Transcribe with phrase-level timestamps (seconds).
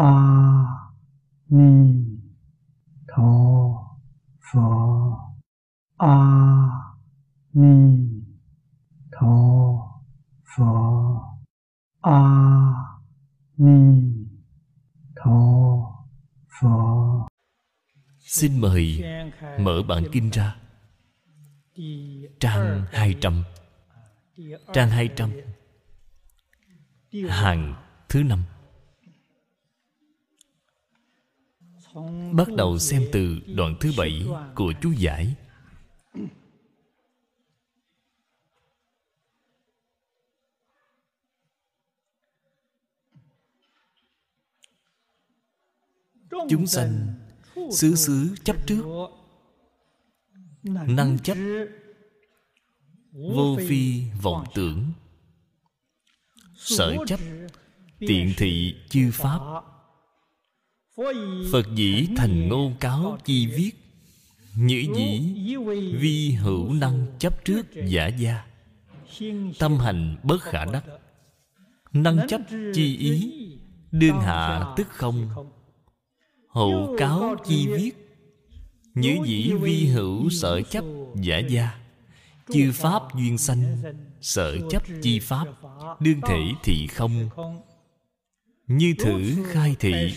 [0.00, 0.12] a
[1.56, 1.70] ni
[3.08, 3.32] tho
[4.46, 4.68] pho
[5.98, 6.16] a
[7.52, 7.74] ni
[9.12, 9.34] tho
[10.52, 10.72] pho
[12.02, 12.20] a
[13.58, 13.78] ni
[15.16, 15.38] tho
[16.60, 17.26] pho
[18.18, 19.04] Xin mời
[19.58, 20.56] mở bản kinh ra.
[22.40, 23.32] Trang 200
[24.72, 25.30] Trang 200
[27.28, 27.74] Hàng
[28.08, 28.38] thứ năm.
[32.32, 35.34] Bắt đầu xem từ đoạn thứ bảy của chú giải.
[46.48, 47.14] Chúng sanh,
[47.70, 48.84] xứ xứ chấp trước.
[50.62, 51.36] Năng chấp,
[53.12, 54.92] Vô phi vọng tưởng.
[56.56, 57.20] Sở chấp,
[57.98, 59.40] Tiện thị chư Pháp.
[61.52, 63.70] Phật dĩ thành ngôn cáo chi viết
[64.56, 65.20] Nhữ dĩ
[65.98, 68.44] Vi hữu năng chấp trước giả gia.
[69.58, 70.84] Tâm hành bất khả đắc,
[71.92, 72.40] Năng chấp
[72.74, 73.32] chi ý,
[73.90, 75.28] Đương hạ tức không.
[76.48, 77.90] Hậu cáo chi viết
[78.94, 81.78] Nhữ dĩ vi hữu sở chấp giả gia.
[82.52, 83.82] Chư pháp duyên sanh,
[84.20, 85.46] Sở chấp chi pháp,
[86.00, 87.28] Đương thể thị không.
[88.66, 90.12] Như thử khai thị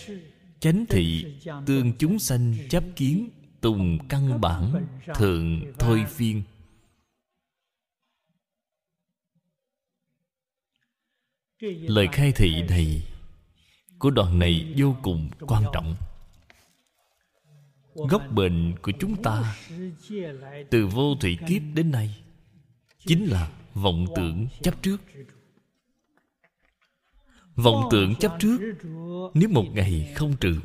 [0.63, 1.25] Chánh thị,
[1.65, 3.29] Tương chúng sanh chấp kiến,
[3.61, 6.43] Tùng căn bản Thượng thôi phiên.
[11.61, 13.03] Lời khai thị này
[13.99, 15.95] Của đoạn này vô cùng quan trọng.
[17.93, 19.55] Gốc bệnh của chúng ta
[20.69, 22.15] Từ vô thủy kiếp đến nay
[23.05, 24.97] Chính là vọng tưởng chấp trước.
[27.55, 28.57] Vọng tưởng chấp trước,
[29.33, 30.61] Nếu một ngày không trừ.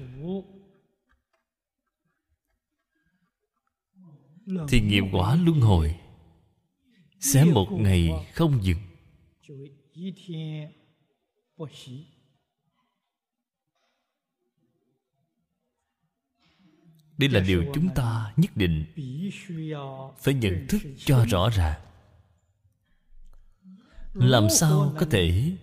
[4.69, 6.01] Thì nghiệp quả luân hồi,
[7.21, 8.79] Sẽ một ngày không dừng.
[17.19, 18.85] Đây là điều chúng ta nhất định
[20.19, 21.81] Phải nhận thức cho rõ ràng.
[24.15, 25.57] Làm sao có thể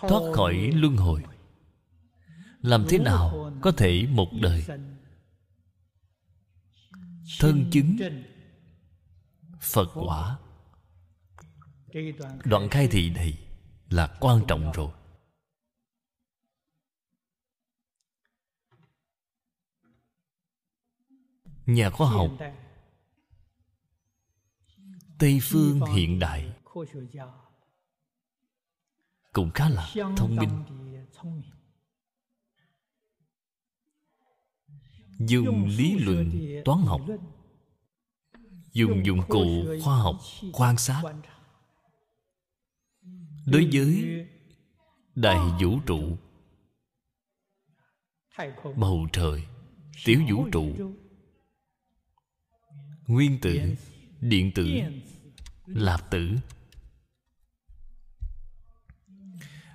[0.00, 1.22] Thoát khỏi luân hồi.
[2.60, 4.64] Làm thế nào có thể một đời
[7.40, 7.96] Thân chứng
[9.60, 10.38] Phật quả?
[12.44, 13.38] Đoạn khai thị này
[13.90, 14.92] Là quan trọng rồi.
[21.66, 22.30] Nhà khoa học
[25.18, 26.52] tây phương hiện đại
[29.32, 30.64] cũng khá là thông minh.
[35.18, 36.30] Dùng lý luận
[36.64, 37.00] toán học,
[38.72, 40.16] dùng dụng cụ khoa học
[40.52, 41.02] quan sát.
[43.46, 44.04] Đối với
[45.14, 46.16] đại vũ trụ,
[48.76, 49.46] bầu trời,
[50.04, 50.94] tiểu vũ trụ,
[53.06, 53.74] nguyên tử,
[54.20, 54.66] điện tử,
[55.66, 56.30] lạp tử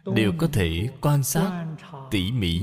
[0.05, 1.65] đều có thể quan sát
[2.11, 2.61] tỉ mỉ.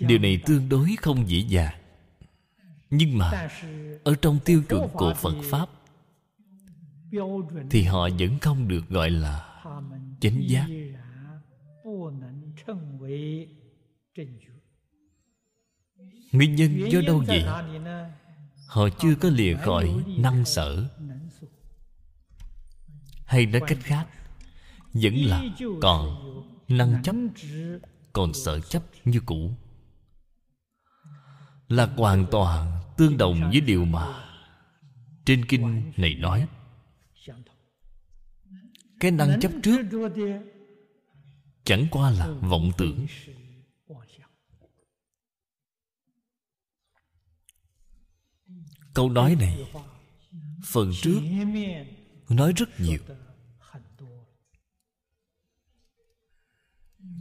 [0.00, 1.74] Điều này tương đối không dễ dàng.
[2.90, 3.48] Nhưng mà,
[4.04, 5.68] ở trong tiêu chuẩn của phật pháp,
[7.70, 9.62] thì họ vẫn không được gọi là
[10.20, 10.66] chánh giác.
[16.32, 17.44] Nguyên nhân do đâu vậy?
[18.66, 20.88] Họ chưa có lìa khỏi năng sở.
[23.28, 24.06] Hay nói cách khác,
[24.92, 25.44] Vẫn là
[25.82, 26.16] còn
[26.68, 27.14] năng chấp,
[28.12, 29.54] Còn sở chấp như cũ.
[31.68, 34.30] Là hoàn toàn tương đồng với điều mà
[35.24, 36.48] Trên kinh này nói.
[39.00, 39.80] Cái năng chấp trước
[41.64, 43.06] Chẳng qua là vọng tưởng.
[48.94, 49.58] Câu nói này
[50.64, 51.20] phần trước
[52.28, 53.00] nói rất nhiều.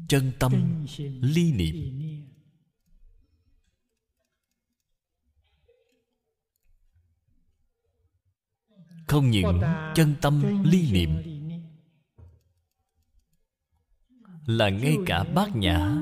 [0.09, 0.85] Chân tâm,
[1.21, 1.75] ly niệm.
[9.07, 9.61] Không những
[9.95, 11.37] chân tâm, ly niệm.
[14.45, 16.01] Là ngay cả bát nhã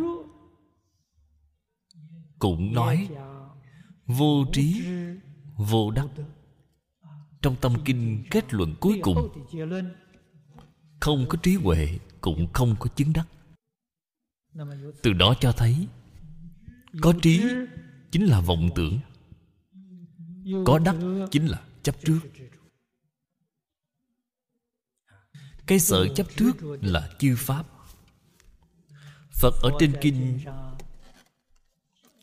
[2.39, 3.09] cũng nói,
[4.05, 4.81] vô trí,
[5.55, 6.07] vô đắc
[7.45, 9.47] trong tâm kinh kết luận cuối cùng.
[10.99, 13.27] Không có trí huệ, cũng không có chứng đắc.
[15.03, 15.87] Từ đó cho thấy,
[17.01, 17.41] có trí
[18.11, 18.99] chính là vọng tưởng.
[20.65, 20.95] Có đắc
[21.31, 22.19] chính là chấp trước.
[25.65, 27.65] Cái sợ chấp trước là chư pháp.
[29.31, 30.39] Phật ở trên kinh,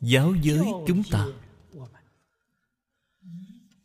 [0.01, 1.27] giáo giới chúng ta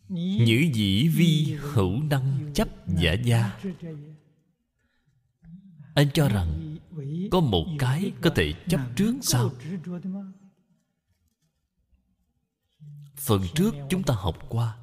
[0.10, 3.60] Nhữ dĩ vi hữu năng chấp giả gia.
[5.96, 6.78] Anh cho rằng
[7.32, 9.52] Có một cái có thể chấp trước sao?
[13.16, 14.78] Phần trước chúng ta học qua.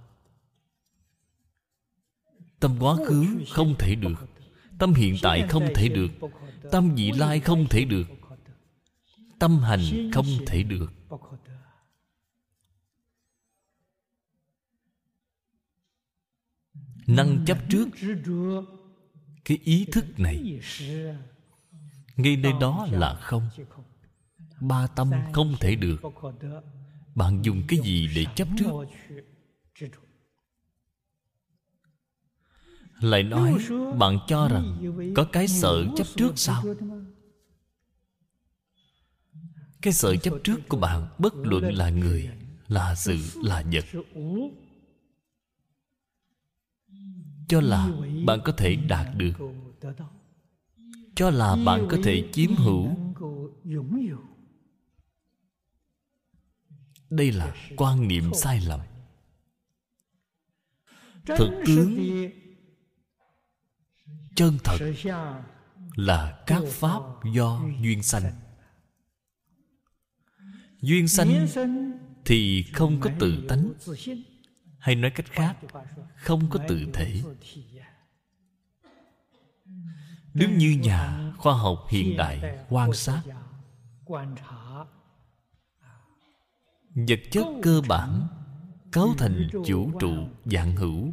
[2.61, 4.29] Tâm quá khứ không thể được.
[4.79, 6.11] Tâm hiện tại không thể được.
[6.71, 8.07] Tâm vị lai không thể được.
[9.39, 10.93] Tâm hành không thể được
[17.07, 17.89] năng chấp trước
[19.45, 20.61] cái ý thức này.
[22.17, 23.49] Ngay nơi đó là không.
[24.61, 25.97] Ba tâm không thể được.
[27.15, 28.71] Bạn dùng cái gì để chấp trước?
[33.01, 33.59] Lại nói,
[33.99, 36.65] bạn cho rằng có cái sợ chấp trước sao?
[39.83, 42.31] Cái sợ chấp trước của bạn, bất luận là người,
[42.69, 43.85] là sự, là vật
[47.49, 47.91] cho là
[48.27, 49.33] bạn có thể đạt được.
[51.15, 52.89] Cho là bạn có thể chiếm hữu.
[57.11, 58.81] Đây là quan niệm sai lầm.
[61.27, 61.97] Thực tướng
[64.37, 64.77] chân thật
[65.97, 67.01] là các pháp
[67.35, 68.33] do duyên sanh.
[70.81, 71.47] Duyên sanh
[72.25, 73.73] thì không có tự tánh
[74.85, 75.57] hay nói cách khác,
[76.17, 77.23] không có tự thể.
[80.35, 83.23] Đứng như nhà khoa học hiện đại, quan sát,
[86.95, 88.29] vật chất cơ bản,
[88.93, 91.13] cấu thành vũ trụ dạng hữu,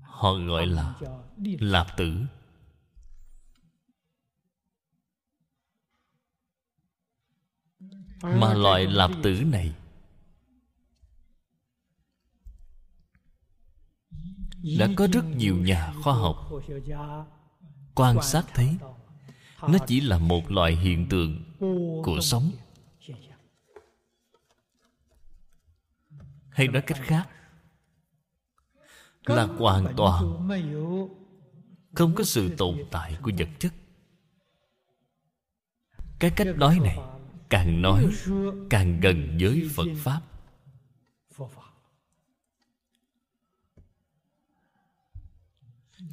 [0.00, 0.94] họ gọi là
[1.44, 2.12] lạp tử.
[8.22, 9.74] Mà loại lạp tử này
[14.78, 16.50] đã có rất nhiều nhà khoa học.
[17.94, 18.76] Quan sát thấy,
[19.62, 21.44] nó chỉ là một loại hiện tượng
[22.04, 22.50] của sống
[26.48, 27.28] hay nói cách khác,
[29.24, 30.48] là hoàn toàn
[31.94, 33.72] không có sự tồn tại của vật chất.
[36.18, 36.98] Cái cách nói này
[37.50, 38.06] càng nói
[38.70, 40.20] càng gần với phật pháp.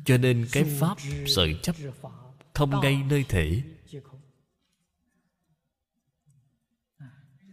[0.10, 0.98] Cho nên cái pháp
[1.28, 1.76] sợi chấp
[2.54, 3.64] không ngay nơi thể.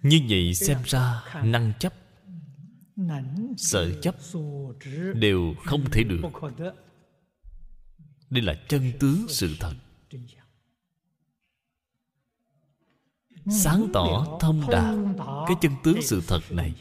[0.03, 1.95] Như vậy xem ra năng chấp
[3.57, 4.17] sợ chấp
[5.15, 6.21] đều không thể được.
[8.31, 9.75] Đây là chân tướng sự thật.
[13.51, 14.95] Sáng tỏ thông đạt
[15.47, 16.75] cái chân tướng sự thật này.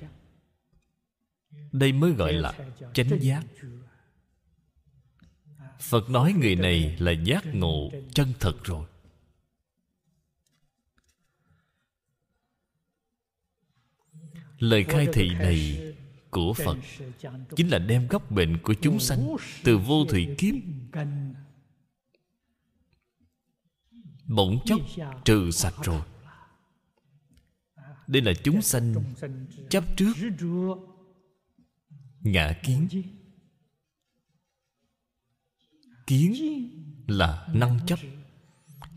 [1.71, 2.53] Đây mới gọi là
[2.93, 3.43] chánh giác
[5.79, 8.87] phật nói người này là giác ngộ chân thật rồi.
[14.59, 15.93] Lời khai thị này
[16.29, 16.77] của phật
[17.55, 20.55] chính là đem gốc bệnh của chúng sanh từ vô thủy kiếp
[24.27, 24.81] bỗng chốc
[25.25, 26.01] trừ sạch rồi.
[28.07, 28.93] Đây là chúng sanh
[29.69, 30.13] chấp trước
[32.21, 32.87] ngã kiến
[36.07, 36.33] kiến
[37.07, 37.99] là năng chấp.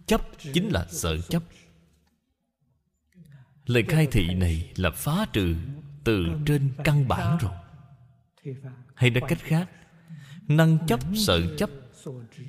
[0.06, 0.20] Chấp
[0.54, 1.42] chính là sợ chấp.
[3.66, 5.56] Lời khai thị này là phá trừ
[6.04, 7.52] từ trên căn bản rồi.
[8.94, 9.70] Hay nói cách khác,
[10.48, 11.70] năng chấp, sợ chấp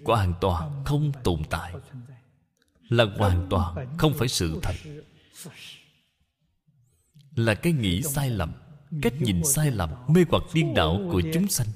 [0.06, 1.74] hoàn toàn không tồn tại.
[2.90, 4.76] Là hoàn toàn không phải sự thật.
[7.36, 8.52] Là cái nghĩ sai lầm,
[9.02, 11.68] cách nhìn sai lầm mê hoặc điên đảo của chúng sanh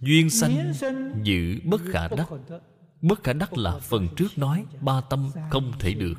[0.00, 0.72] duyên sanh
[1.22, 2.28] dự bất khả đắc.
[3.00, 6.14] bất khả đắc là phần trước nói ba tâm không thể được.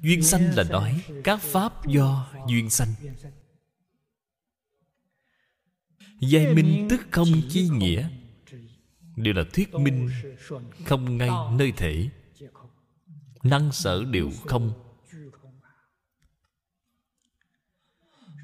[0.00, 2.88] duyên sanh là nói các pháp do duyên sanh.
[6.20, 8.08] giai minh tức không chi nghĩa.
[9.16, 10.10] đều là thuyết minh
[10.84, 12.08] không ngay nơi thể.
[13.42, 14.83] năng sở đều không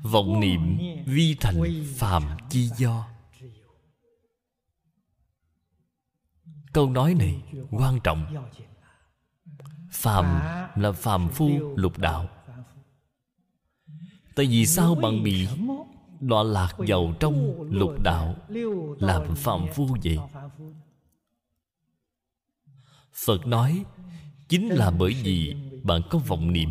[0.03, 3.07] vọng niệm vi thành phàm chi do.
[6.73, 8.51] Câu nói này quan trọng.
[9.91, 10.25] Phàm
[10.83, 12.29] là phàm phu lục đạo.
[14.35, 15.49] Tại vì sao bạn bị
[16.21, 18.37] đọa lạc vào trong lục đạo
[19.01, 20.19] làm phàm phu vậy?
[23.13, 23.85] Phật nói,
[24.49, 26.71] chính là bởi vì bạn có vọng niệm.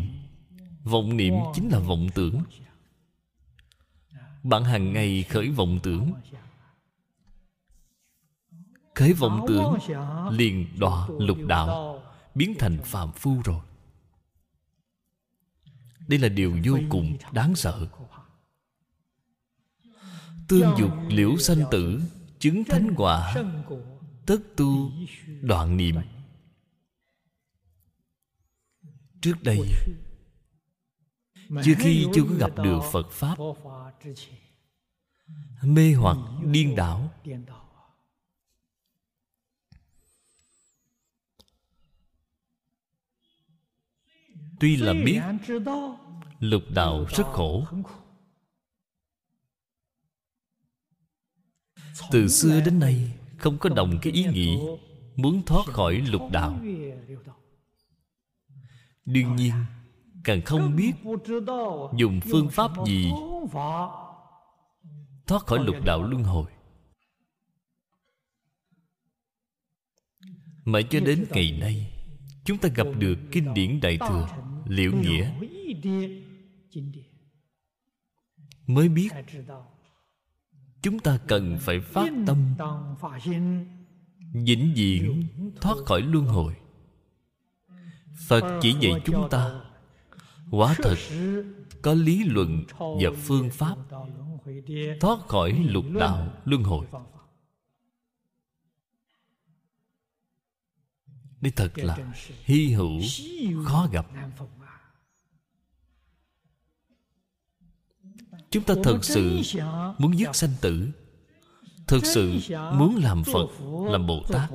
[0.84, 2.42] Vọng niệm chính là vọng tưởng
[4.42, 6.12] bạn hàng ngày khởi vọng tưởng.
[8.94, 9.74] Khởi vọng tưởng
[10.30, 12.02] liền đọa lục đạo,
[12.34, 13.60] biến thành phàm phu rồi.
[16.08, 17.88] Đây là điều vô cùng đáng sợ.
[20.48, 22.02] Tương dục liễu sanh tử,
[22.38, 23.34] chứng thánh quả,
[24.26, 24.90] tất tu
[25.40, 25.94] đoạn niệm.
[29.20, 29.58] Trước đây
[31.64, 33.38] chưa khi chưa có gặp được phật pháp
[35.62, 37.10] mê hoặc điên đảo.
[44.60, 45.20] Tuy là biết
[46.38, 47.64] lục đạo rất khổ.
[52.10, 54.58] từ xưa đến nay không có đồng cái ý nghĩ
[55.16, 56.60] muốn thoát khỏi lục đạo.
[59.04, 59.52] đương nhiên
[60.24, 60.92] càng không biết
[61.96, 63.10] dùng phương pháp gì
[65.26, 66.50] thoát khỏi lục đạo luân hồi.
[70.64, 71.92] Mãi cho đến ngày nay
[72.44, 74.28] chúng ta gặp được kinh điển đại thừa
[74.64, 75.32] liễu nghĩa.
[78.66, 79.08] mới biết
[80.82, 82.54] chúng ta cần phải phát tâm
[84.32, 85.26] vĩnh viễn
[85.60, 86.56] thoát khỏi luân hồi.
[88.28, 89.69] Phật chỉ dạy chúng ta
[90.50, 90.96] quả thật
[91.82, 93.76] có lý luận và phương pháp
[95.00, 96.86] thoát khỏi lục đạo luân hồi.
[101.40, 102.12] đây thật là
[102.44, 103.00] hy hữu
[103.64, 104.06] khó gặp.
[108.50, 109.40] chúng ta thật sự
[109.98, 110.88] muốn dứt sanh tử
[111.86, 112.38] thật sự
[112.74, 113.46] muốn làm phật
[113.90, 114.50] làm bồ tát.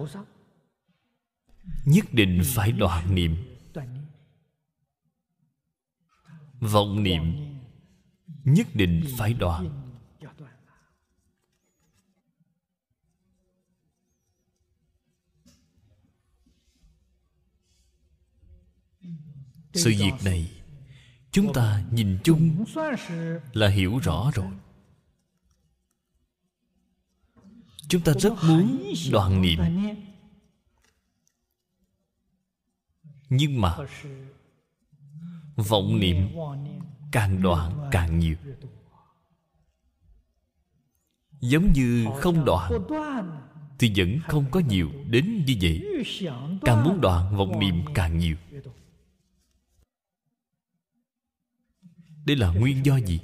[1.85, 3.54] nhất định phải đoạn niệm
[6.59, 7.21] vọng niệm
[8.43, 9.85] nhất định phải đoạn
[19.75, 20.51] sự việc này,
[21.31, 22.65] chúng ta nhìn chung
[23.53, 24.51] là hiểu rõ rồi.
[27.87, 29.59] Chúng ta rất muốn đoạn niệm.
[33.29, 33.77] Nhưng mà
[35.55, 36.29] vọng niệm
[37.11, 38.35] càng đoạn càng nhiều.
[41.39, 42.71] Giống như không đoạn
[43.79, 45.83] thì vẫn không có nhiều đến như vậy.
[46.61, 48.35] Càng muốn đoạn vọng niệm càng nhiều.
[52.25, 53.19] Đây là nguyên do gì?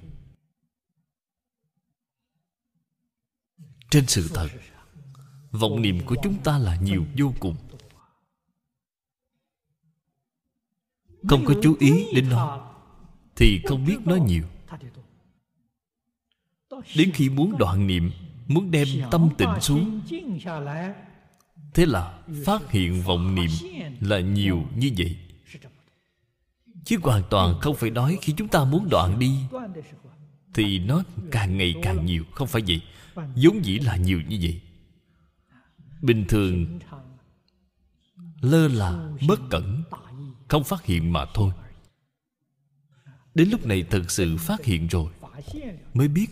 [3.89, 4.50] Trên sự thật,
[5.51, 7.55] vọng niệm của chúng ta là nhiều vô cùng.
[11.28, 12.72] Không có chú ý đến nó,
[13.36, 14.44] thì không biết nó nhiều.
[16.96, 18.12] Đến khi muốn đoạn niệm,
[18.48, 20.01] muốn đem tâm tịnh xuống,
[21.74, 23.50] thế là phát hiện vọng niệm
[24.00, 25.18] là nhiều như vậy.
[26.86, 29.32] Chứ hoàn toàn không phải nói khi chúng ta muốn đoạn đi,
[30.54, 32.24] thì nó càng ngày càng nhiều.
[32.32, 32.82] Không phải vậy,
[33.16, 34.62] vốn dĩ là nhiều như vậy.
[36.01, 36.80] Bình thường,
[38.42, 39.84] lơ là, bất cẩn
[40.51, 41.51] không phát hiện mà thôi.
[43.36, 45.12] Đến lúc này thật sự phát hiện rồi,
[45.93, 46.27] mới biết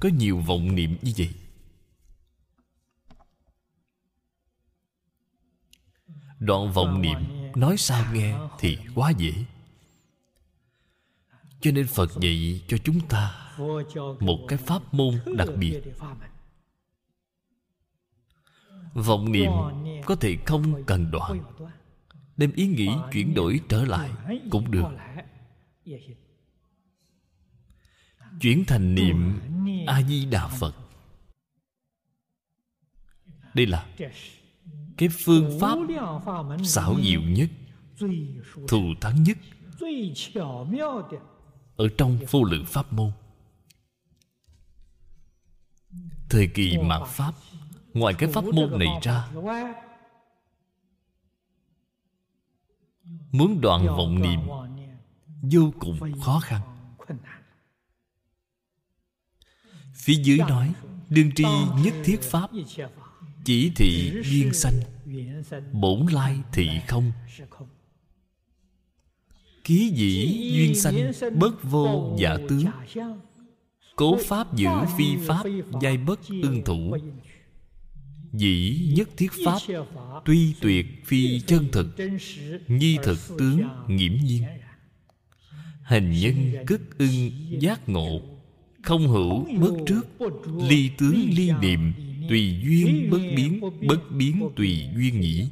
[0.00, 1.30] có nhiều vọng niệm như vậy.
[6.38, 7.18] Đoạn vọng niệm
[7.56, 9.32] nói sao nghe thì quá dễ.
[11.60, 13.52] Cho nên phật dạy cho chúng ta
[14.20, 15.82] một cái pháp môn đặc biệt.
[18.94, 19.50] Vọng niệm
[20.06, 21.40] có thể không cần đoạn
[22.40, 24.10] đem ý nghĩ chuyển đổi trở lại
[24.50, 24.84] cũng được.
[28.40, 29.40] chuyển thành niệm
[29.86, 30.74] a di đà phật.
[33.54, 33.86] Đây là
[34.96, 35.78] cái phương pháp
[36.64, 37.50] xảo diệu nhất
[38.68, 39.38] thù thắng nhất.
[41.76, 43.12] Ở trong vô lượng pháp môn.
[46.30, 47.32] Thời kỳ mạt pháp.
[47.94, 49.28] Ngoài cái pháp môn này ra
[53.32, 54.40] muốn đoạn vọng niệm
[55.42, 56.60] vô cùng khó khăn.
[59.94, 60.72] Phía dưới nói
[61.10, 61.44] Đương tri
[61.84, 62.50] nhất thiết pháp.
[63.44, 64.80] Chỉ thị duyên sanh.
[65.72, 67.12] Bổn lai thị không.
[69.64, 72.64] Ký dĩ duyên sanh Bất vô giả tướng.
[73.96, 75.42] Cố pháp giữ phi pháp
[75.80, 76.96] Giai bất ưng thủ
[78.32, 79.58] Dĩ nhất thiết pháp,
[80.24, 81.86] Tuy tuyệt phi chân thực,
[82.68, 84.44] Nhi thực tướng nghiễm nhiên.
[85.82, 88.20] Hình nhân cất ưng giác ngộ,
[88.82, 90.02] Không hữu bất trước,
[90.68, 91.92] Ly tướng ly niệm,
[92.28, 95.48] Tùy duyên bất biến Bất biến tùy duyên nhĩ.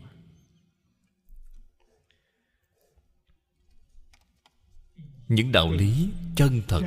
[5.29, 6.83] Những đạo lý chân thật.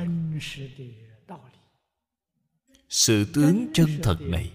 [2.88, 4.50] Sự tướng chân thật này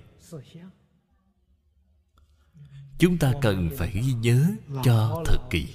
[3.00, 4.48] Chúng ta cần phải ghi nhớ
[4.84, 5.68] cho thật kỳ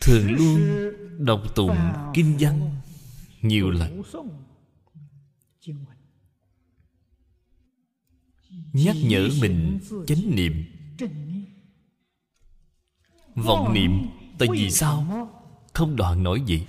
[0.00, 1.76] Thường luôn đọc tụng
[2.14, 2.70] kinh văn
[3.42, 4.02] nhiều lần.
[8.72, 10.64] Nhắc nhở mình chánh niệm.
[13.34, 14.06] Vọng niệm
[14.38, 15.28] Tại vì sao?
[15.72, 16.66] Không đoạn nổi gì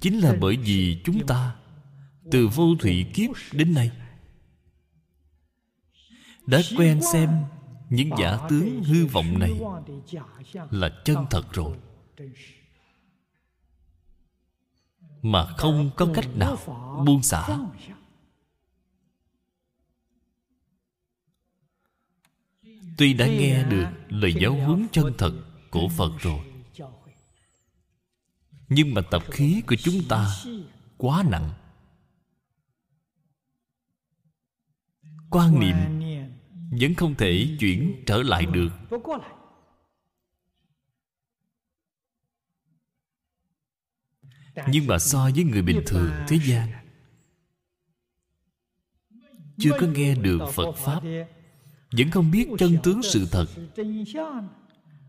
[0.00, 1.56] Chính là bởi vì chúng ta
[2.30, 3.90] từ vô thủy kiếp đến nay.
[6.46, 7.30] Đã quen xem
[7.90, 9.60] Những giả tướng hư vọng này
[10.70, 11.76] Là chân thật rồi.
[15.22, 16.56] Mà không có cách nào
[17.06, 17.58] buông xả.
[22.98, 25.32] Tuy đã nghe được lời giáo huấn chân thật
[25.70, 26.40] của Phật rồi,
[28.68, 30.36] Nhưng mà tập khí của chúng ta
[30.96, 31.50] quá nặng.
[35.30, 35.76] Quan niệm
[36.80, 38.70] vẫn không thể chuyển trở lại được.
[44.68, 46.86] Nhưng mà so với người bình thường thế gian,
[49.58, 51.00] Chưa có nghe được Phật Pháp,
[51.92, 53.46] vẫn không biết chân tướng sự thật.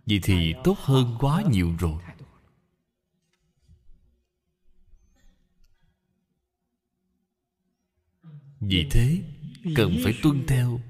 [0.06, 2.01] Vậy thì tốt hơn quá nhiều rồi.
[8.60, 9.23] Vì thế
[9.75, 10.82] cần phải tuân theo.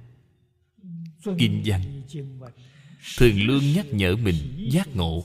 [1.38, 2.02] Kinh văn,
[3.18, 5.24] thường luôn nhắc nhở mình giác ngộ.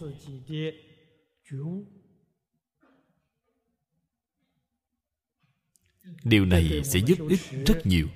[6.25, 8.09] Điều này sẽ giúp ích rất nhiều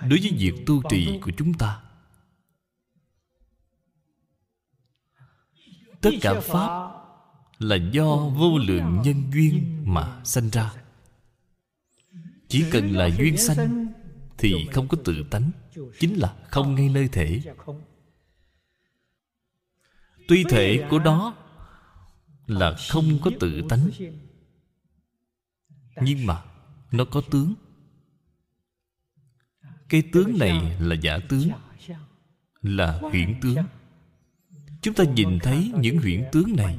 [0.00, 1.82] đối với việc tu trì của chúng ta.
[6.00, 6.90] Tất cả pháp
[7.58, 10.72] là do vô lượng nhân duyên mà sanh ra.
[12.48, 13.83] Chỉ cần là duyên sanh
[14.38, 15.50] thì không có tự tánh,
[15.98, 17.40] chính là không ngay nơi thể.
[20.28, 21.36] Tuy thể của đó
[22.46, 23.90] là không có tự tánh,
[25.96, 26.44] nhưng mà
[26.92, 27.54] nó có tướng.
[29.88, 31.50] Cái tướng này là giả tướng,
[32.62, 33.56] là huyễn tướng.
[34.82, 36.78] Chúng ta nhìn thấy những huyễn tướng này.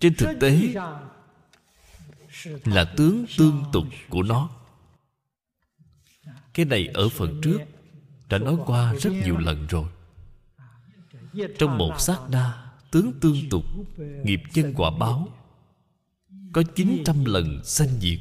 [0.00, 0.74] Trên thực tế
[2.64, 4.50] là tướng tương tục của nó.
[6.54, 7.58] Cái này ở phần trước
[8.28, 9.88] đã nói qua rất nhiều lần rồi.
[11.58, 13.64] Trong một sát na, tướng tương tục,
[14.24, 15.28] nghiệp chân quả báo,
[16.52, 18.18] có 900 lần sanh diệt.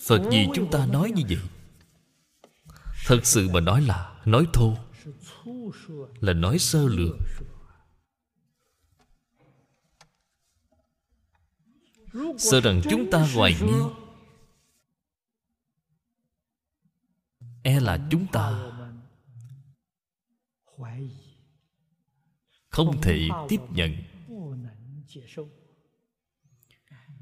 [0.00, 1.38] Phật gì chúng ta nói như vậy?
[3.06, 4.76] Thật sự mà nói là Nói thô,
[6.20, 7.16] Là nói sơ lược.
[12.38, 13.80] Sợ rằng chúng ta hoài nghi.
[17.62, 18.72] E là chúng ta.
[22.68, 23.96] Không thể tiếp nhận.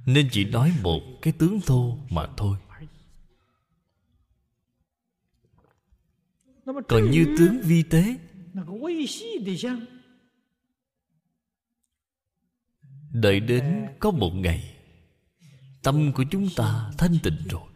[0.06, 2.58] Nên chỉ nói một cái tướng thô mà thôi.
[6.88, 8.16] Còn như tướng vi tế.
[13.12, 14.75] Đợi đến có một ngày
[15.86, 17.68] tâm của chúng ta thanh tịnh rồi.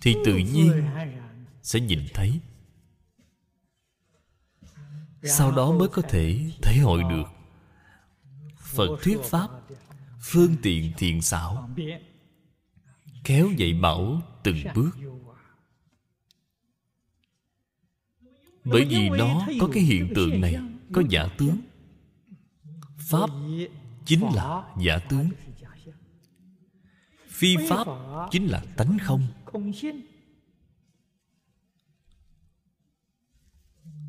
[0.00, 0.88] Thì tự nhiên
[1.62, 2.40] sẽ nhìn thấy.
[5.22, 7.24] Sau đó mới có thể thể hội được.
[8.56, 9.48] Phật thuyết pháp,
[10.20, 11.70] phương tiện thiện xảo,
[13.24, 14.90] kéo dạy bảo từng bước.
[18.64, 20.56] Bởi vì nó có cái hiện tượng này,
[20.92, 21.60] có giả tướng.
[22.98, 23.30] Pháp
[24.04, 25.30] chính là giả tướng
[27.34, 27.86] phi pháp
[28.30, 29.26] chính là tánh không.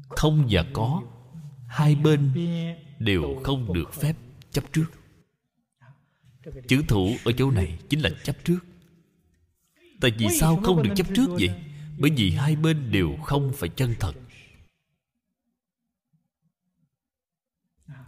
[0.09, 1.03] Không và có
[1.67, 2.31] hai bên
[2.99, 4.15] đều không được phép
[4.51, 4.85] chấp trước.
[6.67, 8.59] Chữ thủ ở chỗ này chính là chấp trước.
[10.01, 11.49] Tại vì sao không được chấp trước vậy?
[11.99, 14.13] bởi vì hai bên đều không phải chân thật.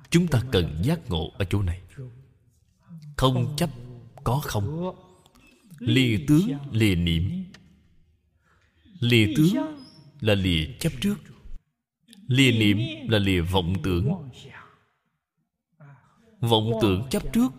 [0.09, 1.81] Chúng ta cần giác ngộ ở chỗ này.
[3.17, 3.69] Không chấp
[4.23, 4.95] có không
[5.79, 7.45] lìa tướng lìa niệm.
[8.99, 9.55] Lìa tướng
[10.19, 11.15] là lìa chấp trước.
[12.27, 14.29] Lìa niệm là lìa vọng tưởng.
[16.39, 17.49] vọng tưởng chấp trước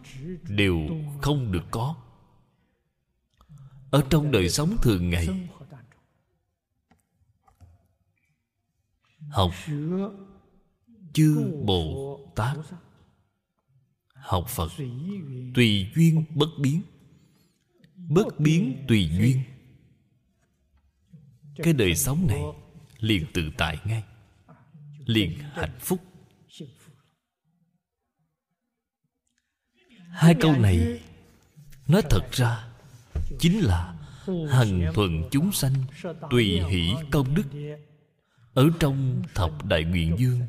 [0.48, 0.88] đều
[1.22, 1.96] không được có.
[3.90, 5.28] ở trong đời sống thường ngày
[9.30, 9.52] học
[11.12, 12.56] chư bồ tát.
[14.14, 14.72] Học phật
[15.54, 16.82] tùy duyên bất biến
[18.08, 19.42] bất biến tùy duyên.
[21.56, 22.40] Cái đời sống này
[22.98, 24.02] liền tự tại ngay,
[25.06, 26.00] liền hạnh phúc.
[30.08, 31.00] Hai câu này
[31.88, 32.68] nói thật ra
[33.38, 33.94] chính là
[34.50, 35.74] hằng thuần chúng sanh
[36.30, 37.76] tùy hỷ công đức.
[38.54, 40.40] Ở trong thập đại nguyện dương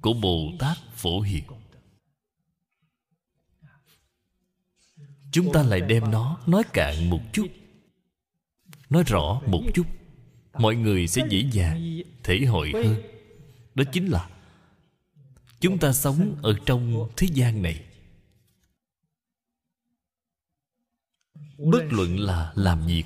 [0.00, 1.44] của bồ tát phổ hiền
[5.32, 7.46] chúng ta lại đem nó nói cạn một chút.
[8.90, 9.86] Nói rõ một chút.
[10.58, 13.02] Mọi người sẽ dễ dàng, thể hội hơn.
[13.74, 14.30] Đó chính là
[15.60, 17.84] chúng ta sống ở trong thế gian này.
[21.58, 23.04] Bất luận là làm việc,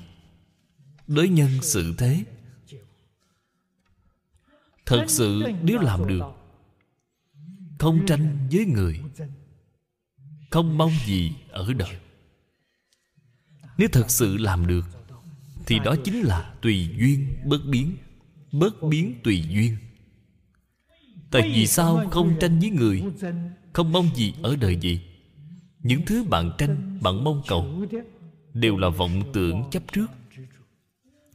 [1.07, 2.23] đối nhân sự thế,
[4.85, 6.23] thật sự nếu làm được,
[7.79, 9.01] không tranh với người,
[10.51, 11.97] không mong gì ở đời
[13.83, 14.85] nếu thật sự làm được,
[15.65, 17.97] thì đó chính là tùy duyên bất biến.
[18.51, 19.77] Bất biến tùy duyên.
[21.31, 23.03] Tại vì sao không tranh với người,
[23.73, 25.01] không mong gì ở đời gì
[25.79, 27.85] những thứ bạn tranh, bạn mong cầu,
[28.53, 30.07] đều là vọng tưởng chấp trước.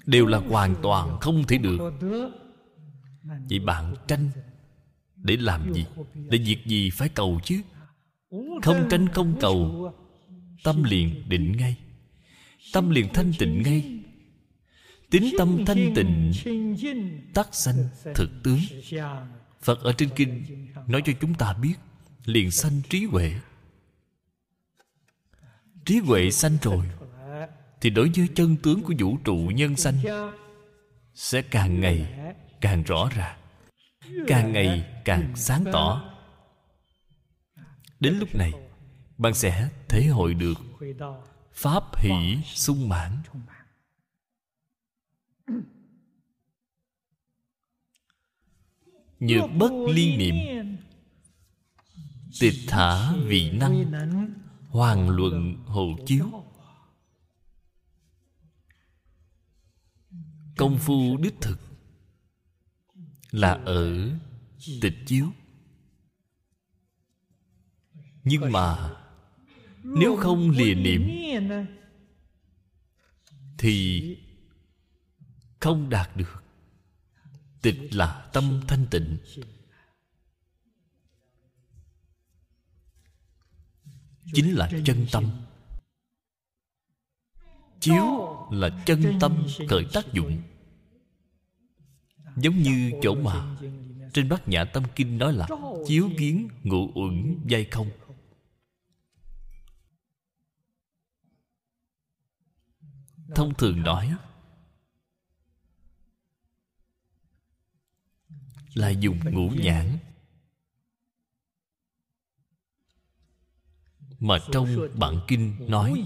[0.07, 1.93] Đều là hoàn toàn không thể được.
[3.51, 4.31] Vậy bạn tranh
[5.17, 5.85] để làm gì?
[6.15, 7.61] Để việc gì phải cầu chứ?
[8.63, 9.93] Không tranh không cầu,
[10.65, 11.77] tâm liền định ngay
[12.73, 13.99] tâm liền thanh tịnh ngay.
[15.11, 16.33] Tính tâm thanh tịnh,
[17.35, 18.59] Tác sanh thực tướng.
[19.63, 20.45] Phật ở trên kinh
[20.87, 21.75] nói cho chúng ta biết,
[22.25, 23.35] liền sanh trí huệ.
[25.85, 26.87] Trí huệ sanh rồi,
[27.81, 29.95] thì đối với chân tướng của vũ trụ nhân sanh,
[31.15, 32.07] sẽ càng ngày
[32.61, 33.39] càng rõ ràng,
[34.27, 36.15] càng ngày càng sáng tỏ.
[38.01, 38.53] Đến lúc này,
[39.19, 40.59] bạn sẽ thể hội được
[41.59, 43.23] pháp hỷ sung mãn.
[49.21, 50.35] nhược bất ly niệm.
[52.41, 53.93] tịch thả vị năng.
[54.69, 56.45] Hoàng luận hộ chiếu.
[60.57, 61.59] công phu đích thực
[63.31, 64.11] là ở
[64.81, 65.27] tịch chiếu.
[68.25, 68.98] Nhưng mà
[69.97, 71.09] nếu không lìa niệm
[73.59, 74.17] thì
[75.61, 76.45] không đạt được.
[77.63, 79.19] Tịch là tâm thanh tịnh.
[84.33, 85.31] Chính là chân tâm.
[87.81, 88.05] chiếu
[88.51, 90.43] là chân tâm khởi tác dụng.
[92.37, 93.57] giống như chỗ mà
[94.13, 95.49] trên bát nhã tâm kinh nói là
[95.87, 97.91] chiếu kiến ngụ uẩn dây không
[103.35, 104.15] thông thường nói
[108.75, 109.99] là dùng ngũ nhãn.
[114.19, 116.05] Mà trong bản kinh nói,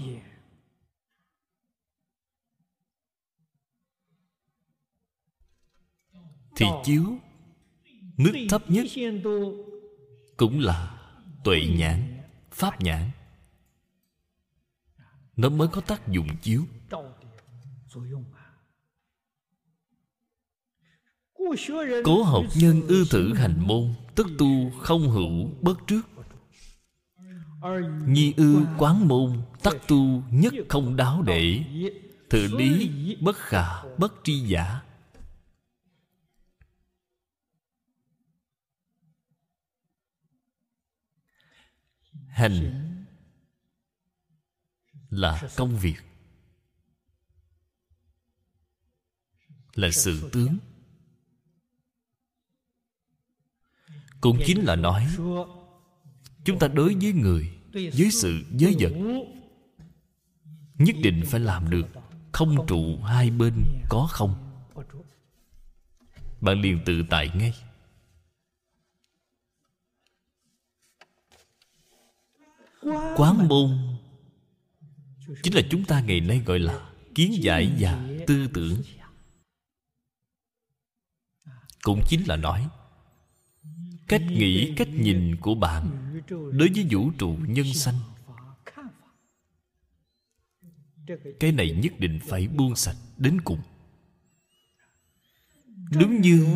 [6.55, 7.17] thì chiếu
[8.17, 8.85] mức thấp nhất
[10.37, 10.99] cũng là
[11.43, 13.11] tuệ nhãn, pháp nhãn
[15.35, 16.65] nó mới có tác dụng chiếu.
[22.03, 26.01] Cố học nhân ư thử hành môn, tức tu không hữu bất trước.
[28.07, 31.63] Nhi ư quán môn, tắc tu nhất không đáo để.
[32.29, 32.89] Thử lý
[33.21, 34.81] bất khả, bất tri giả.
[42.27, 42.82] Hành
[45.15, 45.95] là công việc.
[49.75, 50.57] Là sự tướng.
[54.21, 55.07] Cũng chính là nói,
[56.43, 58.93] chúng ta đối với người, với sự với vật,
[60.75, 61.87] nhất định phải làm được
[62.31, 63.53] không trụ hai bên
[63.89, 64.63] có không.
[66.41, 67.53] Bạn liền tự tại ngay.
[73.15, 73.92] Quán môn
[75.43, 78.81] chính là chúng ta ngày nay gọi là kiến giải và tư tưởng.
[81.81, 82.69] Cũng chính là nói,
[84.07, 85.89] cách nghĩ, cách nhìn của bạn
[86.29, 87.99] đối với vũ trụ nhân sanh,
[91.39, 93.59] cái này nhất định phải buông sạch đến cùng.
[95.99, 96.47] Đúng như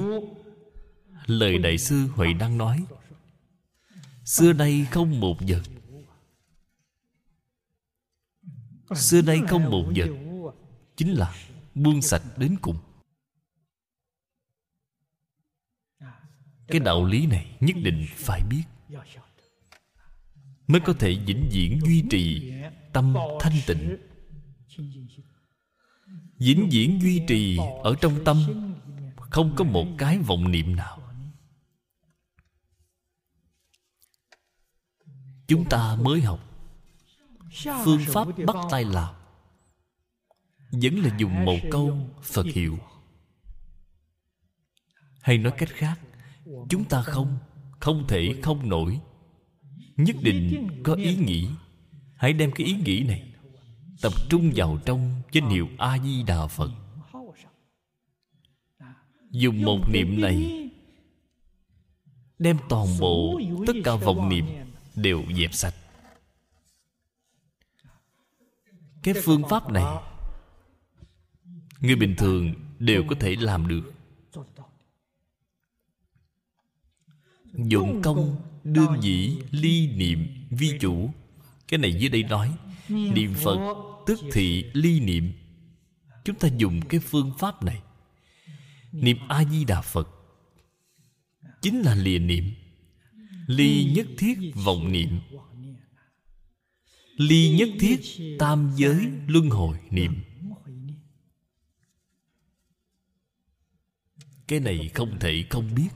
[1.25, 2.85] lời đại sư huệ đang nói,
[4.25, 5.61] xưa nay không một vật
[8.95, 10.09] xưa nay không một vật
[10.95, 11.35] chính là
[11.75, 12.77] buông sạch đến cùng.
[16.67, 18.63] Cái đạo lý này nhất định phải biết.
[20.67, 22.53] mới có thể vĩnh viễn duy trì
[22.93, 23.97] tâm thanh tịnh.
[26.37, 28.37] vĩnh viễn duy trì ở trong tâm
[29.17, 31.01] không có một cái vọng niệm nào.
[35.47, 36.46] Chúng ta mới học
[37.85, 39.15] phương pháp bắt tay làm.
[40.71, 42.77] Vẫn là dùng một câu, phật hiệu.
[45.21, 45.99] Hay nói cách khác,
[46.69, 47.37] chúng ta không
[47.79, 48.99] không thể không nổi.
[49.97, 51.49] Nhất định có ý nghĩ.
[52.15, 53.33] Hãy đem cái ý nghĩ này
[54.01, 56.71] tập trung vào trong danh hiệu a di đà phật.
[59.31, 60.69] Dùng một niệm này,
[62.39, 64.45] đem toàn bộ tất cả vọng niệm
[64.95, 65.75] đều dẹp sạch.
[69.03, 69.83] Cái phương pháp này
[71.79, 73.93] người bình thường đều có thể làm được.
[77.53, 81.09] Dụng công đương dĩ ly niệm vi chủ.
[81.67, 82.53] Cái này dưới đây nói
[82.89, 85.33] niệm phật tức thị ly niệm.
[86.25, 87.81] Chúng ta dùng cái phương pháp này.
[88.91, 90.09] Niệm a di đà phật
[91.61, 92.51] chính là lìa niệm.
[93.47, 95.19] Ly nhất thiết vọng niệm
[97.17, 97.99] ly nhất thiết,
[98.39, 100.13] tam giới, luân hồi, niệm.
[104.47, 105.89] Cái này không thể không biết.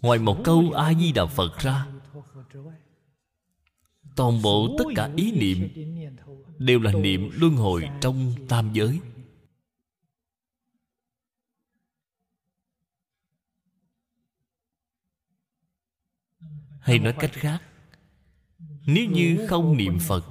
[0.00, 1.86] Ngoài một câu a di đà phật ra,
[4.16, 5.68] toàn bộ tất cả ý niệm
[6.58, 9.00] đều là niệm luân hồi trong tam giới.
[16.80, 17.62] Hay nói cách khác
[18.86, 20.24] nếu như không niệm phật,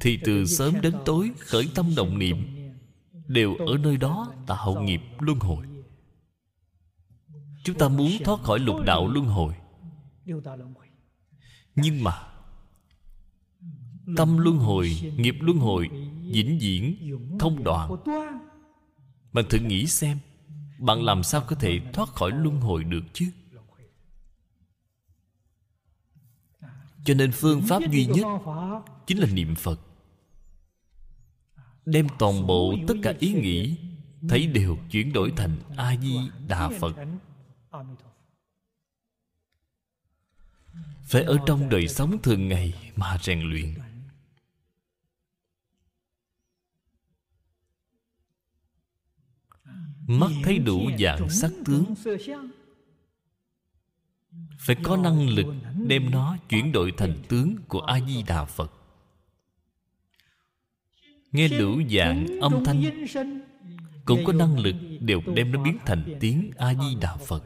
[0.00, 2.36] thì từ sớm đến tối khởi tâm động niệm
[3.26, 5.66] đều ở nơi đó tạo nghiệp luân hồi.
[7.64, 9.54] Chúng ta muốn thoát khỏi lục đạo luân hồi.
[11.74, 12.12] Nhưng mà,
[14.16, 15.88] tâm luân hồi, nghiệp luân hồi
[16.22, 16.96] vĩnh viễn
[17.40, 17.90] không đoạn.
[19.32, 20.18] Bạn thử nghĩ xem,
[20.78, 23.26] bạn làm sao có thể thoát khỏi luân hồi được chứ?
[27.06, 28.26] Cho nên phương pháp duy nhất
[29.06, 29.80] chính là niệm phật.
[31.84, 33.76] Đem toàn bộ tất cả ý nghĩ,
[34.28, 36.16] thấy đều chuyển đổi thành a di
[36.48, 36.94] đà phật.
[41.02, 43.74] Phải ở trong đời sống thường ngày mà rèn luyện.
[50.06, 51.94] Mắt thấy đủ dạng sắc tướng
[54.58, 55.46] phải có năng lực
[55.86, 58.72] đem nó chuyển đổi thành tướng của a di đà phật.
[61.32, 63.06] Nghe đủ dạng âm thanh
[64.04, 67.44] cũng có năng lực đều đem nó biến thành tiếng a di đà phật.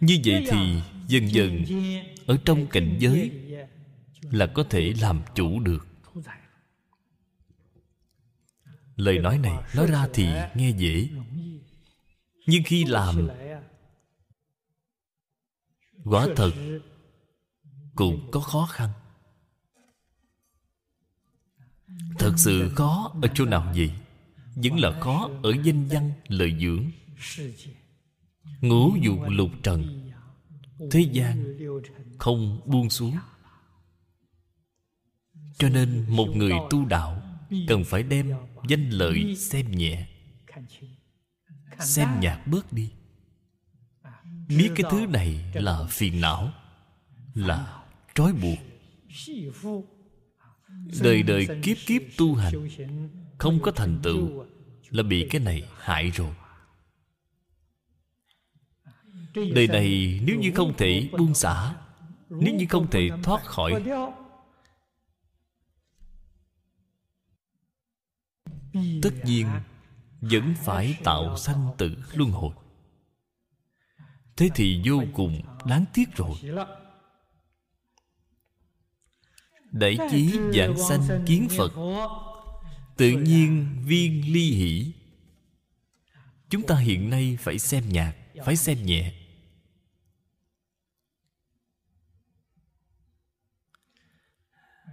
[0.00, 1.64] Như vậy thì dần dần
[2.26, 3.30] ở trong cảnh giới
[4.22, 5.86] là có thể làm chủ được.
[8.96, 11.08] Lời nói này nói ra thì nghe dễ
[12.48, 13.28] nhưng khi làm
[16.04, 16.50] quả thật,
[17.94, 18.90] cũng có khó khăn.
[22.18, 23.92] Thật sự khó ở chỗ nào vậy
[24.54, 26.84] vẫn là khó ở danh văn, lợi dưỡng.
[28.60, 30.10] Ngũ dục lục trần,
[30.90, 31.58] thế gian
[32.18, 33.16] không buông xuống.
[35.58, 37.22] Cho nên một người tu đạo
[37.68, 38.32] cần phải đem
[38.68, 40.06] danh lợi xem nhẹ
[41.80, 42.90] xem nhạt bớt đi.
[44.48, 46.52] Biết cái thứ này là phiền não
[47.34, 47.82] là
[48.14, 48.58] trói buộc.
[51.02, 52.68] Đời đời kiếp kiếp tu hành
[53.38, 54.44] không có thành tựu
[54.90, 56.34] là bị cái này hại rồi.
[59.34, 61.74] Đời này nếu như không thể buông xả
[62.28, 63.82] nếu như không thể thoát khỏi
[69.02, 69.46] tất nhiên
[70.20, 72.54] vẫn phải tạo sanh tử luân hồi.
[74.36, 76.38] Thế thì vô cùng đáng tiếc rồi.
[79.70, 81.72] Đại chí giảng sanh kiến phật,
[82.96, 84.92] tự nhiên viên ly hỷ.
[86.50, 89.14] Chúng ta hiện nay phải xem nhạc, phải xem nhẹ.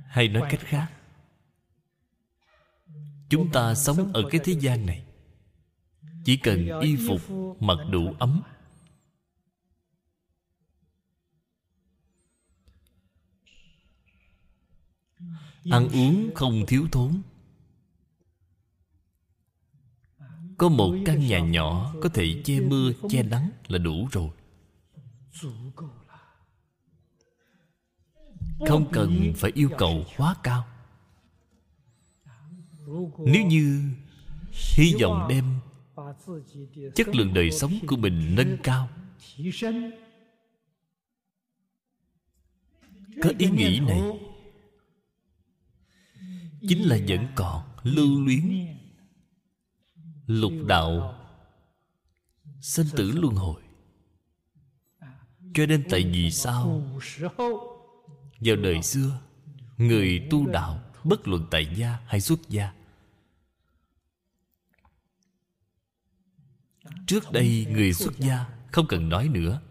[0.07, 0.91] Hay nói cách khác,
[3.29, 5.04] chúng ta sống ở cái thế gian này
[6.25, 7.21] chỉ cần y phục
[7.61, 8.41] mặc đủ ấm.
[15.71, 17.21] Ăn uống không thiếu thốn.
[20.57, 24.29] Có một căn nhà nhỏ có thể che mưa che nắng là đủ rồi.
[28.67, 30.67] Không cần phải yêu cầu quá cao.
[33.17, 33.91] Nếu như
[34.77, 35.59] hy vọng đem
[36.95, 38.89] chất lượng đời sống của mình nâng cao.
[43.23, 44.01] Có ý nghĩ này
[46.61, 48.67] chính là vẫn còn lưu luyến.
[50.27, 51.21] Lục đạo
[52.61, 53.61] sinh tử luân hồi.
[55.53, 56.81] Cho nên tại vì sao
[58.39, 59.19] vào đời xưa,
[59.77, 62.73] người tu đạo, bất luận tại gia hay xuất gia
[67.07, 69.61] trước đây người xuất gia không cần nói nữa.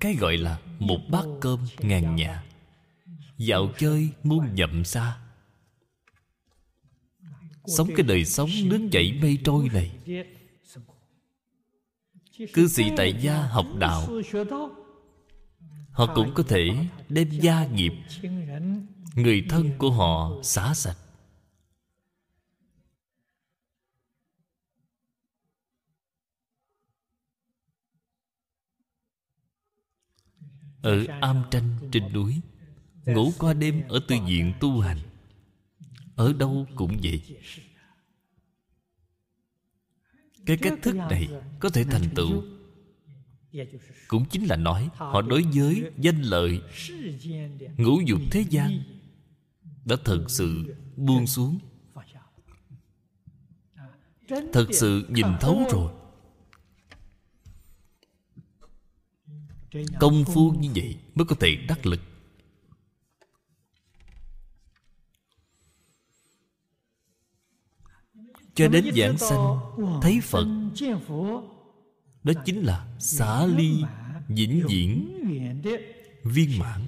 [0.00, 2.44] Cái gọi là một bát cơm ngàn nhà.
[3.38, 5.18] Dạo chơi muôn dặm xa.
[7.66, 9.92] Sống cái đời sống nước chảy mây trôi này.
[12.52, 14.08] Cư sĩ tại gia học đạo.
[15.90, 16.70] Họ cũng có thể
[17.08, 17.92] đem gia nghiệp.
[19.14, 20.96] Người thân của họ xả sạch.
[30.82, 32.40] Ở am tranh trên núi,
[33.06, 34.98] ngủ qua đêm ở tư viện tu hành.
[36.16, 37.22] Ở đâu cũng vậy.
[40.46, 41.28] Cái cách thức này
[41.60, 42.42] có thể thành tựu.
[44.08, 46.60] Cũng chính là nói họ đối với danh lợi,
[47.76, 48.82] ngũ dục thế gian
[49.84, 51.58] đã thật sự buông xuống.
[54.52, 55.92] Thật sự nhìn thấu rồi.
[60.00, 62.00] Công phu như vậy mới có thể đắc lực.
[68.54, 69.58] Cho đến giảng sanh,
[70.02, 70.46] thấy phật,
[72.22, 73.84] đó chính là xả ly
[74.28, 75.18] vĩnh viễn,
[76.24, 76.86] viên mãn.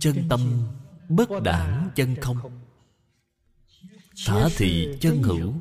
[0.00, 0.66] Chân tâm
[1.08, 2.38] bất đảng chân không.
[4.26, 5.54] Thả thị chân hữu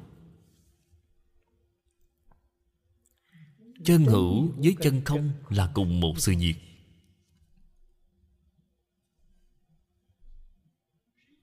[3.85, 6.55] chân hữu với chân không là cùng một sự việc.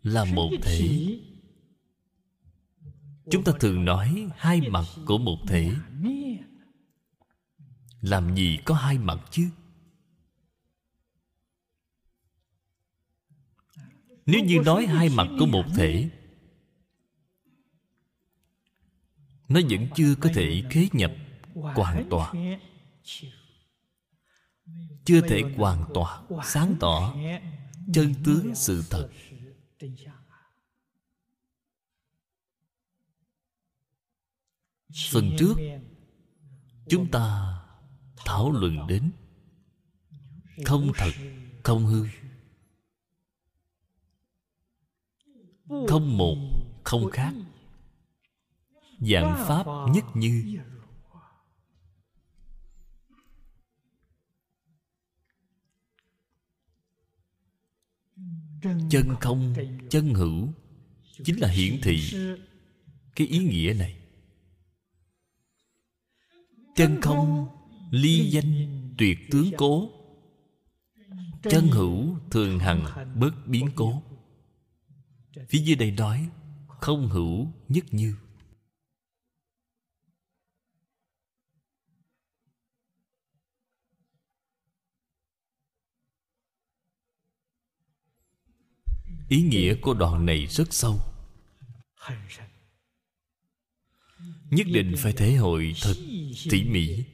[0.02, 1.18] Là một thể.
[3.30, 5.74] Chúng ta thường nói hai mặt của một thể.
[8.00, 9.48] Làm gì có hai mặt chứ?
[14.26, 16.10] Nếu như nói hai mặt của một thể,
[19.48, 21.12] nó vẫn chưa có thể khế nhập
[21.54, 22.58] hoàn toàn
[25.04, 27.14] chưa thể hoàn toàn sáng tỏ
[27.94, 29.08] chân tướng sự thật.
[35.10, 35.54] phần trước
[36.88, 37.58] chúng ta
[38.16, 39.12] thảo luận đến.
[40.64, 41.10] Không thật
[41.64, 42.06] không hư.
[45.88, 46.36] không một
[46.84, 47.34] không khác.
[49.00, 50.58] dạng pháp nhất như
[58.90, 59.54] chân không,
[59.90, 60.48] chân hữu,
[61.24, 62.10] chính là hiển thị
[63.16, 63.96] cái ý nghĩa này.
[66.76, 67.48] Chân không,
[67.90, 68.66] ly danh
[68.98, 69.90] tuyệt tướng cố.
[71.42, 72.84] Chân hữu, thường hằng
[73.20, 74.02] bất biến cố.
[75.48, 76.28] Phía dưới đây nói,
[76.68, 78.16] không hữu nhất như.
[89.32, 91.00] Ý nghĩa của đoạn này rất sâu.
[94.50, 95.94] Nhất định phải thể hội thật
[96.50, 97.04] tỉ mỉ.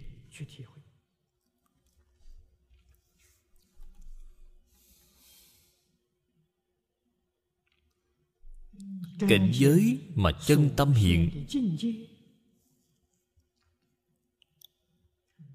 [9.29, 11.47] Cảnh giới mà chân tâm hiện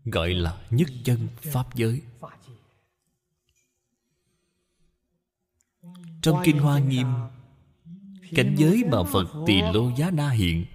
[0.05, 2.01] gọi là nhất chân pháp giới.
[6.21, 7.07] Trong kinh hoa nghiêm
[8.36, 10.65] cảnh giới mà phật tỳ lô giá na hiện.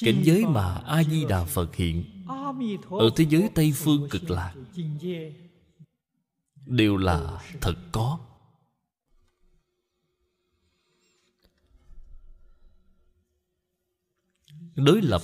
[0.00, 2.24] cảnh giới mà a di đà phật hiện
[2.90, 4.54] ở thế giới tây phương cực lạc
[6.66, 8.18] đều là thật có.
[14.74, 15.22] Đối lập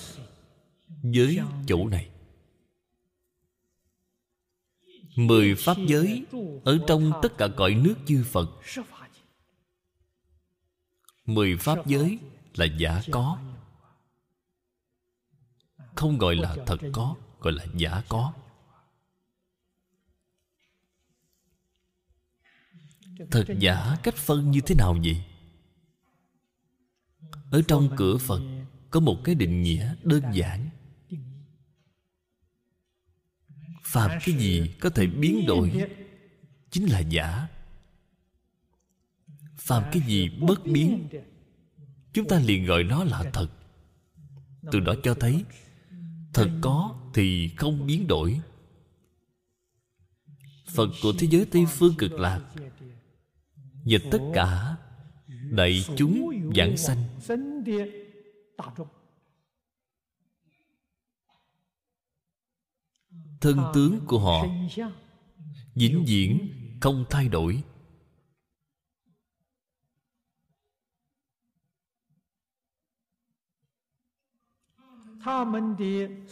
[1.03, 2.11] với chỗ này
[5.19, 6.27] mười pháp giới
[6.65, 8.51] ở trong tất cả cõi nước chư phật.
[11.25, 12.19] Mười pháp giới
[12.55, 13.39] là giả có.
[15.95, 18.33] Không gọi là thật có, gọi là giả có.
[23.31, 25.25] Thật giả cách phân như thế nào vậy?
[27.51, 28.41] Ở trong cửa phật
[28.91, 30.68] có một cái định nghĩa đơn giản.
[33.93, 35.89] Phàm cái gì có thể biến đổi?
[36.71, 37.49] Chính là giả.
[39.57, 41.09] Phàm cái gì bất biến?
[42.13, 43.49] Chúng ta liền gọi nó là thật.
[44.73, 45.45] Từ đó cho thấy,
[46.33, 48.41] thật có thì không biến đổi.
[50.67, 52.41] Phật của thế giới tây phương cực lạc
[53.85, 54.77] và tất cả
[55.51, 57.05] đại chúng giảng sanh.
[63.41, 64.47] Thân tướng của họ.
[65.75, 66.49] vĩnh viễn
[66.81, 67.63] không thay đổi.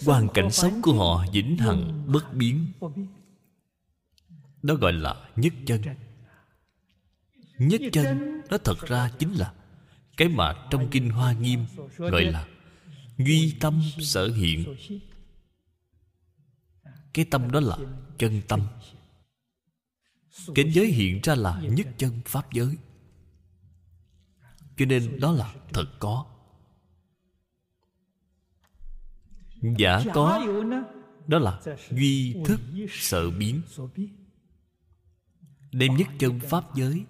[0.07, 2.73] Hoàn cảnh sống của họ vĩnh hằng bất biến.
[4.63, 5.83] đó gọi là nhất chân.
[7.59, 8.41] Nhất chân.
[8.51, 9.55] Nó thật ra chính là
[10.17, 12.47] cái mà trong kinh hoa nghiêm gọi là
[13.19, 14.77] duy tâm sở hiện
[17.17, 17.79] cái tâm đó là
[18.19, 18.61] chân tâm.
[20.55, 22.77] Cảnh giới hiện ra là nhất chân pháp giới.
[24.77, 26.27] Cho nên đó là thật có.
[29.79, 30.47] Giả có,
[31.27, 31.61] đó là
[31.91, 32.61] duy thức
[32.91, 33.63] sợ biến.
[35.73, 37.05] Đem nhất chân pháp giới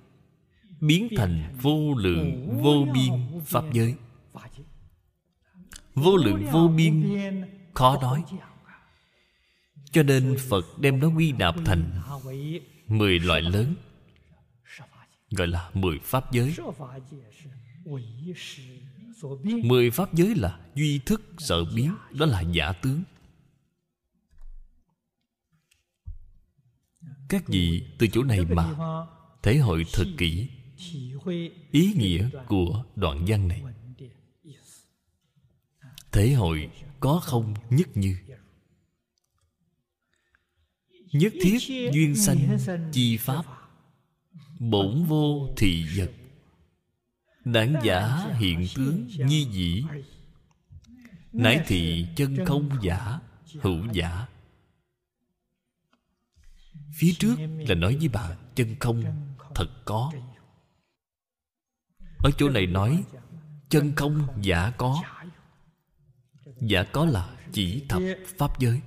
[0.81, 3.95] biến thành vô lượng, vô biên pháp giới.
[5.95, 7.19] Vô lượng, vô biên,
[7.75, 8.25] khó nói
[9.97, 12.03] cho nên phật đem nó quy nạp thành
[12.87, 13.75] mười loại lớn,
[15.31, 16.57] gọi là mười pháp giới.
[19.45, 23.03] Mười pháp giới là duy thức sợ biến, đó là giả tướng.
[27.29, 28.75] Các vị từ chỗ này mà
[29.43, 30.49] thể hội thật kỹ
[31.71, 33.63] ý nghĩa của đoạn văn này,
[36.13, 36.71] thể hội
[37.01, 38.17] có không nhất như?
[41.19, 41.59] Nhất thiết
[41.93, 42.59] duyên sanh
[42.93, 43.45] chi pháp.
[44.59, 46.11] Bổn vô thị vật.
[47.45, 49.85] Đảng giả hiện tướng nhi dĩ.
[51.33, 53.21] Nãi thị chân không giả
[53.61, 54.27] hữu giả.
[56.95, 57.37] Phía trước
[57.69, 59.05] là nói với bà chân không
[59.55, 60.13] thật có.
[62.19, 63.05] ở chỗ này nói
[63.69, 65.03] chân không giả có.
[66.61, 68.03] giả có là chỉ thập
[68.39, 68.81] pháp giới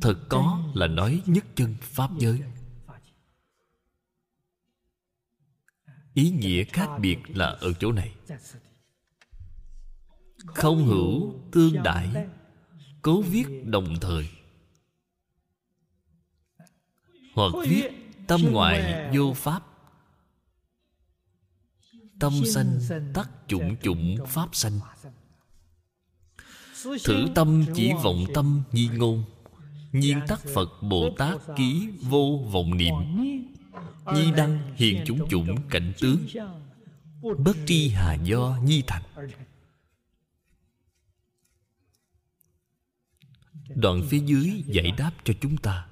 [0.00, 2.42] thật có là nói nhất chân pháp giới.
[6.14, 8.14] Ý nghĩa khác biệt là ở chỗ này.
[10.46, 12.26] Không hữu tương đại
[13.02, 14.28] cố viết đồng thời.
[17.34, 17.90] Hoặc viết
[18.26, 19.62] tâm ngoại vô pháp.
[22.20, 22.80] Tâm sanh
[23.14, 24.80] tắc chủng chủng pháp sanh.
[27.04, 29.24] Thử tâm chỉ vọng tâm nhi ngôn
[30.00, 32.94] nhiên tắc phật bồ tát ký vô vọng niệm.
[34.14, 36.26] Nhi đăng hiện chúng chủng cảnh tướng.
[37.38, 39.02] Bất tri hà do nhi thành.
[43.74, 45.86] Đoạn phía dưới giải đáp cho chúng ta.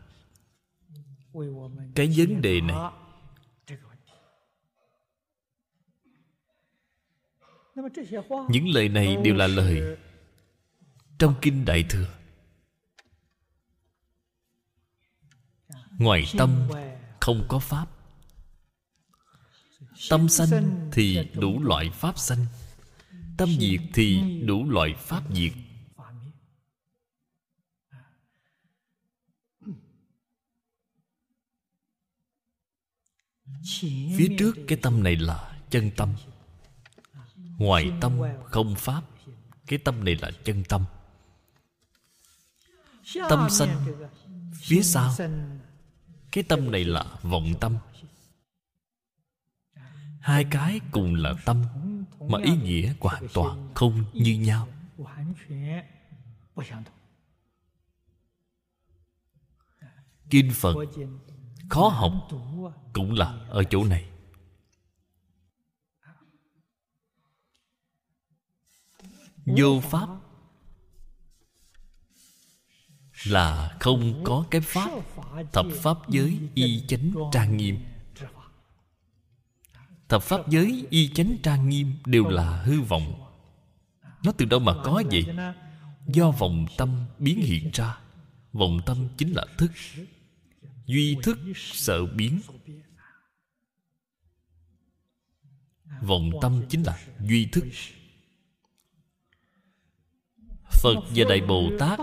[1.94, 2.76] Cái vấn đề này
[8.48, 9.96] những lời này đều là lời
[11.18, 12.06] trong kinh đại thừa.
[15.98, 16.68] Ngoài tâm
[17.20, 17.86] không có pháp.
[20.10, 22.46] Tâm sanh thì đủ loại pháp sanh.
[23.36, 25.52] Tâm diệt thì đủ loại pháp diệt.
[34.16, 36.14] phía trước cái tâm này là chân tâm.
[37.58, 39.02] Ngoài tâm không pháp
[39.66, 40.84] cái tâm này là chân tâm.
[43.28, 43.86] Tâm sanh
[44.54, 45.14] phía sau
[46.34, 47.76] cái tâm này là vọng tâm.
[50.20, 51.64] Hai cái cùng là tâm,
[52.20, 54.68] mà ý nghĩa hoàn toàn không như nhau.
[60.30, 60.74] Kinh phật
[61.70, 62.12] khó học
[62.92, 64.10] cũng là ở chỗ này.
[69.46, 70.08] Vô pháp
[73.24, 74.90] là không có cái pháp,
[75.52, 77.78] thập pháp giới y chánh trang nghiêm.
[80.08, 83.20] Thập pháp giới y chánh trang nghiêm đều là hư vọng.
[84.24, 85.26] Nó từ đâu mà có vậy?
[86.06, 87.98] Do vọng tâm biến hiện ra.
[88.52, 89.72] Vọng tâm chính là thức.
[90.86, 92.40] Duy thức sợ biến.
[96.00, 97.64] Vọng tâm chính là duy thức.
[100.70, 101.98] Phật và đại bồ tát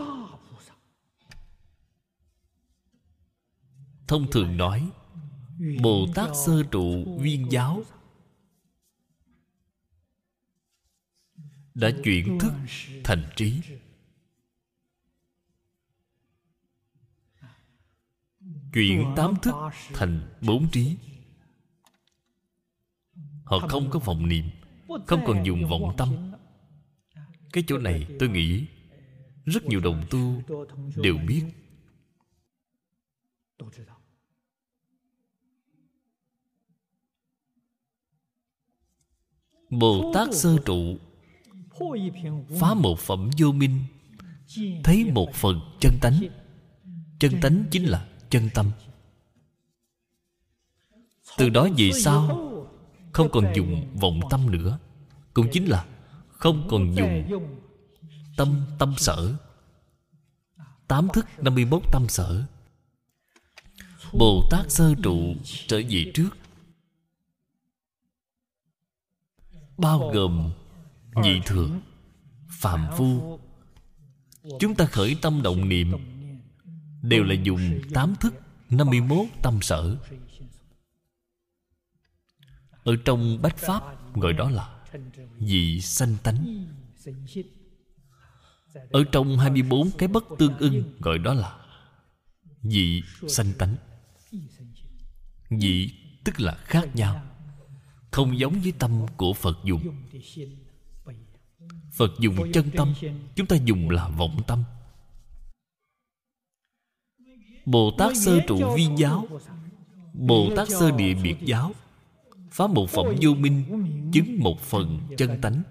[4.07, 4.91] thông thường nói
[5.81, 7.83] bồ tát sơ trụ viên giáo.
[11.73, 12.53] Đã chuyển thức
[13.03, 13.61] thành trí.
[18.73, 19.55] Chuyển tám thức
[19.93, 20.97] thành bốn trí.
[23.43, 24.45] Họ không có vọng niệm,
[25.07, 26.31] không còn dùng vọng tâm.
[27.53, 28.65] Cái chỗ này tôi nghĩ
[29.45, 30.41] rất nhiều đồng tu
[30.95, 31.43] đều biết.
[39.71, 40.97] Bồ tát sơ trụ,
[42.59, 43.83] phá một phẩm vô minh,
[44.83, 46.23] thấy một phần chân tánh.
[47.19, 48.71] Chân tánh chính là chân tâm.
[51.37, 52.47] Từ đó về sau,
[53.11, 54.79] không còn dùng vọng tâm nữa,
[55.33, 55.85] cũng chính là
[56.27, 57.23] không còn dùng
[58.37, 59.35] tâm tâm sở.
[60.87, 62.43] Tám thức 51 tâm sở.
[64.13, 65.33] Bồ Tát sơ trụ
[65.67, 66.29] trở về trước
[69.77, 70.51] Bao gồm
[71.15, 71.81] nhị thượng
[72.49, 73.39] Phạm phu.
[74.59, 75.91] Chúng ta khởi tâm động niệm.
[77.01, 78.33] Đều là dùng tám thức
[78.69, 79.97] 51 tâm sở.
[82.83, 83.83] Ở trong Bách Pháp
[84.15, 84.83] Gọi đó là
[85.39, 86.67] Dị sanh tánh.
[88.91, 91.57] Ở trong 24 cái bất tương ưng Gọi đó là
[92.61, 93.75] Dị sanh tánh.
[95.49, 95.89] Dị
[96.23, 97.30] tức là khác nhau
[98.11, 99.81] không giống với tâm của Phật dùng.
[101.91, 102.93] Phật dùng chân tâm,
[103.35, 104.63] Chúng ta dùng là vọng tâm.
[107.65, 109.27] Bồ Tát sơ trụ Vi giáo,
[110.13, 111.71] Bồ Tát sơ địa biệt giáo,
[112.51, 113.63] Phá một phẩm vô minh,
[114.13, 115.63] Chứng một phần chân tánh.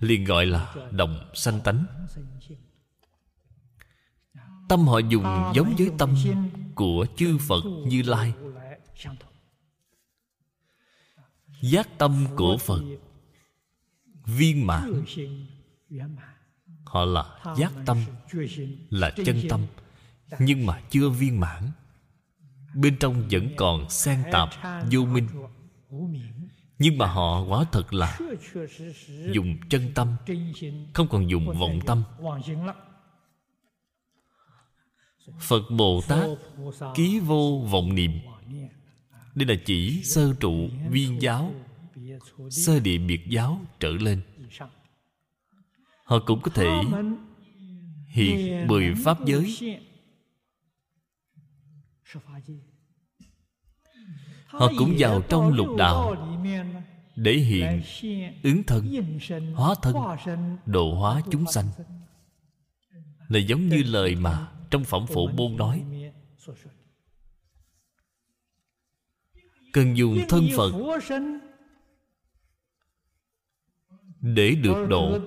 [0.00, 1.84] Liền gọi là đồng sanh tánh.
[4.68, 5.24] Tâm họ dùng
[5.54, 6.14] giống với tâm
[6.74, 8.32] của chư Phật Như Lai.
[11.70, 12.82] Giác tâm của Phật.
[14.24, 15.04] Viên mãn.
[16.84, 17.98] Họ là giác tâm,
[18.90, 19.66] Là chân tâm,
[20.38, 21.70] Nhưng mà chưa viên mãn.
[22.74, 24.48] Bên trong vẫn còn xen tạp,
[24.92, 25.28] vô minh.
[26.78, 28.18] Nhưng mà họ quả thật là
[29.32, 30.16] Dùng chân tâm,
[30.94, 32.02] Không còn dùng vọng tâm.
[35.40, 36.28] Phật Bồ Tát
[36.94, 38.10] Ký vô vọng niệm.
[39.36, 41.54] Đây là chỉ sơ trụ viên giáo.
[42.50, 44.22] Sơ địa biệt giáo trở lên.
[46.04, 46.68] Họ cũng có thể
[48.08, 49.78] Hiện mười pháp giới.
[54.46, 56.16] Họ cũng vào trong lục đạo
[57.16, 57.82] Để hiện
[58.42, 58.92] ứng thân,
[59.54, 59.96] Hóa thân,
[60.66, 61.66] Độ hóa chúng sanh.
[63.28, 65.84] Là giống như lời mà Trong phẩm phổ môn nói
[69.76, 70.72] Cần dùng thân Phật
[74.20, 75.18] Để được độ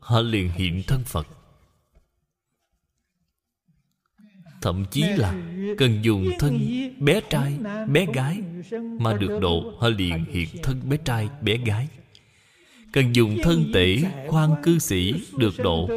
[0.00, 1.26] Họ liền hiện thân Phật.
[4.62, 5.34] Thậm chí là
[5.78, 6.58] Cần dùng thân
[6.98, 7.58] bé trai,
[7.88, 8.40] bé gái
[9.00, 11.88] Mà được độ Họ liền hiện thân bé trai, bé gái.
[12.92, 13.98] Cần dùng thân tể
[14.28, 15.88] quan cư sĩ được độ.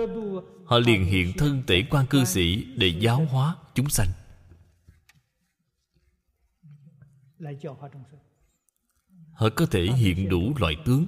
[0.65, 4.07] Họ liền hiện thân tể quan cư sĩ Để giáo hóa chúng sanh
[9.31, 11.05] Họ có thể hiện đủ loại tướng.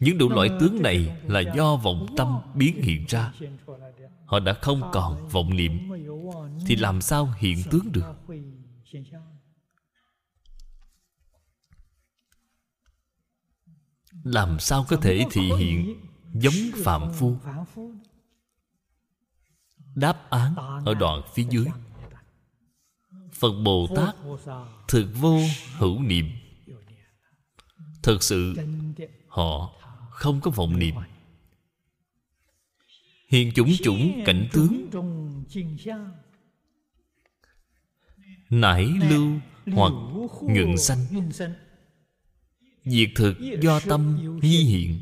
[0.00, 3.32] Những đủ loại tướng này Là do vọng tâm biến hiện ra.
[4.24, 5.90] Họ đã không còn vọng niệm.
[6.66, 8.04] Thì làm sao hiện tướng được?
[14.24, 15.94] Làm sao có thể thị hiện
[16.34, 17.36] Giống phạm phu?
[19.94, 20.54] Đáp án
[20.84, 21.66] ở đoạn phía dưới
[23.40, 24.14] Phật Bồ Tát
[24.88, 25.40] Thực vô
[25.76, 26.26] hữu niệm.
[28.02, 28.54] Thực sự,
[29.28, 29.72] Họ
[30.10, 30.94] không có vọng niệm.
[33.28, 34.90] Hiện chủng chủng cảnh tướng.
[38.50, 39.30] Nải lưu
[39.66, 39.92] hoặc
[40.42, 41.06] nhuận sanh.
[42.84, 45.00] Diệt thực do tâm nhi hiện.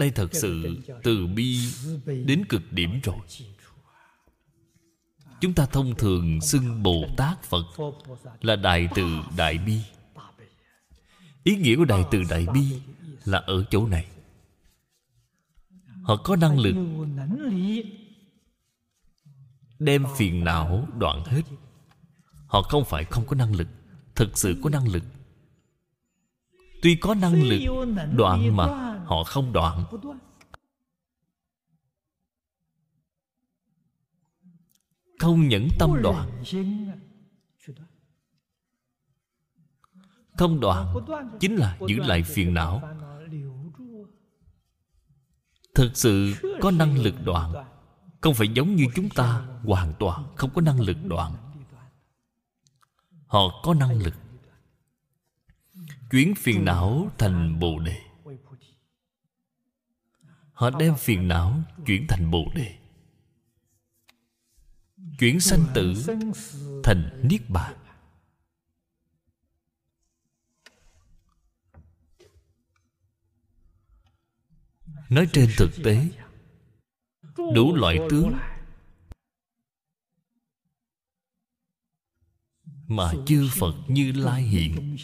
[0.00, 1.58] Đây thật sự từ bi
[2.04, 3.16] đến cực điểm rồi.
[5.40, 7.64] Chúng ta thông thường xưng Bồ Tát Phật
[8.40, 9.80] Là Đại Từ Đại Bi.
[11.44, 12.80] Ý nghĩa của Đại Từ Đại Bi
[13.24, 14.06] Là ở chỗ này.
[16.02, 16.74] Họ có năng lực
[19.78, 21.42] Đem phiền não đoạn hết.
[22.46, 23.68] Họ không phải không có năng lực,
[24.14, 25.02] Thực sự có năng lực.
[26.82, 27.60] Tuy có năng lực
[28.16, 29.84] đoạn mà họ không đoạn.
[35.18, 36.42] Không những tâm đoạn,
[40.38, 40.96] Không đoạn
[41.40, 42.82] Chính là giữ lại phiền não.
[45.74, 47.52] Thực sự có năng lực đoạn,
[48.20, 51.32] Không phải giống như chúng ta Hoàn toàn không có năng lực đoạn.
[53.26, 54.14] Họ có năng lực
[56.10, 58.09] Chuyển phiền não thành Bồ Đề.
[60.60, 62.78] Họ đem phiền não chuyển thành Bồ Đề.
[65.18, 65.94] Chuyển sanh tử
[66.84, 67.76] thành Niết Bàn.
[75.08, 76.08] Nói trên thực tế,
[77.36, 78.32] Đủ loại tướng
[82.88, 84.96] Mà chư Phật như Lai hiện.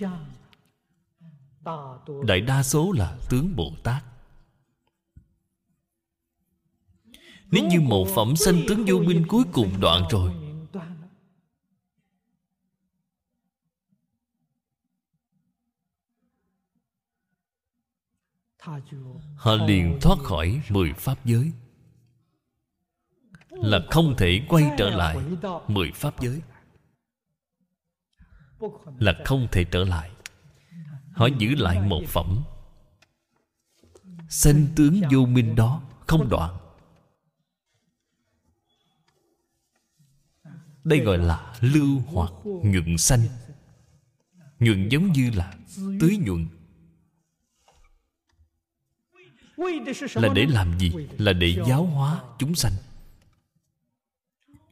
[2.27, 4.16] Đại đa số là tướng Bồ Tát.
[7.51, 10.33] Nếu như một phẩm sanh tướng vô minh cuối cùng đoạn rồi.
[19.37, 21.53] Họ liền thoát khỏi mười pháp giới.
[23.51, 25.17] Là không thể quay trở lại
[25.69, 26.43] mười pháp giới.
[28.99, 30.11] Là không thể trở lại.
[31.13, 32.43] Họ giữ lại một phẩm.
[34.29, 36.57] Sanh tướng vô minh đó không đoạn.
[40.87, 43.21] Đây gọi là lưu hoặc nhuận sanh.
[44.59, 45.55] Nhuận giống như là
[46.01, 46.47] tưới nhuận.
[50.15, 50.93] Là để làm gì?
[51.19, 52.73] Là để giáo hóa chúng sanh.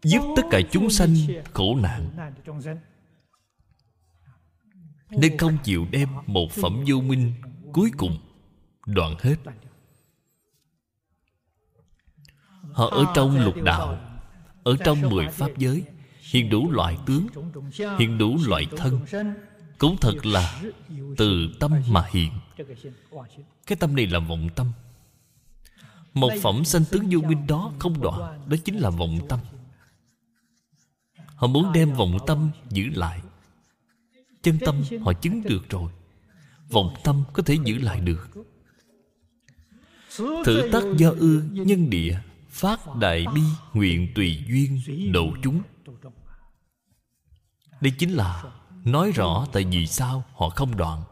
[0.02, 1.16] Giúp tất cả chúng sanh
[1.52, 2.30] khổ nạn.
[5.10, 7.32] Nên không chịu đem một phẩm vô minh
[7.72, 8.18] Cuối cùng
[8.86, 9.36] đoạn hết.
[12.72, 14.10] Họ ở trong lục đạo,
[14.64, 15.84] Ở trong mười pháp giới.
[16.34, 17.26] Hiện đủ loại tướng
[17.98, 19.00] Hiện đủ loại thân.
[19.78, 20.62] Cũng thật là
[21.16, 22.32] Từ tâm mà hiện
[23.66, 24.72] Cái tâm này là vọng tâm.
[26.14, 29.40] Một phẩm sanh tướng vô minh đó không đoạn Đó chính là vọng tâm.
[31.34, 33.20] Họ muốn đem vọng tâm giữ lại.
[34.42, 35.92] Chân tâm họ chứng được rồi.
[36.68, 38.30] Vọng tâm có thể giữ lại được.
[40.44, 42.18] Thử tắc do ư, nhân địa,
[42.54, 44.80] Phát đại bi nguyện tùy duyên,
[45.12, 45.62] độ chúng
[47.80, 48.44] đây chính là
[48.84, 51.02] Nói rõ tại vì sao họ không đoạn.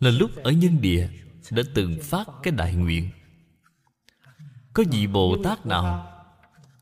[0.00, 1.08] Là lúc ở nhân địa
[1.50, 3.10] Đã từng phát cái đại nguyện.
[4.72, 6.12] Có vị Bồ Tát nào,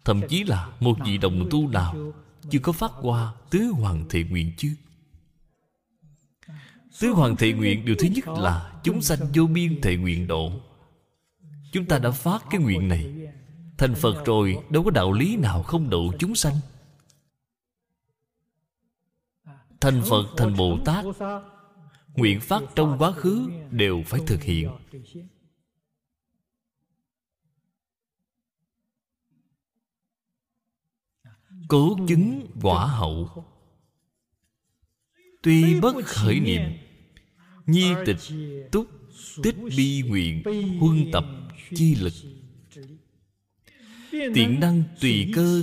[0.04, 2.12] Thậm chí là một vị đồng tu nào,
[2.50, 4.74] Chưa có phát qua Tứ Hoàng Thệ Nguyện chứ?
[7.00, 10.52] Tứ Hoàng Thệ Nguyện Điều thứ nhất là Chúng sanh vô biên thệ nguyện độ.
[11.72, 13.14] Chúng ta đã phát cái nguyện này.
[13.78, 16.54] Thành Phật rồi, Đâu có đạo lý nào không độ chúng sanh.
[19.86, 21.04] Thành phật, thành bồ tát
[22.16, 24.70] nguyện phát trong quá khứ đều phải thực hiện.
[31.68, 33.44] Cố chứng quả hậu.
[35.42, 36.62] Tuy bất khởi niệm,
[37.66, 38.20] Nhi tịch
[38.72, 38.86] túc
[39.42, 40.42] tích bi nguyện
[40.80, 41.24] Huân tập
[41.74, 42.12] chi lực.
[44.10, 45.62] Tiện năng tùy cơ,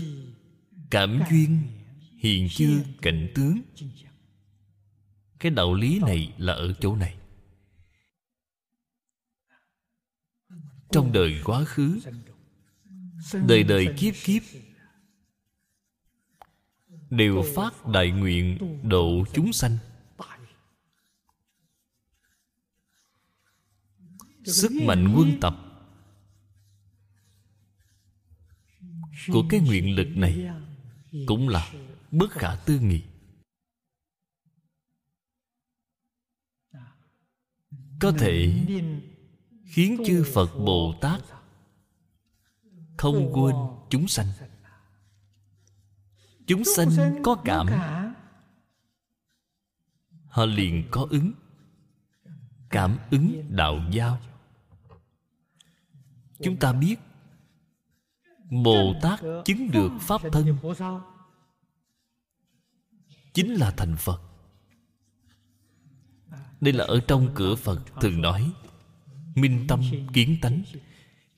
[0.90, 1.58] Cảm duyên
[2.24, 3.62] Hiện chưa cảnh tướng.
[5.44, 7.16] Cái đạo lý này là ở chỗ này.
[10.92, 12.00] Trong đời quá khứ,
[13.48, 14.42] Đời đời kiếp kiếp,
[17.10, 18.58] Đều phát đại nguyện
[18.90, 19.78] độ chúng sanh.
[24.46, 25.56] Sức mạnh quân tập
[29.28, 30.50] Của cái nguyện lực này
[31.26, 31.74] Cũng là
[32.12, 33.02] bất khả tư nghị.
[38.04, 38.66] Có thể
[39.66, 41.22] Khiến chư Phật Bồ Tát
[42.98, 43.56] Không quên
[43.90, 44.28] chúng sanh.
[46.48, 47.68] Chúng sanh có cảm.
[50.28, 51.32] Họ liền có ứng.
[52.70, 54.20] Cảm ứng đạo giao.
[56.44, 56.96] Chúng ta biết
[58.64, 60.58] Bồ Tát chứng được Pháp thân.
[63.34, 64.33] Chính là thành Phật.
[66.64, 68.52] Đây là ở trong cửa Phật, thường nói.
[69.36, 69.82] Minh tâm
[70.14, 70.64] kiến tánh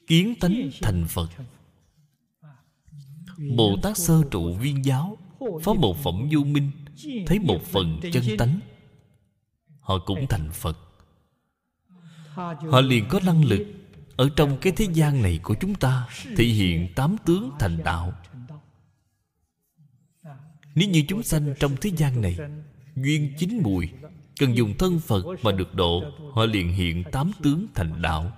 [0.07, 1.29] Kiến tánh thành Phật.
[3.57, 5.17] Bồ Tát sơ trụ viên giáo,
[5.63, 6.71] Phó một phẩm du minh,
[7.27, 8.59] Thấy một phần chân tánh.
[9.79, 10.77] Họ cũng thành Phật.
[12.71, 13.67] Họ liền có năng lực
[14.15, 16.07] Ở trong cái thế gian này của chúng ta
[16.37, 18.13] Thể hiện tám tướng thành đạo.
[20.75, 22.37] Nếu như chúng sanh trong thế gian này
[22.95, 23.89] Duyên chín mùi
[24.39, 28.37] Cần dùng thân Phật mà được độ, Họ liền hiện tám tướng thành đạo.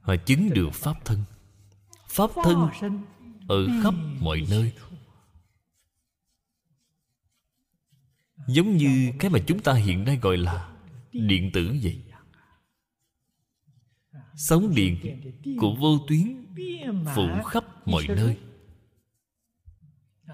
[0.00, 1.24] Họ chứng được Pháp thân.
[2.08, 2.68] Pháp thân
[3.48, 4.72] ở khắp mọi nơi.
[8.48, 10.76] Giống như cái mà chúng ta hiện nay gọi là
[11.12, 12.02] Điện tử vậy.
[14.36, 15.20] Sóng điện
[15.60, 16.46] của vô tuyến
[17.14, 18.38] Phủ khắp mọi nơi.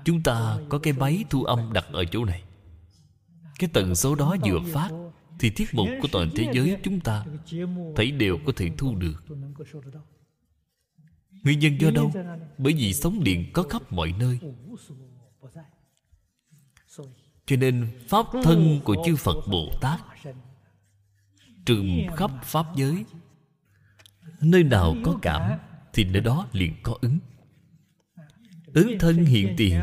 [0.05, 2.43] Chúng ta có cái máy thu âm đặt ở chỗ này.
[3.59, 4.91] Cái tần số đó vừa phát
[5.39, 7.25] Thì tiết mục của toàn thế giới chúng ta
[7.97, 9.25] Thấy đều có thể thu được.
[11.45, 12.13] Nguyên nhân do đâu?
[12.59, 14.39] Bởi vì sóng điện có khắp mọi nơi.
[17.47, 20.01] Cho nên Pháp thân của chư Phật Bồ Tát
[21.67, 21.87] Trùm
[22.17, 23.05] khắp Pháp giới.
[24.41, 25.59] Nơi nào có cảm
[25.93, 27.19] Thì nơi đó liền có ứng.
[28.75, 29.81] Ứng thân hiện tiền,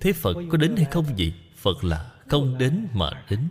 [0.00, 1.34] Thế Phật có đến hay không vậy?
[1.56, 3.48] Phật là không đến mà đến.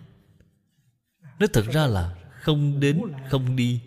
[1.39, 3.81] Nó thật ra là không đến, không đi.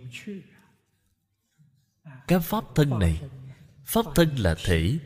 [2.27, 3.21] Cái pháp thân này,
[3.85, 4.99] Pháp thân là thể.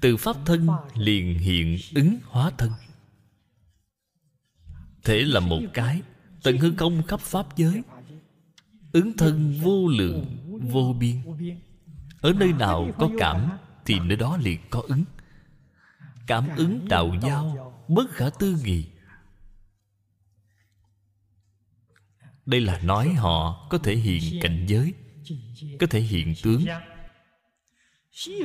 [0.00, 2.70] Từ pháp thân liền hiện ứng hóa thân.
[5.04, 6.02] Thể là một cái,
[6.42, 7.82] Tận hư không khắp pháp giới.
[8.92, 10.26] Ứng thân vô lượng,
[10.72, 11.16] Vô biên.
[12.20, 13.50] Ở nơi nào có cảm
[13.84, 15.04] Thì nơi đó liền có ứng.
[16.26, 18.86] Cảm ứng đạo giao Bất khả tư nghị.
[22.46, 24.94] Đây là nói họ có thể hiện cảnh giới
[25.80, 26.64] Có thể hiện tướng.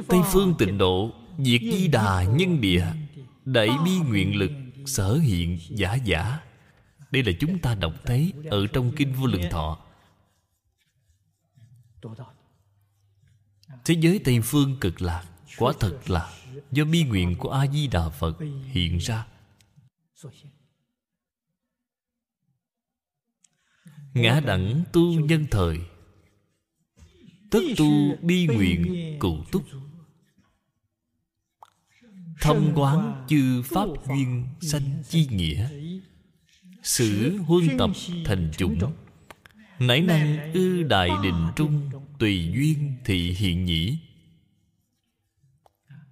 [0.07, 2.85] Tây phương tịnh độ Diệt di đà nhân địa
[3.45, 4.51] Đại bi nguyện lực
[4.85, 6.39] Sở hiện giả giả.
[7.11, 9.79] Đây là chúng ta đọc thấy Ở trong Kinh Vô Lượng Thọ.
[13.85, 15.23] Thế giới Tây phương cực lạc
[15.59, 16.33] Quả thật là
[16.71, 18.37] Do bi nguyện của A-di-đà Phật
[18.71, 19.27] hiện ra.
[24.13, 25.79] Ngã đẳng tu nhân thời
[27.51, 29.63] Tất tu bi nguyện cụ túc.
[32.41, 35.69] Thông quán chư pháp duyên sanh chi nghĩa
[36.83, 37.89] Sử huân tập
[38.25, 38.79] thành chủng.
[39.79, 41.89] Nãy năng ư đại định trung
[42.19, 43.97] Tùy duyên thị hiện nhĩ.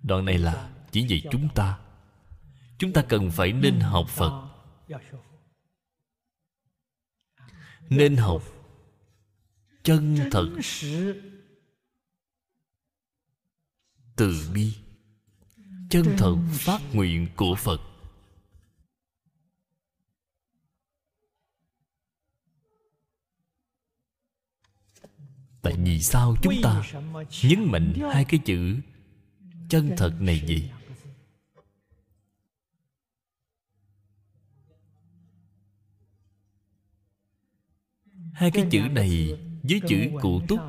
[0.07, 1.79] Đoạn này là chỉ dạy chúng ta.
[2.77, 4.49] Chúng ta cần phải nên học Phật.
[7.89, 8.43] Nên học
[9.83, 10.49] Chân thật.
[14.15, 14.73] Từ bi.
[15.89, 17.81] Chân thật phát nguyện của Phật.
[25.61, 26.83] Tại vì sao chúng ta
[27.43, 28.81] nhấn mạnh hai cái chữ
[29.69, 30.69] chân thật này gì
[38.33, 40.59] hai cái chữ này với chữ cụ túc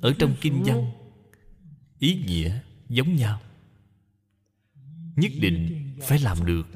[0.00, 0.90] ở trong kinh văn
[1.98, 3.40] ý nghĩa giống nhau.
[5.16, 6.66] Nhất định phải làm được.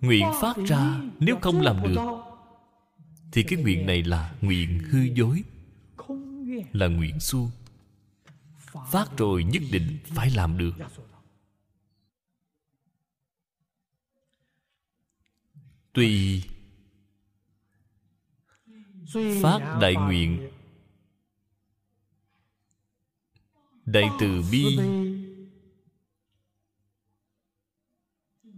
[0.00, 1.98] Nguyện phát ra, nếu không làm được,
[3.32, 5.42] thì cái nguyện này là nguyện hư dối,
[6.72, 7.50] là nguyện suông
[8.90, 10.72] phát rồi nhất định phải làm được.
[15.92, 16.42] Tùy
[19.42, 20.50] phát đại nguyện,
[23.84, 24.78] đại từ bi,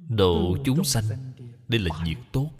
[0.08, 1.04] độ chúng sanh,
[1.68, 2.50] đây là việc tốt.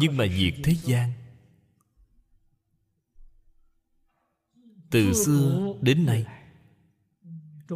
[0.00, 1.12] Nhưng mà diệt thế gian.
[4.90, 6.26] Từ xưa đến nay,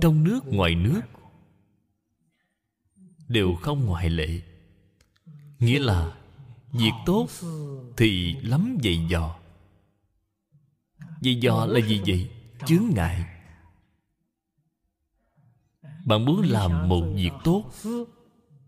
[0.01, 1.01] trong nước, ngoài nước,
[3.29, 4.43] đều không ngoại lệ.
[5.59, 6.17] Nghĩa là,
[6.73, 7.29] việc tốt
[7.97, 9.39] thì lắm dày dò.
[11.21, 12.31] Dày dò là gì vậy?
[12.67, 13.25] Chướng ngại.
[16.07, 17.71] Bạn muốn làm một việc tốt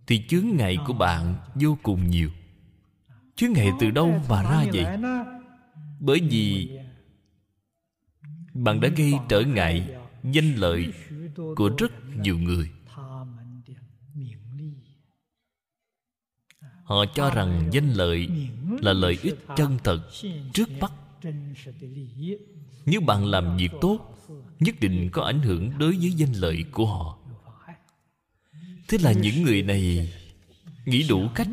[0.07, 2.31] thì chướng ngại của bạn vô cùng nhiều
[3.37, 4.87] chướng ngại từ đâu mà ra vậy?
[6.01, 6.71] Bởi vì
[8.55, 9.89] bạn đã gây trở ngại,
[10.23, 10.93] danh lợi
[11.57, 12.71] của rất nhiều người.
[16.85, 18.29] Họ cho rằng danh lợi
[18.83, 20.01] là lợi ích chân thật
[20.53, 20.93] trước mắt.
[22.87, 23.99] Nếu bạn làm việc tốt,
[24.61, 27.19] nhất định có ảnh hưởng đối với danh lợi của họ.
[28.89, 30.13] Thế là những người này
[30.85, 31.49] nghĩ đủ cách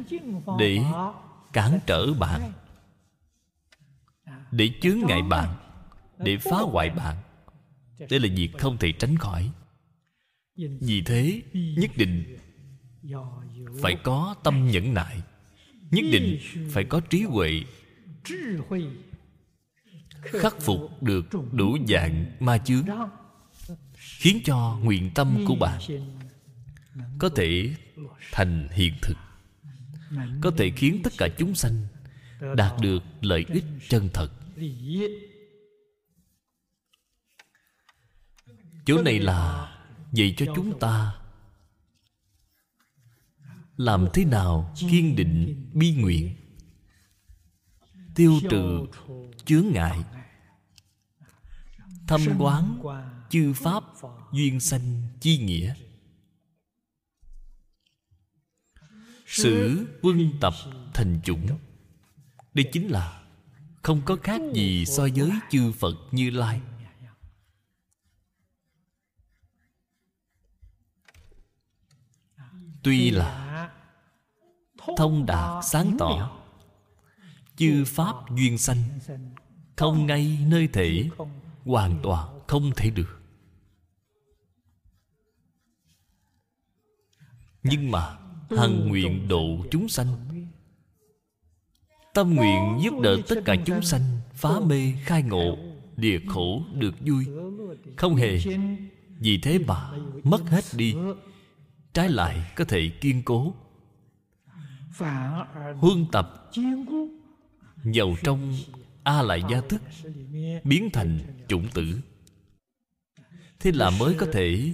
[0.59, 0.79] để
[1.53, 2.53] cản trở bạn
[4.51, 5.55] để chướng ngại bạn
[6.17, 7.17] để phá hoại bạn
[8.09, 9.51] đây là việc không thể tránh khỏi.
[10.81, 12.37] Vì thế, nhất định
[13.81, 15.21] phải có tâm nhẫn nại,
[15.91, 16.39] nhất định
[16.69, 17.63] phải có trí huệ
[20.21, 22.85] khắc phục được đủ dạng ma chướng,
[23.95, 25.81] khiến cho nguyện tâm của bạn
[27.19, 27.75] có thể
[28.31, 29.17] thành hiện thực
[30.41, 31.87] có thể khiến tất cả chúng sanh
[32.55, 34.29] đạt được lợi ích chân thật.
[38.85, 39.71] Chỗ này là
[40.11, 41.15] dạy cho chúng ta
[43.77, 46.35] làm thế nào kiên định bi nguyện,
[48.15, 48.85] tiêu trừ
[49.45, 49.99] chướng ngại
[52.07, 52.81] thâm quán
[53.29, 53.83] chư pháp
[54.33, 55.73] duyên sanh chi nghĩa.
[59.31, 60.53] Sử quân tập
[60.93, 61.47] thành chủng.
[62.53, 63.23] Đây chính là
[63.81, 66.61] không có khác gì so với chư phật như lai.
[72.83, 73.69] Tuy là
[74.97, 76.41] thông đạt sáng tỏ,
[77.55, 78.99] chư pháp duyên sanh,
[79.75, 81.09] không ngay nơi thể,
[81.65, 83.21] hoàn toàn không thể được.
[87.63, 88.20] Nhưng mà
[88.57, 90.07] hằng nguyện độ chúng sanh.
[92.13, 94.01] Tâm nguyện giúp đỡ tất cả chúng sanh
[94.33, 95.57] phá mê khai ngộ
[95.97, 97.25] địa khổ được vui.
[97.97, 98.39] Không hề
[99.19, 99.91] vì thế mà
[100.23, 100.95] mất hết đi.
[101.93, 103.55] Trái lại có thể kiên cố.
[105.75, 106.51] Huân tập
[107.83, 108.53] dầu trong
[109.03, 109.81] a lại gia thức
[110.63, 111.99] biến thành chủng tử.
[113.59, 114.73] Thế là mới có thể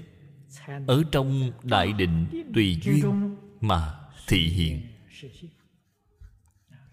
[0.88, 3.36] ở trong đại định tùy duyên
[3.68, 4.98] mà thị hiện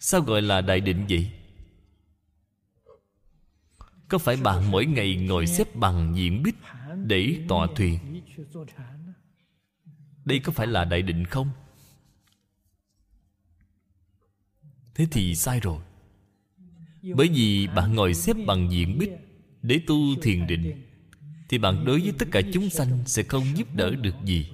[0.06, 1.30] sao gọi là đại định vậy?
[4.08, 6.54] Có phải bạn mỗi ngày ngồi xếp bằng diện bích
[7.04, 8.22] để tọa thuyền?
[10.24, 11.50] Đây có phải là đại định không?
[14.94, 15.82] Thế thì sai rồi.
[17.14, 19.10] Bởi vì bạn ngồi xếp bằng diện bích
[19.62, 20.82] để tu thiền định,
[21.48, 24.50] thì bạn đối với tất cả chúng sanh sẽ không giúp đỡ được gì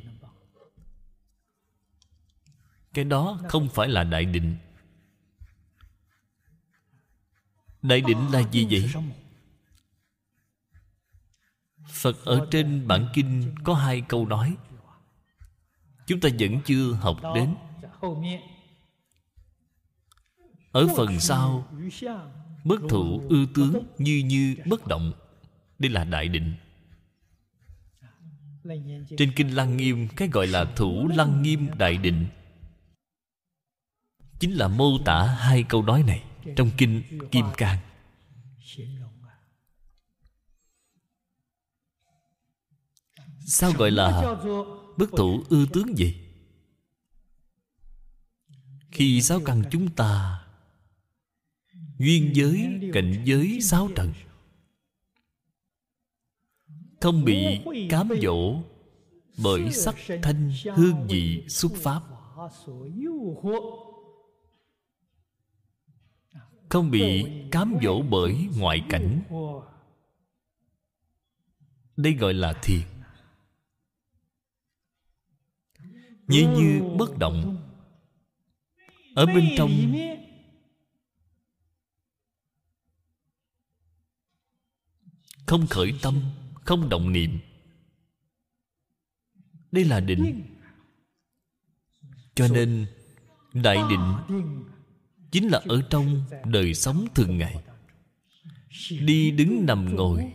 [2.94, 4.56] cái đó không phải là đại định.
[7.82, 8.90] Đại định là gì vậy?
[11.88, 14.56] Phật ở trên bản kinh có hai câu nói.
[16.06, 17.54] Chúng ta vẫn chưa học đến.
[20.72, 21.68] Ở phần sau,
[22.64, 25.12] bất thủ ư tướng như như bất động.
[25.78, 26.54] Đây là đại định.
[29.18, 32.26] Trên kinh lăng nghiêm, cái gọi là thủ lăng nghiêm đại định
[34.40, 36.24] chính là mô tả hai câu nói này
[36.56, 37.78] trong kinh kim cang.
[43.46, 44.36] Sao gọi là
[44.96, 46.26] bất thủ ư tướng gì?
[48.90, 50.44] Khi sáu căn chúng ta
[51.98, 54.12] Duyên giới, cảnh giới, sáu trần
[57.00, 57.60] Không bị
[57.90, 58.62] cám dỗ
[59.42, 62.02] Bởi sắc thanh hương vị xuất pháp.
[66.70, 69.22] Không bị cám dỗ bởi ngoại cảnh.
[71.96, 72.82] Đây gọi là thiền.
[76.26, 77.66] Như như bất động.
[79.14, 79.70] Ở bên trong
[85.46, 86.20] Không khởi tâm
[86.54, 87.38] Không động niệm.
[89.72, 90.42] Đây là định.
[92.34, 92.86] Cho nên
[93.52, 94.14] Đại định
[95.30, 97.56] Chính là ở trong đời sống thường ngày.
[98.90, 100.32] Đi đứng nằm ngồi,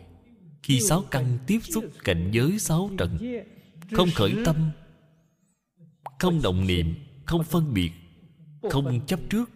[0.63, 3.17] Khi sáu căn tiếp xúc cảnh giới sáu trần
[3.91, 4.71] Không khởi tâm,
[6.19, 7.91] Không động niệm, Không phân biệt,
[8.61, 9.49] Không chấp trước.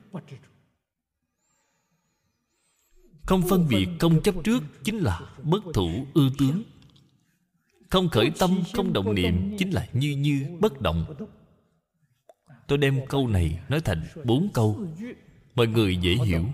[3.25, 6.63] Không phân biệt, không chấp trước Chính là bất thủ ư tướng.
[7.89, 11.05] Không khởi tâm, không động niệm Chính là như như bất động.
[12.67, 14.87] Tôi đem câu này nói thành bốn câu.
[15.60, 16.45] Mọi người dễ hiểu.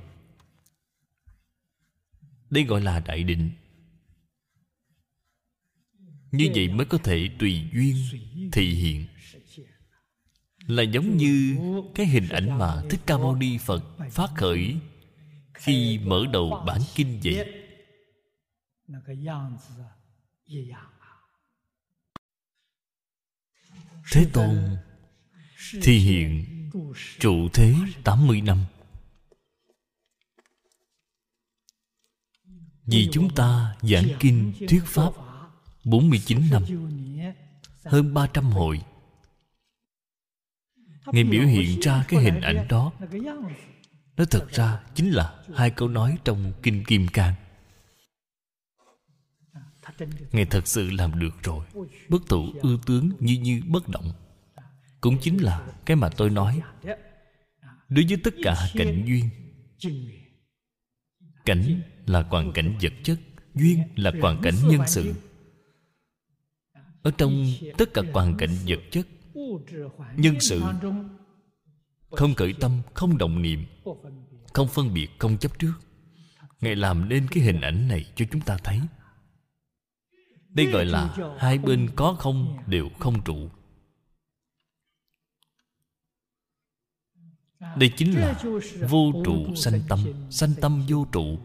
[2.50, 3.52] Đây gọi là đại định.
[6.32, 7.96] Như vậy mới có thể tùy duyên
[8.52, 9.06] thị hiện.
[10.68, 11.58] Là giống như
[11.96, 14.76] Cái hình ảnh mà Thích Ca Mâu Ni Phật phát khởi
[15.54, 17.64] Khi mở đầu bản kinh vậy.
[24.12, 24.78] Thế Tôn
[25.82, 26.46] Thi hiện
[27.20, 28.66] trụ thế 80 năm
[32.86, 35.14] Vì chúng ta giảng kinh thuyết pháp
[35.84, 36.64] 49 năm,
[37.84, 38.82] Hơn 300 hội.
[41.06, 42.92] Ngài biểu hiện ra cái hình ảnh đó.
[44.18, 47.34] Nó thật ra chính là hai câu nói trong Kinh Kim Cang.
[50.32, 51.66] Ngài thật sự làm được rồi.
[52.10, 54.12] Bất tụ ư tướng như như bất động.
[55.02, 56.62] Cũng chính là cái mà tôi nói.
[57.90, 59.30] Đối với tất cả cảnh duyên,
[61.46, 63.20] Cảnh là hoàn cảnh vật chất
[63.56, 65.14] Duyên là hoàn cảnh nhân sự.
[67.04, 67.46] Ở trong
[67.78, 69.08] tất cả hoàn cảnh vật chất
[70.16, 70.62] Nhân sự
[72.12, 73.66] Không cởi tâm, không động niệm
[74.54, 75.74] Không phân biệt, không chấp trước.
[76.62, 78.80] Ngài làm nên cái hình ảnh này cho chúng ta thấy.
[80.50, 83.50] Đây gọi là Hai bên có không đều không trụ.
[87.78, 88.44] Đây chính là
[88.90, 90.00] vô trụ sanh tâm
[90.30, 91.38] Sanh tâm vô trụ.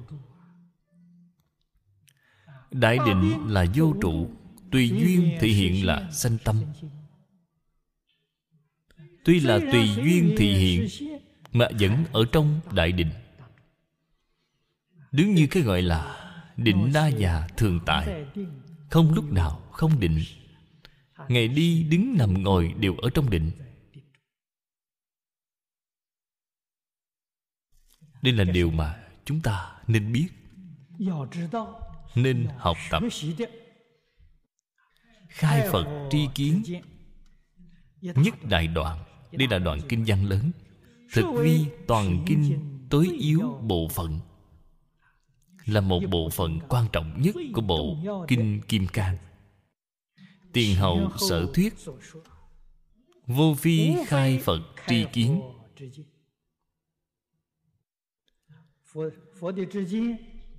[2.71, 4.31] Đại định là vô trụ
[4.71, 6.57] Tùy duyên thị hiện là sanh tâm.
[9.25, 11.09] Tuy là tùy duyên thị hiện
[11.53, 13.11] Mà vẫn ở trong đại định.
[15.13, 16.17] Đứng như cái gọi là
[16.57, 18.27] Định na già thường tại
[18.91, 20.19] Không lúc nào không định.
[21.29, 23.51] Ngày đi đứng nằm ngồi đều ở trong định.
[28.23, 30.29] Đây là điều mà chúng ta nên biết
[32.15, 33.03] nên học tập.
[35.29, 36.63] Khai Phật tri kiến.
[38.01, 40.51] Nhất đại đoạn, Đây là đoạn kinh văn lớn.
[41.13, 42.59] Thực vi toàn kinh
[42.91, 44.21] tối yếu bộ phận.
[45.67, 47.97] Là một bộ phận quan trọng nhất của bộ
[48.29, 49.17] Kinh Kim Cang.
[50.53, 51.75] Tiền hậu sở thuyết,
[53.27, 55.41] Vô vi khai Phật tri kiến.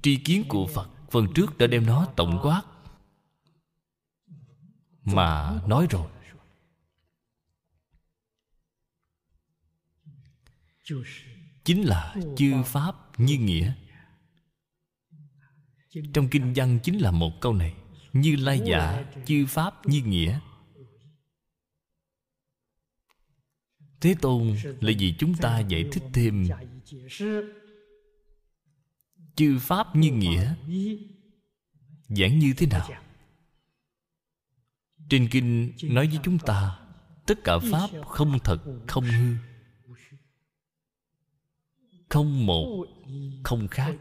[0.02, 2.62] Tri kiến của phật phần trước đã đem nó tổng quát.
[5.03, 6.12] Mà nói rồi.
[11.64, 13.74] Chính là chư pháp như nghĩa.
[16.14, 17.76] Trong kinh văn chính là một câu này.
[18.14, 20.39] Như lai giả chư pháp như nghĩa.
[24.01, 26.47] Thế tôn, là vì chúng ta giải thích thêm
[29.42, 30.56] chư pháp như nghĩa,
[32.10, 32.89] giảng như thế nào?
[35.10, 36.80] Trên kinh nói với chúng ta,
[37.28, 39.36] tất cả pháp không thật, không hư,
[42.10, 42.86] không một,
[43.44, 43.96] không khác.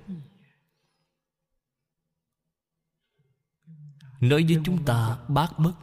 [4.20, 5.74] Nói với chúng ta bát bất.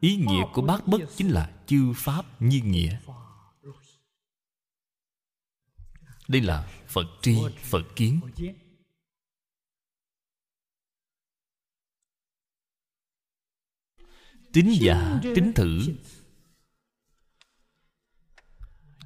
[0.00, 3.00] Ý nghĩa của bát bất chính là chư pháp như nghĩa.
[6.32, 8.20] Đây là phật tri phật kiến.
[14.52, 15.80] Tín giả tín thử.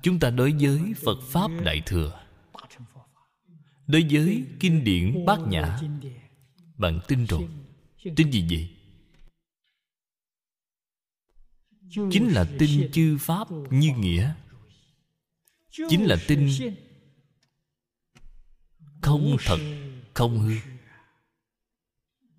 [0.02, 2.26] Chúng ta đối với phật pháp đại thừa
[3.86, 5.80] đối với kinh điển bát nhã
[6.76, 7.48] bạn tin rồi.
[8.16, 8.72] Tin gì vậy?
[12.10, 14.34] Chính là tin chư pháp như nghĩa.
[15.70, 16.48] Chính là tin
[19.06, 19.58] không thật,
[20.14, 20.54] không hư.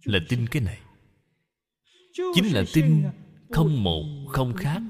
[0.03, 0.81] Là tin cái này.
[2.13, 3.03] Chính là tin
[3.51, 4.81] không một, không khác.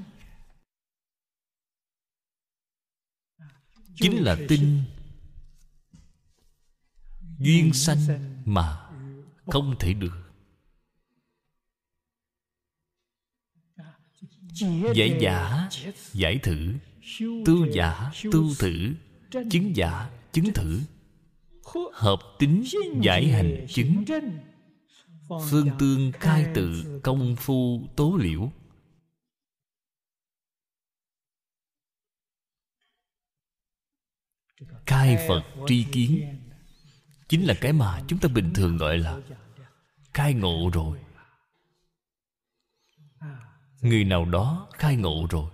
[3.95, 4.83] Chính là tin
[7.39, 7.99] duyên sanh
[8.45, 8.89] mà
[9.45, 10.23] không thể được.
[14.95, 15.69] Giải giả,
[16.13, 16.73] giải thử,
[17.45, 18.93] tu giả, tu thử,
[19.31, 20.81] chứng giả, chứng thử
[21.93, 22.63] hợp tính
[23.01, 24.05] giải hành chứng.
[25.49, 28.51] Phương tương khai tự công phu tố liễu.
[34.85, 36.39] Khai phật tri kiến.
[37.29, 39.19] Chính là cái mà chúng ta bình thường gọi là
[40.13, 40.99] khai ngộ rồi.
[43.81, 45.51] Người nào đó khai ngộ rồi.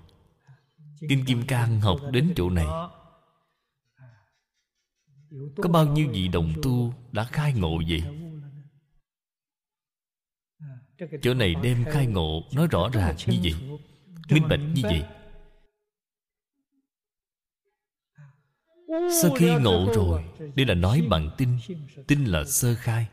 [1.09, 2.67] Kinh kim cang học đến chỗ này
[5.57, 8.03] có bao nhiêu vị đồng tu đã khai ngộ vậy?
[11.21, 13.79] chỗ này đem khai ngộ nói rõ ràng như vậy.
[14.29, 15.03] minh bạch như vậy.
[19.21, 20.23] Sau khi ngộ rồi
[20.55, 21.49] đây là nói bằng tin
[22.07, 23.07] tin là sơ khai.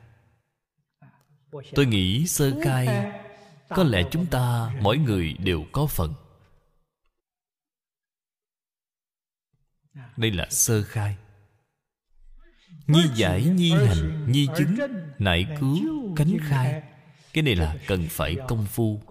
[1.74, 3.12] Tôi nghĩ sơ khai
[3.68, 6.14] có lẽ chúng ta mỗi người đều có phần.
[10.16, 11.16] Đây là sơ khai
[12.90, 14.76] nhi giải, nhi hành, nhi chứng
[15.18, 16.82] nại cứu, cánh khai.
[17.32, 19.02] Cái này là cần phải công phu.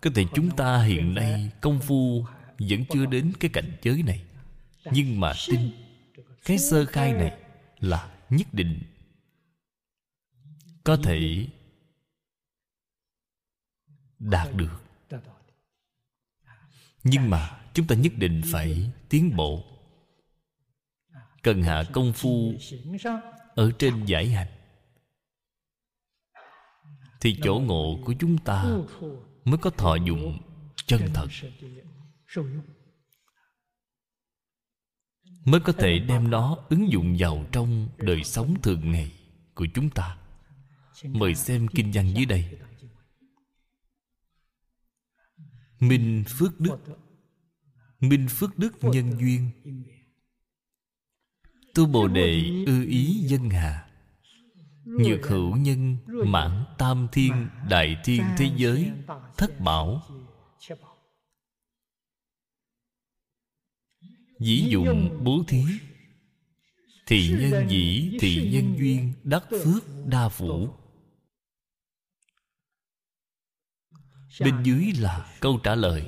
[0.00, 2.26] Có thể chúng ta hiện nay công phu
[2.58, 4.24] vẫn chưa đến cái cảnh giới này.
[4.92, 5.70] Nhưng mà tin,
[6.44, 7.38] cái sơ khai này
[7.80, 8.82] là nhất định.
[10.84, 11.46] Có thể
[14.18, 14.82] đạt được.
[17.04, 19.64] Nhưng mà chúng ta nhất định phải tiến bộ
[21.42, 22.52] cần hạ công phu
[23.54, 24.48] ở trên giải hành.
[27.20, 28.64] Thì chỗ ngộ của chúng ta
[29.44, 30.38] mới có thọ dụng
[30.86, 31.28] chân thật.
[35.44, 39.12] Mới có thể đem nó ứng dụng vào trong đời sống thường ngày
[39.54, 40.18] của chúng ta.
[41.04, 42.58] Mời xem kinh văn dưới đây.
[45.80, 46.78] Minh phước đức.
[48.00, 49.50] Minh phước đức nhân duyên
[51.74, 53.88] tu bồ đề ư ý dân hà
[54.84, 58.90] nhược hữu nhân, mãn tam thiên, đại thiên thế giới,
[59.36, 60.02] thất bảo.
[64.38, 65.64] Dĩ dụng bố thí.
[67.06, 70.68] Thì nhân dĩ thì nhân duyên, đắc phước, đa phủ
[74.40, 76.06] bên dưới là câu trả lời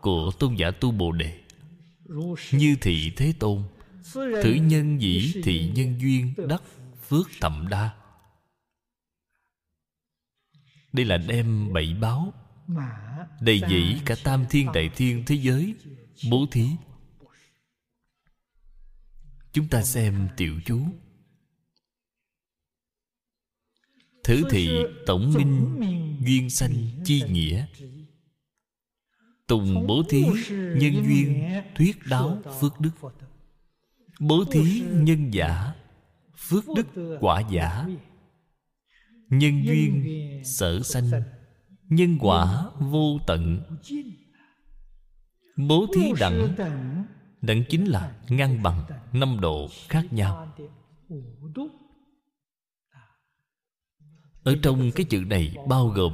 [0.00, 1.40] của tôn giả tu bồ đề.
[2.52, 3.62] Như thị thế tôn
[4.14, 6.62] thử nhân dĩ thị nhân duyên đắc
[7.08, 7.94] phước thậm đa.
[10.92, 12.32] Đây là đem bảy báo.
[13.40, 15.74] Đầy dĩ cả tam thiên đại thiên thế giới
[16.30, 16.68] bố thí.
[19.52, 20.80] Chúng ta xem tiểu chú.
[24.24, 24.68] Thử thị
[25.06, 25.80] tổng minh
[26.24, 26.74] duyên sanh
[27.04, 27.66] chi nghĩa.
[29.46, 32.90] tùng bố thí nhân duyên thuyết đáo phước đức
[34.20, 35.72] bố thí nhân giả,
[36.36, 37.86] phước đức quả giả.
[39.28, 40.04] Nhân duyên
[40.44, 41.10] sở sanh,
[41.88, 43.62] nhân quả vô tận.
[45.56, 46.54] Bố thí đẳng
[47.42, 48.82] đẳng chính là ngang bằng
[49.12, 50.52] năm độ khác nhau.
[54.42, 56.12] Ở trong cái chữ này bao gồm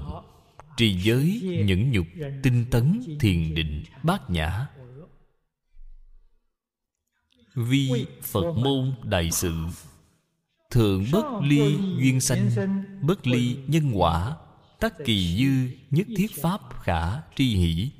[0.77, 2.07] trì giới, nhẫn nhục,
[2.43, 4.67] tinh tấn, thiền định, bát nhã
[7.59, 9.55] vi phật môn đại sự.
[10.71, 12.51] Thượng bất ly duyên sanh
[13.03, 14.37] bất ly nhân quả.
[14.81, 17.91] Tắc kỳ dư nhất thiết pháp khả tri hỷ.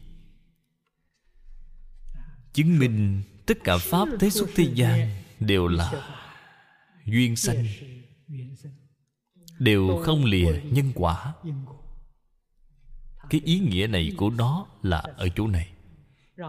[2.53, 5.93] Chứng minh tất cả pháp thế xuất thế gian đều là
[7.05, 7.67] duyên sanh.
[9.59, 11.35] đều không lìa nhân quả.
[13.31, 15.69] cái ý nghĩa này của nó là ở chỗ này.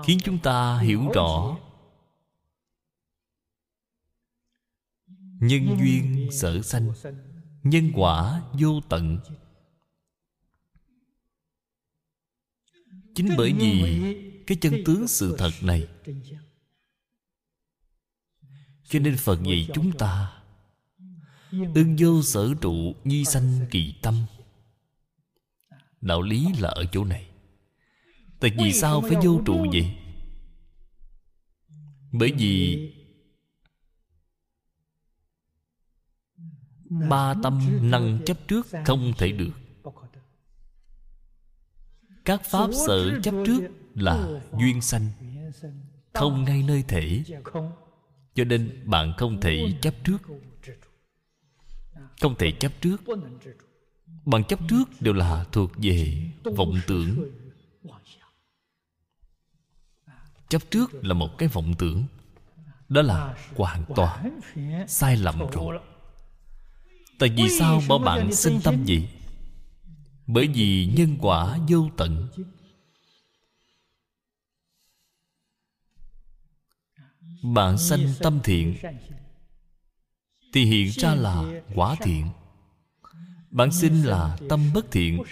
[0.05, 1.57] Khiến chúng ta hiểu rõ
[5.39, 6.91] nhân duyên sở sanh,
[7.63, 9.19] nhân quả vô tận.
[13.15, 13.99] Chính bởi vì
[14.47, 15.87] cái chân tướng sự thật này,
[18.83, 20.41] cho nên phật dạy chúng ta,
[21.51, 24.25] ưng vô sở trụ nhi sanh kỳ tâm.
[26.01, 27.29] Đạo lý là ở chỗ này.
[28.39, 29.95] Tại vì sao phải vô trụ vậy?
[32.11, 32.77] Bởi vì
[36.89, 37.59] ba tâm
[37.91, 39.51] năng chấp trước không thể được
[42.25, 43.61] các pháp sở chấp trước
[43.95, 45.07] là duyên sanh
[46.13, 47.23] không ngay nơi thể
[48.35, 50.17] cho nên bạn không thể chấp trước
[52.21, 53.01] không thể chấp trước
[54.25, 57.31] bằng chấp trước đều là thuộc về vọng tưởng
[60.49, 62.05] chấp trước là một cái vọng tưởng
[62.89, 64.39] đó là hoàn toàn
[64.87, 65.79] sai lầm rồi
[67.19, 69.07] tại vì sao bảo bạn sinh tâm gì
[70.31, 72.27] bởi vì nhân quả vô tận.
[77.43, 78.75] Bạn sanh tâm thiện.
[80.53, 82.29] Thì hiện ra là quả thiện.
[83.51, 85.23] bạn sinh là tâm bất thiện.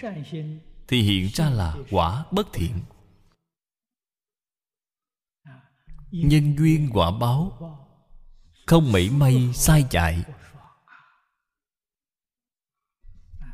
[0.87, 2.73] Thì hiện ra là quả bất thiện.
[6.11, 7.57] Nhân duyên quả báo.
[8.65, 10.23] không mảy may sai chạy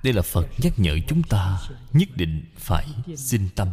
[0.03, 1.61] đây là phật nhắc nhở chúng ta
[1.93, 3.67] nhất định phải sinh tâm.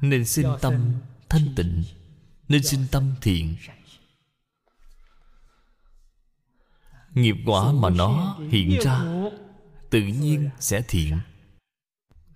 [0.00, 0.94] Nên sinh tâm
[1.28, 1.84] thanh tịnh,
[2.48, 3.56] nên sinh tâm thiện.
[7.14, 9.04] Nghiệp quả mà nó hiện ra,
[9.90, 11.18] tự nhiên sẽ thiện,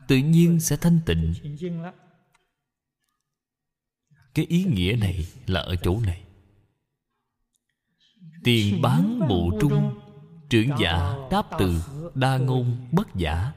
[0.09, 1.35] tự nhiên sẽ thanh tịnh.
[4.35, 6.25] Cái ý nghĩa này là ở chỗ này.
[8.45, 10.00] Tiền bán bộ trung
[10.51, 11.83] trưởng giả đáp từ
[12.15, 13.53] đa ngôn bất giả.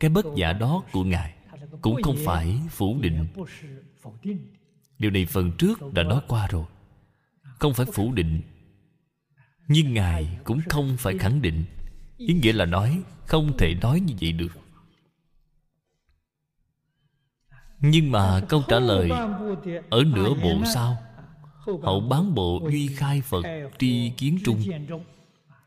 [0.00, 1.34] Cái bất giả đó của ngài
[1.80, 3.26] cũng không phải phủ định.
[4.98, 6.64] Điều này phần trước đã nói qua rồi.
[7.58, 8.40] Không phải phủ định
[9.68, 11.64] nhưng ngài cũng không phải khẳng định.
[12.16, 14.58] Ý nghĩa là nói không thể nói như vậy được.
[17.80, 19.10] Nhưng mà câu trả lời
[19.90, 20.96] ở nửa bộ sau
[21.82, 23.42] hậu bán bộ duy khai phật
[23.78, 24.62] tri kiến trung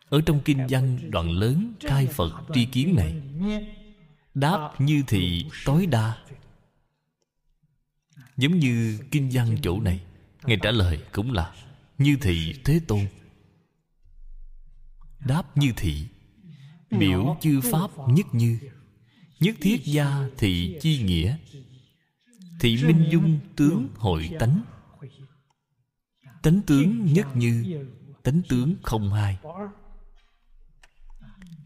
[0.10, 3.22] ở trong kinh văn đoạn lớn khai phật tri kiến này.
[4.34, 6.18] Đáp như thị tối đa.
[8.38, 10.02] giống như kinh văn chỗ này
[10.46, 11.54] ngài trả lời cũng là
[11.98, 13.08] như thị thế tôn.
[15.26, 16.06] Đáp như thị
[16.90, 18.60] biểu chư pháp nhất như
[19.40, 21.38] nhất thiết gia thị chi nghĩa.
[22.60, 24.62] Thị minh dung tướng hội tánh.
[26.42, 27.86] tánh tướng nhất như
[28.24, 29.38] tánh tướng không hai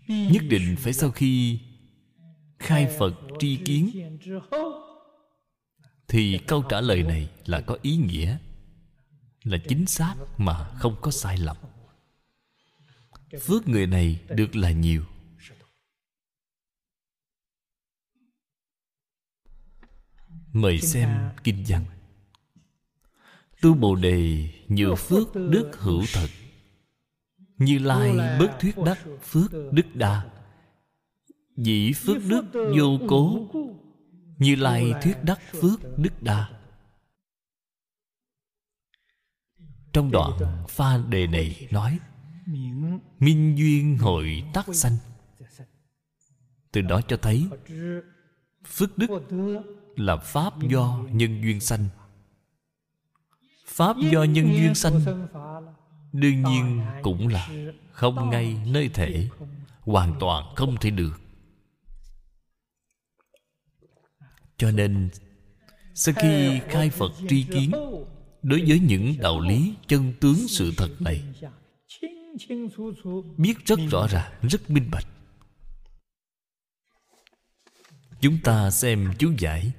[0.10, 1.60] nhất định phải sau khi
[2.60, 4.18] khai phật tri kiến.
[6.08, 8.38] Thì câu trả lời này là có ý nghĩa
[9.44, 11.58] là chính xác mà không có sai lầm.
[13.42, 15.06] Phước người này được là nhiều.
[20.54, 21.86] Mời xem kinh văn.
[23.62, 26.28] Tu bồ đề nhiều phước đức hữu thật
[27.60, 30.30] như lai bất thuyết đắc phước đức đa
[31.58, 33.48] dĩ phước đức vô cố.
[34.38, 36.50] như lai thuyết đắc phước đức đa
[39.94, 40.32] trong đoạn
[40.70, 42.00] pha đề này nói
[43.20, 44.98] minh duyên hội tắc sanh.
[46.72, 47.48] từ đó cho thấy
[48.68, 49.08] phước đức
[49.96, 51.86] là pháp do nhân duyên sanh.
[53.66, 55.28] Pháp do nhân duyên sanh
[56.14, 57.50] đương nhiên cũng là
[57.92, 59.28] không ngay nơi thể.
[59.80, 61.22] Hoàn toàn không thể được.
[64.58, 65.10] Cho nên,
[65.96, 67.72] sau khi khai phật tri kiến,
[68.42, 71.24] đối với những đạo lý chân tướng sự thật này,
[73.38, 75.06] biết rất rõ ràng, rất minh bạch.
[78.22, 79.72] Chúng ta xem chú giải.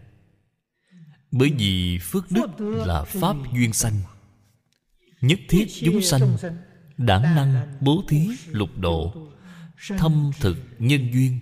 [1.31, 3.95] Bởi vì phước đức là pháp duyên sanh
[5.21, 6.37] nhất thiết chúng sanh
[6.97, 9.15] đảng năng bố thí lục độ.
[9.99, 11.39] Thâm thực nhân duyên,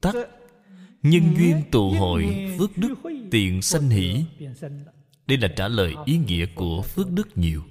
[0.00, 0.14] tắc
[1.02, 2.94] nhân duyên tụ hội phước đức
[3.30, 4.24] tiện sanh hỷ.
[5.26, 7.62] Đây là trả lời ý nghĩa của phước đức nhiều.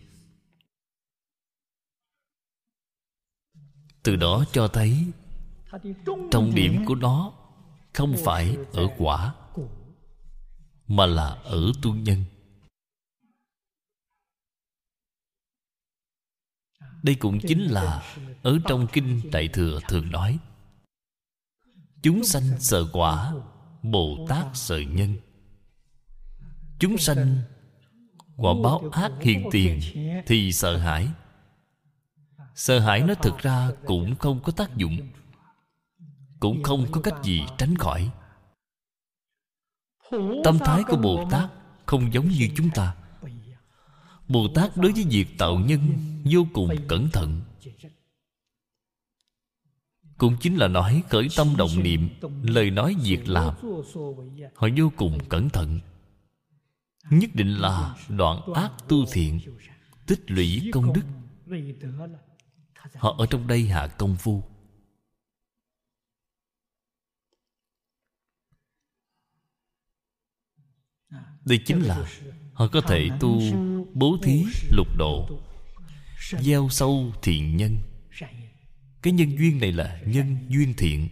[4.04, 5.06] Từ đó cho thấy
[6.32, 7.34] trọng điểm của nó
[7.94, 9.36] không phải ở quả,
[10.88, 12.24] mà là ở tu nhân.
[17.04, 18.04] Đây cũng chính là
[18.44, 20.40] ở trong kinh đại thừa thường nói,
[22.02, 23.34] chúng sanh sợ quả,
[23.84, 25.16] bồ tát sợ nhân.
[26.80, 27.42] Chúng sanh
[28.38, 29.80] quả báo ác hiện tiền
[30.28, 31.08] thì sợ hãi.
[32.56, 34.98] Sợ hãi nó thực ra cũng không có tác dụng,
[36.40, 38.10] cũng không có cách gì tránh khỏi.
[40.44, 41.50] Tâm thái của bồ tát
[41.86, 42.96] không giống như chúng ta
[44.32, 45.80] bồ tát đối với việc tạo nhân
[46.32, 47.42] vô cùng cẩn thận.
[50.18, 52.10] Cũng chính là nói khởi tâm động niệm,
[52.44, 53.56] lời nói việc làm,
[54.56, 55.80] họ vô cùng cẩn thận.
[57.10, 59.40] Nhất định là đoạn ác tu thiện,
[60.08, 61.04] tích lũy công đức.
[62.96, 64.44] Họ ở trong đây hạ công phu.
[71.46, 72.06] Đây chính là
[72.62, 73.42] họ có thể tu
[73.94, 75.42] bố thí lục độ.
[76.40, 77.78] Gieo sâu thiện nhân.
[79.02, 81.10] Cái nhân duyên này là nhân duyên thiện.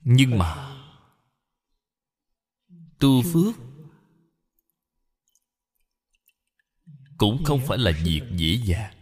[0.00, 0.76] Nhưng mà
[2.98, 3.54] tu phước
[7.16, 8.94] cũng không phải là việc dễ dàng.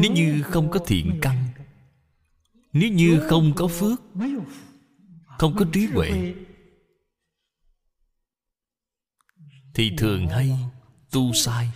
[0.00, 1.48] Nếu như không có thiện căn,
[2.72, 4.02] nếu như không có phước,
[5.38, 6.34] không có trí huệ,
[9.74, 10.58] thì thường hay
[11.10, 11.70] tu sai.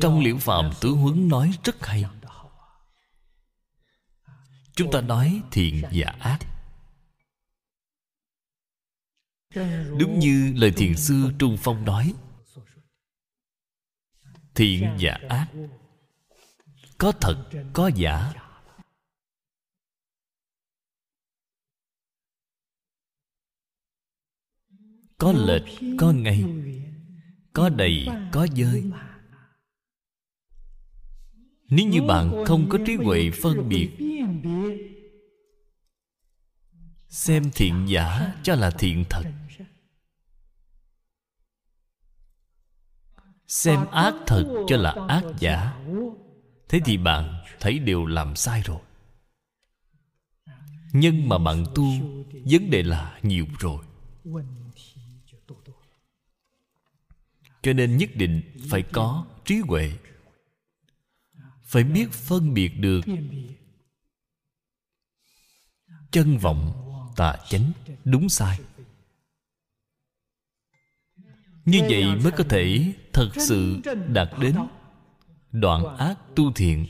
[0.00, 2.04] Trong liễu phạm tứ huấn nói rất hay.
[4.74, 6.38] Chúng ta nói thiện và ác.
[9.98, 12.14] Đúng như lời thiền sư trung phong nói
[14.54, 15.46] thiện và ác.
[16.98, 18.32] Có thật có giả.
[25.18, 26.44] Có lệch có ngay.
[27.52, 28.84] Có đầy có dơi.
[31.68, 33.90] Nếu như bạn không có trí huệ phân biệt
[37.10, 39.24] xem thiện giả cho là thiện thật
[43.50, 45.80] xem ác thật cho là ác giả.
[46.68, 48.80] thế thì bạn thấy đều làm sai rồi.
[50.92, 51.84] Nhưng mà bạn tu
[52.44, 53.84] vấn đề là nhiều rồi.
[57.62, 59.92] cho nên nhất định phải có trí huệ.
[61.62, 63.00] Phải biết phân biệt được
[66.10, 66.72] chân vọng
[67.16, 67.72] tà chánh
[68.04, 68.58] đúng sai.
[71.64, 74.56] Như vậy mới có thể thật sự đạt đến
[75.52, 76.86] đoạn ác tu thiện,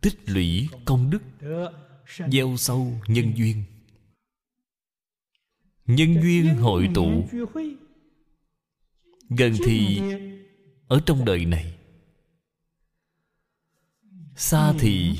[0.00, 1.22] tích lũy công đức,
[2.30, 3.64] gieo sâu nhân duyên.
[5.86, 7.24] Nhân duyên hội tụ
[9.28, 10.02] gần thì
[10.88, 11.74] ở trong đời này.
[14.36, 15.18] Xa thì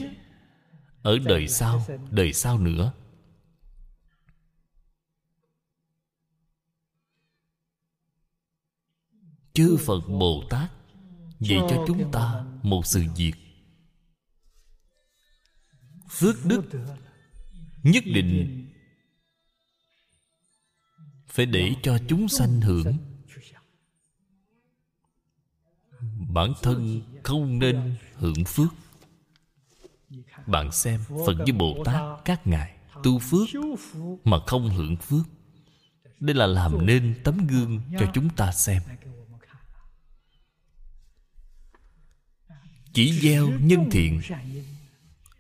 [1.03, 2.93] ở đời sau đời sau nữa.
[9.55, 10.71] Chư phật bồ tát
[11.41, 13.33] dạy cho chúng ta một sự việc.
[16.11, 16.63] Phước đức
[17.83, 18.69] nhất định
[21.27, 22.97] phải để cho chúng sanh hưởng.
[26.29, 28.69] Bản thân không nên hưởng phước.
[30.47, 33.49] Bạn xem phật với bồ tát các ngài tu phước
[34.25, 35.27] mà không hưởng phước.
[36.21, 38.83] Đây là làm nên tấm gương cho chúng ta xem.
[42.95, 44.21] Chỉ gieo nhân thiện,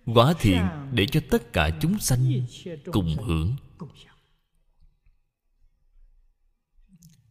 [0.07, 0.63] quả thiện
[0.93, 2.47] để cho tất cả chúng sanh
[2.93, 3.57] cùng hưởng.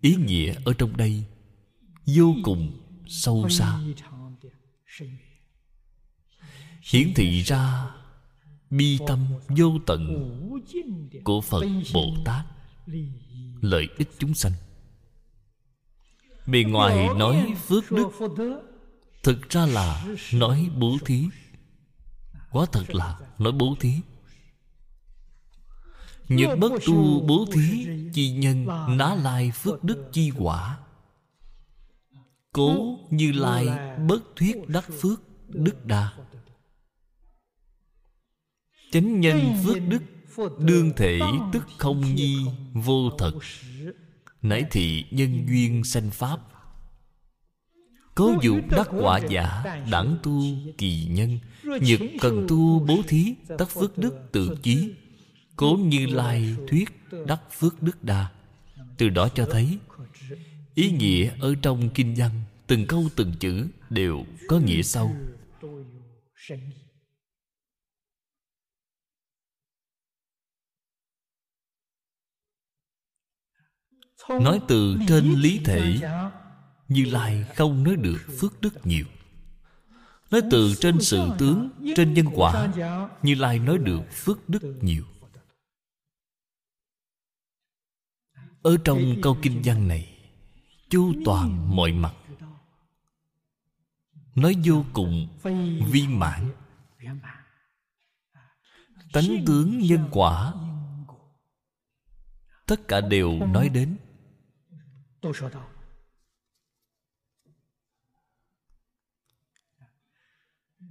[0.01, 1.23] Ý nghĩa ở trong đây
[2.05, 3.79] vô cùng sâu xa.
[6.91, 7.91] Hiển thị ra
[8.69, 10.31] bi tâm vô tận
[11.23, 12.45] của phật bồ tát,
[13.61, 14.53] lợi ích chúng sanh.
[16.47, 18.09] Bề ngoài nói phước đức
[19.23, 21.27] thực ra là nói bố thí.
[22.51, 23.93] Quá thật là nói bố thí.
[26.29, 28.67] Nhật bất tu bố thí Chi nhân
[28.97, 30.79] ná lai phước đức chi quả.
[32.53, 36.13] Cố như lai bất thuyết đắc phước đức đa.
[38.91, 40.01] Chánh nhân phước đức,
[40.59, 41.19] Đương thể
[41.53, 43.31] tức không nhi vô thật.
[44.41, 46.39] Nãy thị nhân duyên sanh pháp.
[48.15, 50.41] Cố dụ đắc quả giả Đẳng tu
[50.77, 54.93] kỳ nhân Nhật cần tu bố thí Tất phước đức tự chí.
[55.55, 56.89] Cố như lai thuyết
[57.27, 58.31] Đắc phước đức đa.
[58.97, 59.77] Từ đó cho thấy
[60.75, 62.31] Ý nghĩa ở trong kinh văn
[62.67, 65.11] Từng câu từng chữ đều có nghĩa sâu
[74.29, 75.99] nói từ trên lý thể
[76.91, 79.05] như lai không nói được phước đức nhiều.
[80.31, 82.73] Nói từ trên sự tướng, trên nhân quả,
[83.21, 85.03] như lai nói được phước đức nhiều.
[88.61, 90.17] Ở trong câu kinh văn này,
[90.89, 92.13] chu toàn mọi mặt.
[94.35, 95.27] Nói vô cùng
[95.91, 96.51] viên mãn.
[99.13, 100.53] Tánh tướng nhân quả,
[102.65, 103.97] tất cả đều nói đến.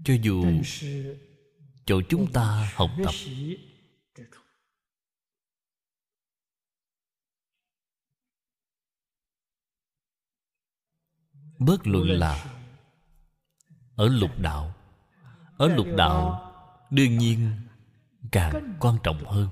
[0.04, 0.44] Cho dù
[1.86, 3.14] chỗ chúng ta học tập.
[11.58, 12.56] Bất luận là
[13.96, 14.74] ở lục đạo.
[15.58, 16.46] Ở lục đạo
[16.90, 17.50] đương nhiên
[18.32, 19.48] càng quan trọng hơn.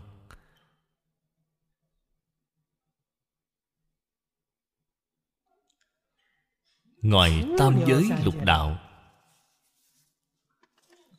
[7.02, 8.87] Ngoài tam giới lục đạo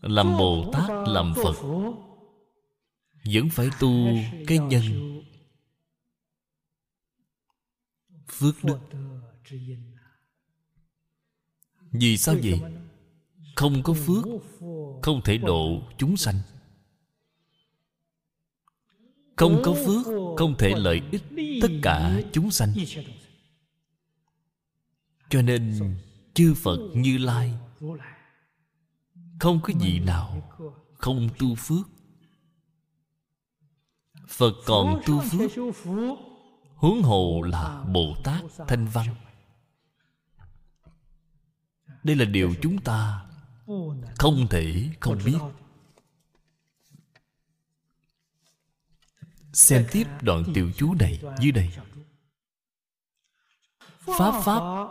[0.01, 1.55] làm bồ tát, làm phật.
[3.33, 3.89] Vẫn phải tu
[4.47, 4.83] cái nhân.
[8.27, 8.79] Phước đức.
[11.91, 12.61] Vì sao vậy?
[13.55, 14.25] Không có phước,
[15.01, 16.35] không thể độ chúng sanh.
[19.35, 20.05] Không có phước,
[20.37, 21.23] không thể lợi ích
[21.61, 22.73] tất cả chúng sanh.
[25.29, 25.95] Cho nên
[26.33, 27.53] chư phật như lai
[29.39, 30.49] không có gì nào
[30.93, 31.87] không tu phước.
[34.27, 35.51] Phật còn tu phước.
[36.75, 39.15] Huống hồ là bồ tát thanh văn.
[42.03, 43.25] Đây là điều chúng ta
[44.17, 45.39] không thể không biết.
[49.53, 51.69] Xem tiếp đoạn tiểu chú này dưới đây.
[54.17, 54.87] Pháp pháp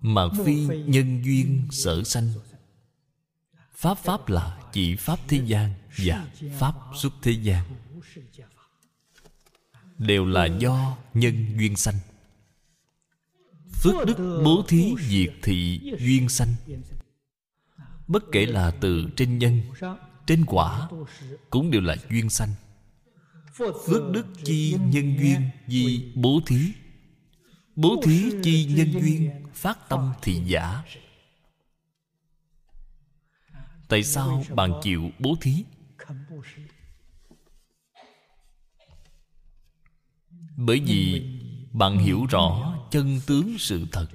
[0.00, 2.32] mà phi nhân duyên sở sanh
[3.76, 6.26] pháp pháp là chỉ pháp thế gian và
[6.58, 7.64] pháp xuất thế gian.
[9.98, 11.94] Đều là do nhân duyên sanh.
[13.72, 16.54] Phước đức bố thí diệt thị duyên sanh.
[18.06, 19.62] Bất kể là từ trên nhân,
[20.26, 20.88] trên quả,
[21.50, 22.50] cũng đều là duyên sanh.
[23.54, 26.72] Phước đức chi nhân duyên di bố thí.
[27.76, 30.82] Bố thí chi nhân duyên phát tâm thị giả
[33.88, 35.64] tại sao bạn chịu bố thí?
[40.56, 41.22] Bởi vì
[41.72, 44.08] bạn hiểu rõ chân tướng sự thật.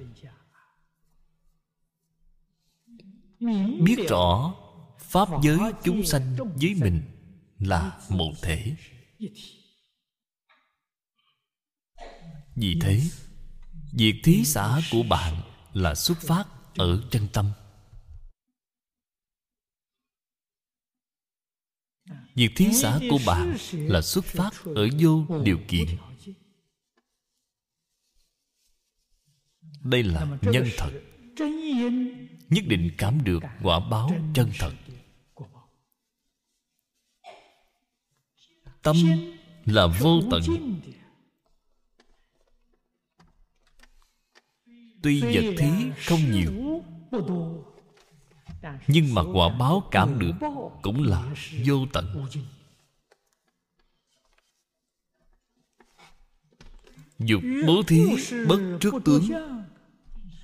[3.80, 4.54] Biết rõ
[4.98, 7.02] pháp giới chúng sanh với mình
[7.58, 8.76] là một thể.
[12.56, 13.02] Vì thế,
[13.92, 15.42] việc thí xã của bạn
[15.72, 16.44] là xuất phát
[16.76, 17.52] ở chân tâm.
[22.34, 25.86] Việc thí xã của bạn là xuất phát ở vô điều kiện.
[29.84, 30.90] Đây là nhân thật.
[32.48, 34.72] Nhất định cảm được quả báo chân thật.
[38.82, 38.96] Tâm
[39.64, 40.42] là vô tận.
[45.02, 45.70] Tuy vật thí
[46.06, 46.82] không nhiều
[48.86, 50.32] nhưng mà quả báo cảm được
[50.82, 51.34] cũng là
[51.64, 52.26] vô tận.
[57.18, 58.00] Dục bố thí
[58.48, 59.28] bất trước tướng,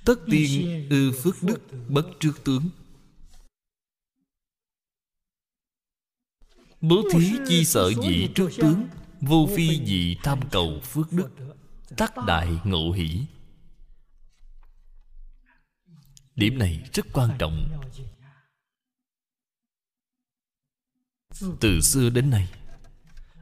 [0.05, 2.69] tất tiên ư phước đức bất trước tướng.
[6.81, 8.87] Bố thí chi sợ dị trước tướng,
[9.21, 11.29] vô phi dị tham cầu phước đức
[11.97, 13.25] tắc đại ngộ hỷ
[16.39, 17.69] điểm này rất quan trọng.
[21.59, 22.47] Từ xưa đến nay,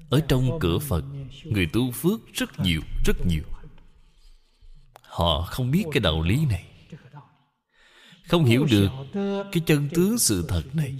[0.09, 1.05] ở trong cửa phật,
[1.43, 3.43] người tu phước rất nhiều rất nhiều.
[5.01, 6.65] Họ không biết cái đạo lý này.
[8.27, 8.89] Không hiểu được
[9.51, 10.97] cái chân tướng sự thật này.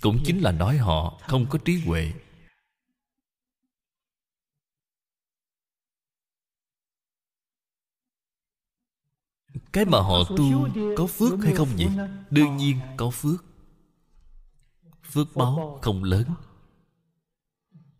[0.00, 2.12] Cũng chính là nói họ không có trí huệ.
[9.72, 11.88] Cái mà họ tu có phước hay không vậy
[12.30, 13.44] đương nhiên có phước.
[15.10, 16.24] Phước báo không lớn,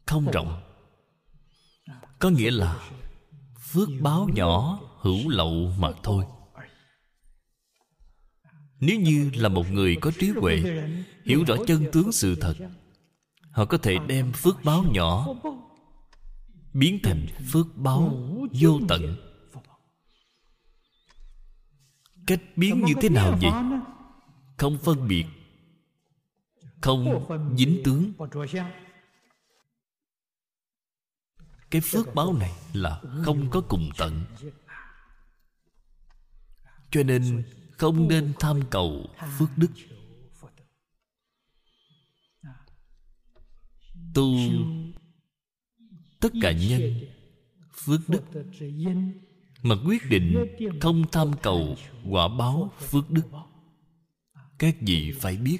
[0.07, 0.62] không rộng.
[2.19, 2.89] Có nghĩa là
[3.61, 6.24] phước báo nhỏ, hữu lậu mà thôi.
[8.81, 10.62] Nếu như là một người có trí huệ,
[11.24, 12.55] hiểu rõ chân tướng sự thật,
[13.51, 15.27] họ có thể đem phước báo nhỏ
[16.73, 18.19] biến thành phước báo
[18.61, 19.31] vô tận
[22.27, 23.53] cách biến như thế nào vậy?
[24.62, 25.27] không phân biệt.
[26.81, 27.27] Không
[27.59, 28.12] dính tướng.
[31.70, 34.24] Cái phước báo này là không có cùng tận.
[36.90, 37.44] Cho nên
[37.78, 39.07] không nên tham cầu
[39.39, 39.70] phước đức.
[44.15, 44.36] Tu
[46.20, 47.01] tất cả nhân
[47.74, 48.23] phước đức
[49.62, 51.76] mà quyết định không tham cầu
[52.10, 53.22] quả báo phước đức.
[54.59, 55.59] Các vị phải biết,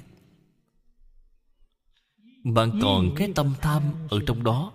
[2.43, 4.73] bạn còn cái tâm tham ở trong đó.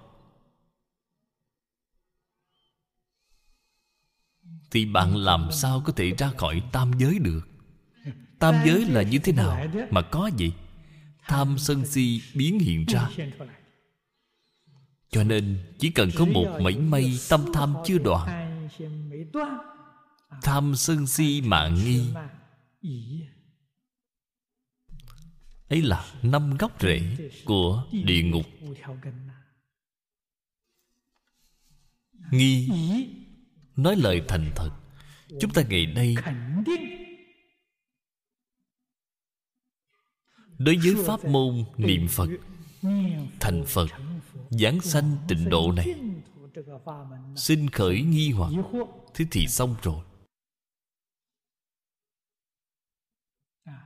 [4.71, 7.49] Thì bạn làm sao có thể ra khỏi tam giới được?
[8.39, 10.53] Tam giới là như thế nào mà có gì
[11.23, 13.11] tham sân si biến hiện ra.
[15.11, 18.49] Cho nên chỉ cần có một mảy may tâm tham chưa đoạn
[20.43, 22.13] tham sân si mạng nghi.
[25.69, 28.47] ấy là năm gốc rễ của địa ngục.
[32.31, 32.69] Nghi.
[33.77, 34.71] Nói lời thành thật.
[35.41, 36.17] Chúng ta ngày nay
[40.59, 42.29] đối với pháp môn niệm phật
[43.41, 43.87] thành phật
[44.51, 45.95] giảng sanh tịnh độ này.
[47.37, 48.53] xin khởi nghi hoặc
[49.15, 50.05] thế thì xong rồi.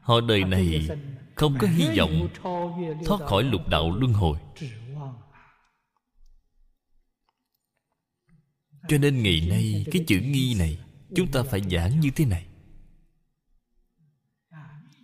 [0.00, 0.88] Họ đời này
[1.34, 2.28] không có hy vọng
[3.04, 4.38] thoát khỏi lục đạo luân hồi.
[8.88, 10.78] cho nên ngày nay cái chữ nghi này
[11.16, 12.46] chúng ta phải giảng như thế này.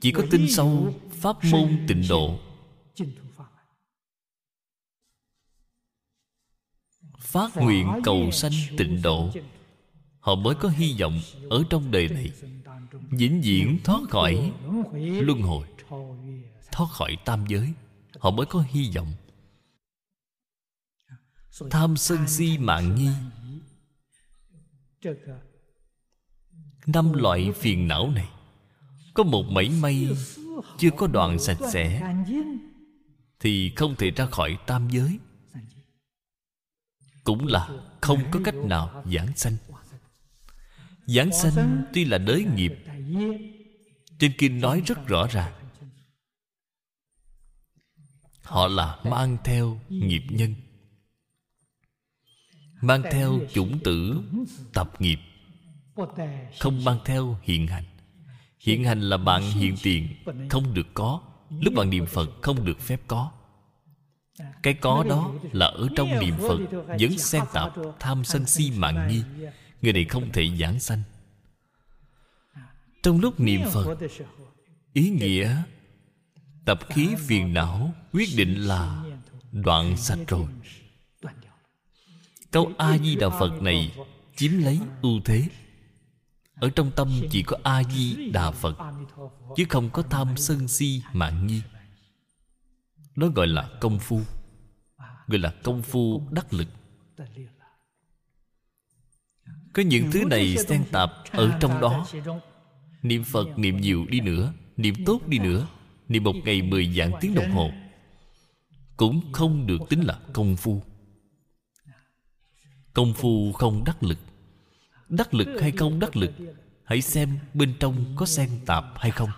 [0.01, 2.39] Chỉ có tin sâu pháp môn tịnh độ.
[7.19, 9.31] phát nguyện cầu sanh tịnh độ
[10.29, 12.31] họ mới có hy vọng ở trong đời này.
[13.11, 14.53] Vĩnh viễn thoát khỏi
[14.95, 15.67] luân hồi,
[16.73, 17.73] thoát khỏi tam giới,
[18.19, 19.13] họ mới có hy vọng.
[21.71, 23.11] Tham sân si mạng nghi.
[26.87, 28.29] Năm loại phiền não này,
[29.15, 30.09] có một mảy may
[30.79, 32.15] chưa có đoạn sạch sẽ,
[33.41, 35.19] thì không thể ra khỏi tam giới.
[37.25, 37.69] Cũng là
[38.01, 39.57] không có cách nào giảng sanh.
[41.09, 42.73] Giáng sanh tuy là đới nghiệp,
[44.19, 45.53] trên kinh nói rất rõ ràng.
[48.43, 50.55] Họ là mang theo nghiệp nhân.
[52.83, 54.23] Mang theo chủng tử,
[54.73, 55.19] tập nghiệp.
[56.59, 57.85] Không mang theo hiện hành.
[58.59, 60.09] Hiện hành là bạn hiện tiền,
[60.51, 61.21] không được có.
[61.61, 63.33] Lúc bạn niệm phật, không được phép có.
[64.63, 69.09] Cái có đó là ở trong niệm phật, vẫn xen tạp, tham sân si mạng
[69.09, 69.23] nghi
[69.83, 71.03] người này không thể giảng sanh.
[73.03, 73.99] Trong lúc niệm phật,
[74.93, 75.63] ý nghĩa
[76.65, 79.05] tập khí phiền não quyết định là
[79.53, 80.47] đoạn sạch rồi.
[82.51, 83.95] Câu a di đà phật này
[84.37, 85.49] chiếm lấy ưu thế.
[86.55, 88.77] Ở trong tâm chỉ có a di đà phật,
[89.57, 91.63] chứ không có tham sân si mạng nghi.
[93.17, 94.21] Đó gọi là công phu,
[95.27, 96.69] gọi là công phu đắc lực
[99.79, 102.07] có những thứ này xen tạp ở trong đó.
[103.03, 105.67] niệm phật niệm nhiều đi nữa niệm tốt đi nữa.
[106.09, 107.71] niệm một ngày mười dạng tiếng đồng hồ.
[108.97, 110.83] Cũng không được tính là công phu.
[112.95, 114.19] Công phu không đắc lực.
[115.09, 116.33] Đắc lực hay không đắc lực
[116.85, 119.31] hãy xem bên trong có xen tạp hay không.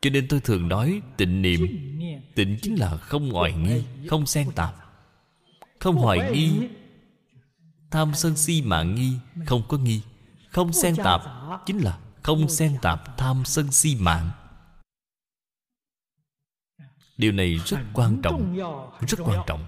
[0.00, 1.60] Cho nên tôi thường nói tịnh niệm
[2.34, 4.74] tịnh chính là không hoài nghi không xen tạp.
[5.78, 6.68] Không hoài nghi
[7.92, 10.02] tham sân si mạng nghi không có nghi.
[10.50, 11.20] Không xen tạp
[11.66, 14.30] chính là không xen tạp tham sân si mạng.
[17.16, 18.56] Điều này rất quan trọng
[19.08, 19.66] rất quan trọng.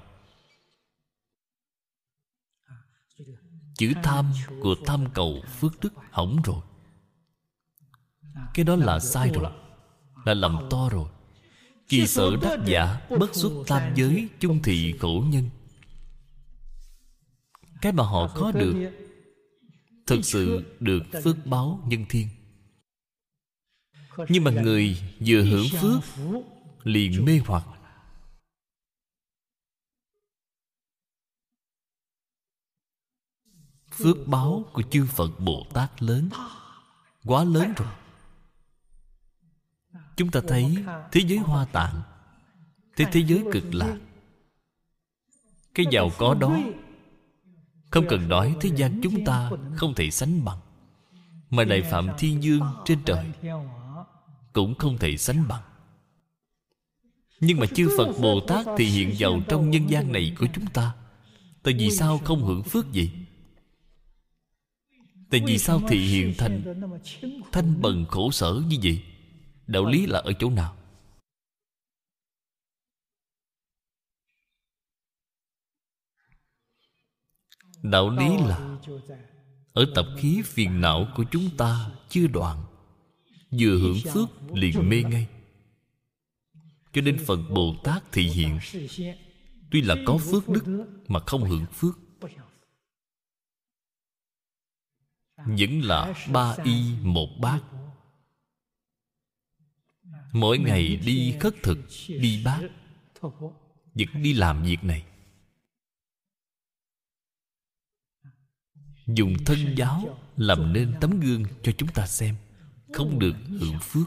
[3.76, 4.32] Chữ tham
[4.62, 6.60] của tham cầu phước đức hỏng rồi.
[8.54, 9.52] Cái đó là sai rồi
[10.24, 11.08] là lầm to rồi.
[11.88, 15.50] Kỳ sở đắc giả bất xuất tam giới chung thị khổ nhân
[17.84, 18.92] cái mà họ có được
[20.06, 22.28] thực sự được phước báo nhân thiên.
[24.28, 26.00] Nhưng mà người vừa hưởng phước
[26.82, 27.64] liền mê hoặc.
[33.90, 36.28] Phước báo của chư phật bồ tát lớn.
[37.24, 37.88] Quá lớn rồi.
[40.16, 40.76] Chúng ta thấy
[41.12, 42.02] thế giới hoa tạng
[42.96, 43.98] thế thế giới cực lạc.
[45.74, 46.60] Cái giàu có đó
[47.94, 50.58] không cần nói thế gian chúng ta không thể sánh bằng,
[51.50, 53.26] mà đại phạm thiên dương trên trời
[54.52, 55.62] cũng không thể sánh bằng.
[57.40, 60.66] Nhưng mà chư phật bồ tát thì hiện giàu trong nhân gian này của chúng
[60.66, 60.94] ta,
[61.62, 63.10] tại vì sao không hưởng phước gì?
[65.30, 66.82] Tại vì sao thị hiện thành,
[67.52, 69.02] thanh bần khổ sở như vậy?
[69.66, 70.76] Đạo lý là ở chỗ nào?
[77.84, 78.78] Đạo lý là
[79.72, 82.64] ở tập khí phiền não của chúng ta chưa đoạn
[83.60, 85.26] vừa hưởng phước liền mê ngay.
[86.92, 88.58] Cho nên phật bồ tát thị hiện.
[89.70, 91.98] tuy là có phước đức mà không hưởng phước.
[95.36, 97.60] vẫn là ba y một bát.
[100.32, 101.78] mỗi ngày đi khất thực
[102.08, 102.60] đi bát.
[103.94, 105.04] vẫn đi làm việc này
[109.06, 112.36] dùng thân giáo làm nên tấm gương cho chúng ta xem.
[112.92, 114.06] Không được hưởng phước.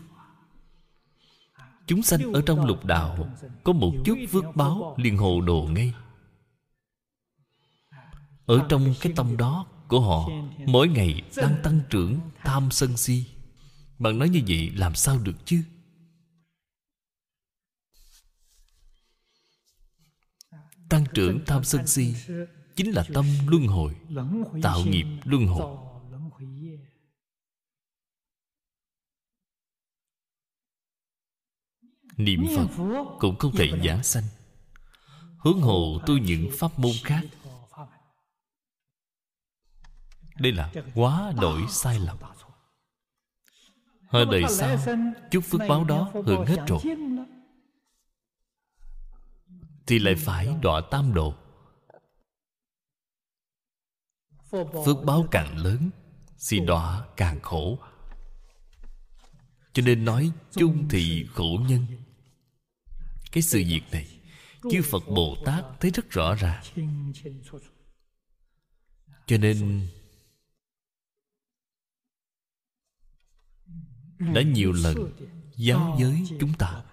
[1.87, 3.29] Chúng sanh ở trong lục đạo
[3.63, 5.93] có một chút phước báo liền hồ đồ ngay.
[8.45, 10.29] Ở trong cái tâm đó của họ
[10.65, 13.25] mỗi ngày đang tăng trưởng tham sân si.
[13.99, 15.63] Bạn nói như vậy làm sao được chứ?
[20.89, 22.13] Tăng trưởng tham sân si
[22.77, 23.95] chính là tâm luân hồi,
[24.63, 25.77] tạo nghiệp luân hồi.
[32.17, 32.67] Niệm phật
[33.19, 34.23] cũng không thể giảng sanh.
[35.39, 37.21] Hướng hồ tu những pháp môn khác.
[40.39, 42.17] Đây là quá đổi sai lầm.
[44.07, 44.77] Hơi đời sau,
[45.31, 46.79] Chút phước báo đó hưởng hết rồi,
[49.87, 51.33] Thì lại phải đọa tam độ.
[54.85, 55.89] Phước báo càng lớn
[56.38, 57.79] xì đọa càng khổ.
[59.73, 61.85] Cho nên nói chung thì khổ nhân.
[63.31, 64.07] Cái sự việc này,
[64.71, 66.63] Chư Phật Bồ Tát thấy rất rõ ràng.
[69.25, 69.88] Cho nên
[74.19, 75.11] đã nhiều lần
[75.55, 76.84] giáo giới chúng ta.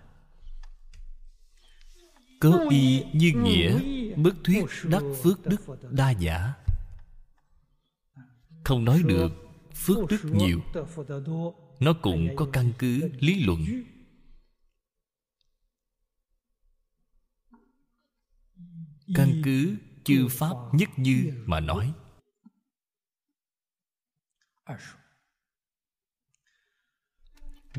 [2.40, 3.78] Cớ y như nghĩa
[4.16, 5.60] bất thuyết đắc phước đức
[5.90, 6.54] đa giả
[8.64, 9.28] không nói được,
[9.74, 10.60] phước đức nhiều.
[11.80, 13.60] Nó cũng có căn cứ lý luận.
[19.14, 21.94] Căn cứ chư pháp nhất như mà nói.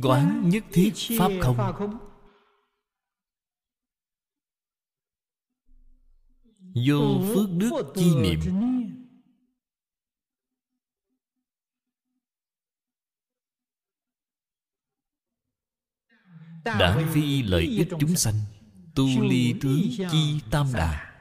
[0.02, 1.57] Quán nhất thiết pháp không?
[6.88, 8.40] Vô phước đức chi niệm.
[16.66, 18.36] Đã phi lợi ích chúng sanh
[18.96, 19.82] tu ly tướng
[20.12, 21.12] chi tam đà.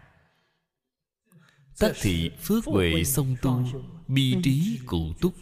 [1.78, 3.64] Tất thị phước huệ song tu
[4.08, 5.34] bi trí cụ túc.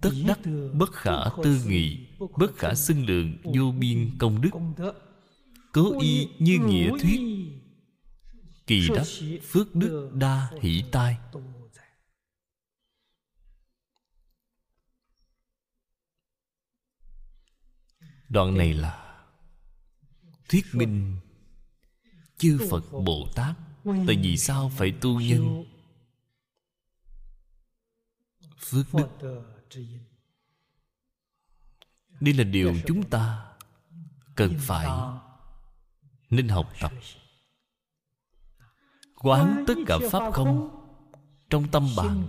[0.00, 0.38] Tất đắc
[0.74, 2.06] bất khả tư nghị
[2.38, 4.50] bất khả xưng lượng vô biên công đức.
[5.72, 7.20] Cố y như nghĩa thuyết.
[8.66, 9.06] Kỳ đắc
[9.50, 11.16] phước đức đa hỷ tai
[18.28, 19.22] đoạn này là
[20.48, 21.16] thuyết minh
[22.38, 25.64] chư phật bồ tát tại vì sao phải tu nhân?
[28.58, 29.08] Phước đức.
[32.20, 33.52] Đây là điều chúng ta
[34.34, 34.88] cần phải
[36.30, 36.92] nên học tập.
[39.14, 40.70] Quán tất cả pháp không
[41.50, 42.28] trong tâm bạn,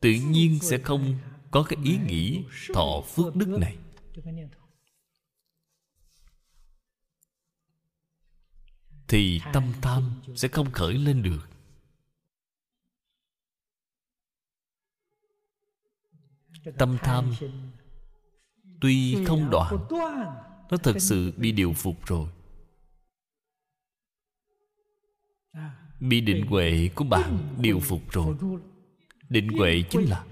[0.00, 1.18] tự nhiên sẽ không
[1.50, 2.44] có cái ý nghĩ
[2.74, 3.76] thọ phước đức này.
[9.10, 11.48] Thì tâm tham sẽ không khởi lên được.
[16.78, 17.32] Tâm tham
[18.80, 19.76] tuy không đoạn
[20.70, 22.28] nó thật sự bị điều phục rồi.
[26.00, 28.36] Bị định huệ của bạn điều phục rồi.
[29.28, 30.26] định huệ chính là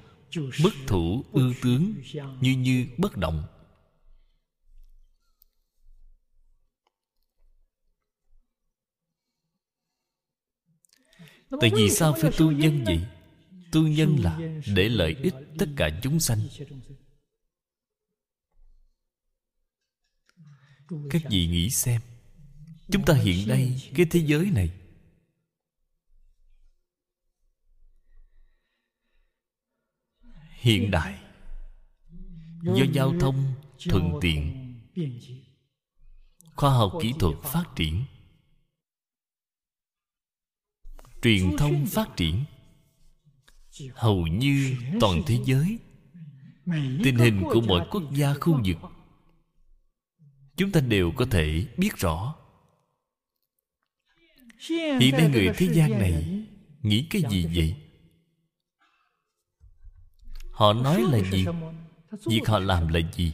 [0.65, 1.95] bất thủ ư tướng
[2.41, 3.45] như như bất động
[11.51, 13.07] tại vì sao phải tu nhân vậy
[13.73, 14.39] tu nhân là
[14.75, 16.39] để lợi ích tất cả chúng sanh.
[21.11, 22.01] các vị nghĩ xem
[22.91, 24.71] chúng ta hiện nay cái thế giới này.
[30.61, 31.19] hiện đại
[32.63, 33.55] do giao thông
[33.89, 34.75] thuận tiện
[36.57, 38.05] khoa học kỹ thuật phát triển
[41.23, 42.45] truyền thông phát triển.
[43.95, 45.79] Hầu như toàn thế giới,
[47.05, 48.77] tình hình của mỗi quốc gia khu vực,
[50.57, 52.35] chúng ta đều có thể biết rõ.
[55.01, 56.45] Hiện nay người thế gian này
[56.83, 57.77] nghĩ cái gì vậy?
[60.53, 61.47] Họ nói là gì?
[62.27, 63.33] Việc họ làm là gì?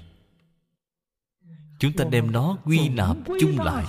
[1.78, 3.85] Chúng ta đem nó quy nạp chung lại.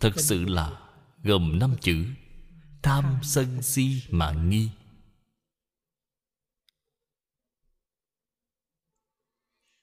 [0.00, 0.80] Thật sự là
[1.22, 2.06] gồm năm chữ
[2.86, 4.70] tham sân si mạng nghi.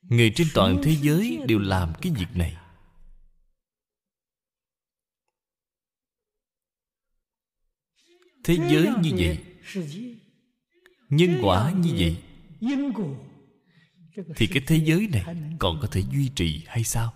[0.01, 2.57] Người trên toàn thế giới đều làm cái việc này.
[8.43, 9.39] Thế giới như vậy,
[11.09, 12.23] nhân quả như vậy,
[14.35, 17.13] thì cái thế giới này còn có thể duy trì hay sao?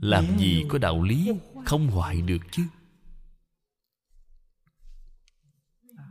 [0.00, 1.32] Làm gì có đạo lý
[1.64, 2.62] không hoại được chứ?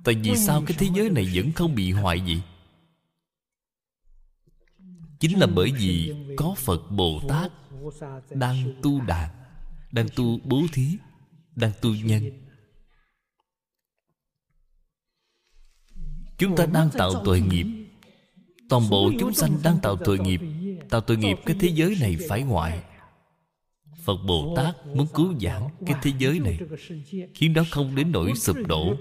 [0.04, 2.42] Tại vì sao cái thế giới này vẫn không bị hoại vậy
[5.20, 7.52] chính là bởi vì có phật bồ tát
[8.30, 9.30] đang tu đàn
[9.92, 10.98] đang tu bố thí
[11.56, 12.24] đang tu nhân.
[16.38, 17.66] Chúng ta đang tạo tội nghiệp.
[18.70, 20.42] Toàn bộ chúng sanh đang tạo tội nghiệp
[20.90, 22.84] tạo tội nghiệp cái thế giới này phải ngoại
[24.04, 26.60] phật bồ tát muốn cứu giảng cái thế giới này
[27.34, 28.96] khiến nó không đến nỗi sụp đổ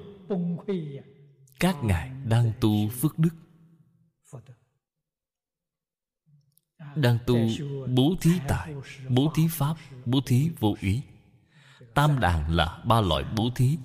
[1.61, 3.31] các ngài đang tu phước đức.
[6.97, 7.37] Đang tu
[7.95, 8.75] bố thí tài
[9.09, 9.77] bố thí pháp
[10.07, 11.03] bố thí vô ý.
[11.95, 13.79] Tam đàn là ba loại bố thí.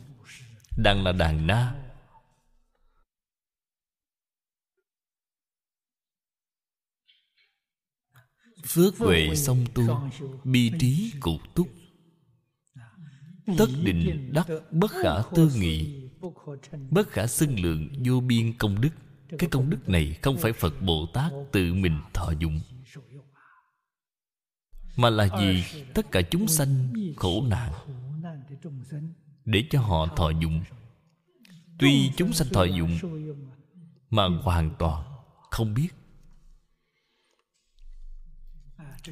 [0.78, 1.80] Đàn là đàn na.
[8.68, 10.10] Phước huệ song tu
[10.44, 11.68] bi trí cụ túc.
[13.57, 16.03] Tất định đắc bất khả tư nghị
[16.90, 18.90] bất khả xưng lượng vô biên công đức.
[19.38, 22.60] Cái công đức này không phải phật bồ tát tự mình thọ dụng.
[24.95, 25.64] Mà là vì
[25.94, 27.74] tất cả chúng sanh khổ nạn
[29.45, 30.64] để cho họ thọ dụng.
[31.80, 33.00] Tuy chúng sanh thọ dụng
[34.10, 35.04] mà hoàn toàn
[35.52, 35.88] không biết.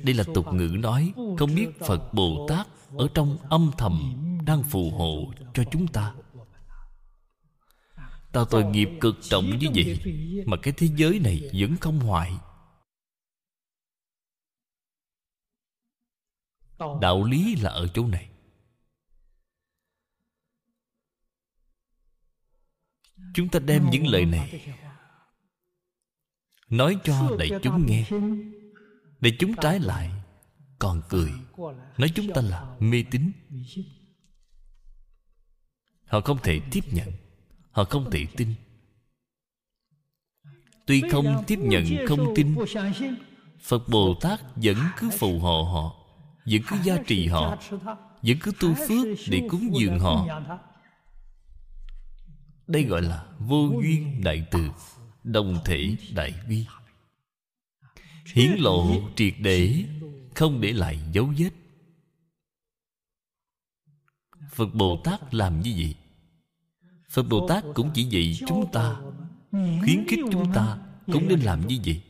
[0.03, 2.67] Đây là tục ngữ nói không biết phật bồ tát
[2.97, 4.13] ở trong âm thầm
[4.45, 6.13] đang phù hộ cho chúng ta
[8.31, 9.99] tạo tội nghiệp cực trọng như vậy,
[10.45, 12.31] mà cái thế giới này vẫn không hoại
[17.01, 18.29] đạo lý là ở chỗ này.
[23.33, 24.75] Chúng ta đem những lời này
[26.69, 28.09] nói cho đại chúng nghe.
[29.19, 30.11] Để chúng trái lại,
[30.79, 31.31] còn cười.
[31.97, 33.31] Nói chúng ta là mê tín.
[36.05, 37.11] Họ không thể tiếp nhận
[37.71, 38.53] họ không thể tin.
[40.85, 42.55] Tuy không tiếp nhận không tin
[43.61, 45.95] phật bồ tát vẫn cứ phù hộ họ
[46.45, 47.57] vẫn cứ gia trì họ
[48.21, 50.41] vẫn cứ tu phước để cúng dường họ.
[52.67, 54.69] đây gọi là vô duyên đại từ
[55.23, 56.65] đồng thể đại vi.
[58.33, 59.83] hiển lộ triệt để.
[60.35, 61.49] không để lại dấu vết.
[64.51, 65.95] Phật bồ tát làm như vậy
[67.11, 69.01] phật bồ tát cũng chỉ dạy chúng ta,
[69.51, 72.03] khuyến khích chúng ta cũng nên làm như vậy.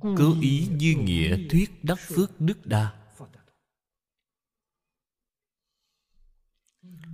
[0.00, 2.94] Cố ý như nghĩa thuyết đắc phước đức đa.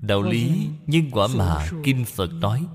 [0.03, 2.67] Đạo lý nhân quả mà kinh phật nói,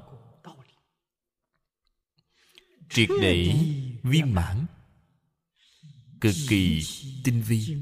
[2.89, 3.55] triệt để
[4.03, 4.65] viên mãn,
[6.21, 6.81] cực kỳ
[7.23, 7.77] tinh vi,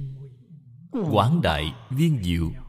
[0.91, 2.66] quảng đại viên diệu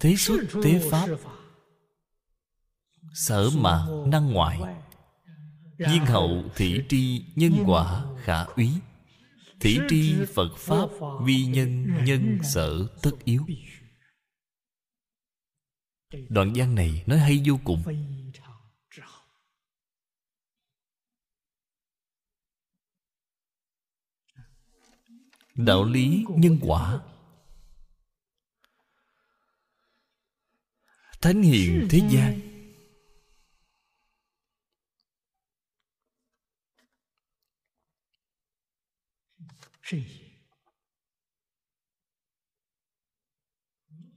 [0.00, 1.08] thế xuất thế pháp.
[3.14, 4.60] Sở mà năng ngoại.
[5.78, 8.70] Viên hậu thị tri nhân quả khả úy.
[9.60, 10.88] Thị tri Phật Pháp
[11.24, 13.46] vi nhân nhân sở tất yếu.
[16.28, 17.82] Đoạn văn này nói hay vô cùng.
[25.54, 27.00] Đạo lý nhân quả
[31.20, 32.40] Thánh hiền thế gian.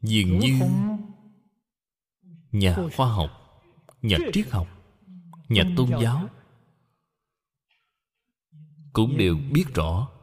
[0.02, 0.60] Dường như
[2.52, 3.30] nhà khoa học
[4.02, 4.68] nhà triết học
[5.50, 6.30] nhà tôn giáo.
[8.94, 10.23] cũng đều biết rõ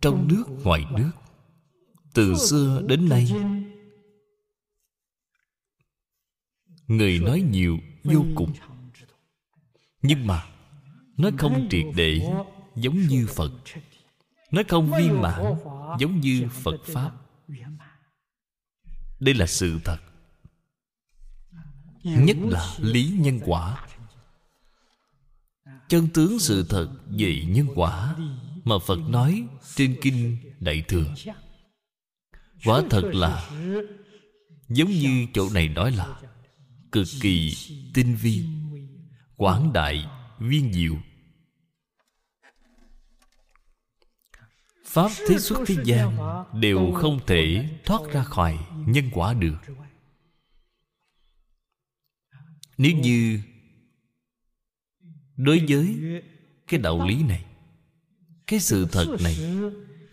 [0.00, 1.10] trong nước ngoài nước.
[2.14, 3.32] Từ xưa đến nay,
[6.86, 8.52] người nói nhiều vô cùng.
[10.02, 10.46] Nhưng mà,
[11.16, 12.20] nó không triệt để
[12.74, 13.52] giống như phật.
[14.50, 15.44] Nó không viên mãn
[15.98, 17.12] giống như phật pháp.
[19.20, 19.98] Đây là sự thật.
[22.02, 23.86] Nhất là lý nhân quả.
[25.88, 28.16] Chân tướng sự thật về nhân quả
[28.66, 31.14] mà phật nói trên kinh đại thừa.
[32.64, 33.50] Quả thật là
[34.68, 36.20] giống như chỗ này nói là
[36.92, 37.54] cực kỳ
[37.94, 38.44] tinh vi,
[39.36, 40.06] quảng đại,
[40.38, 40.96] viên diệu.
[44.84, 46.18] Pháp thế xuất thế gian
[46.60, 49.58] đều không thể thoát ra khỏi nhân quả được.
[52.78, 53.40] Nếu như
[55.36, 55.96] đối với
[56.66, 57.45] cái đạo lý này
[58.46, 59.36] cái sự thật này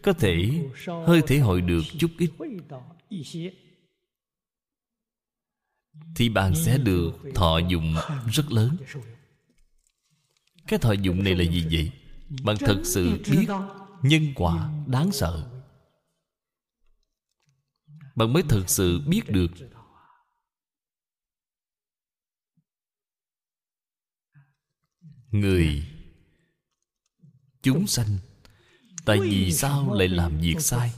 [0.04, 0.66] có thể
[1.08, 2.32] hơi thể hội được chút ít.
[6.16, 7.96] Thì bạn sẽ được thọ dụng
[8.32, 8.78] rất lớn.
[10.68, 11.92] Cái thọ dụng này là gì vậy?
[12.44, 13.48] Bạn thật sự biết
[14.02, 15.50] nhân quả đáng sợ.
[18.16, 19.52] Bạn mới thật sự biết được.
[25.32, 25.93] Người
[27.64, 28.18] chúng sanh.
[29.06, 30.94] Tại vì sao lại làm việc sai?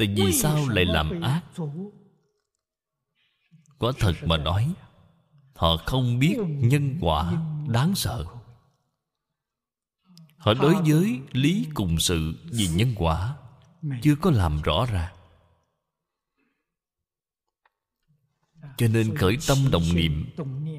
[0.00, 1.42] tại vì sao lại làm ác?
[3.78, 4.74] quả thật mà nói
[5.54, 8.24] họ không biết nhân quả đáng sợ.
[10.36, 13.36] Họ đối với lý cùng sự vì nhân quả
[14.02, 15.14] chưa có làm rõ ràng
[18.76, 20.30] cho nên khởi tâm đồng niệm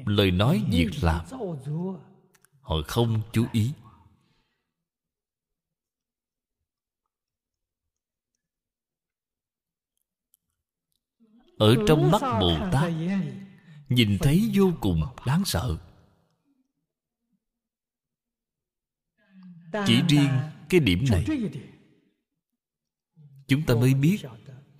[0.06, 1.26] lời nói việc làm.
[2.60, 3.72] họ không chú ý
[11.62, 12.92] ở trong mắt bồ tát
[13.88, 15.76] nhìn thấy vô cùng đáng sợ.
[19.86, 20.30] Chỉ riêng
[20.68, 21.24] cái điểm này
[23.48, 24.18] chúng ta mới biết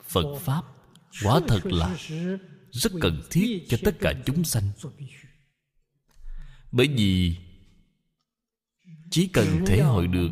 [0.03, 0.63] phật pháp
[1.25, 1.97] quả thật là
[2.71, 4.71] rất cần thiết cho tất cả chúng sanh.
[6.73, 7.37] bởi vì
[9.11, 10.31] chỉ cần thể hội được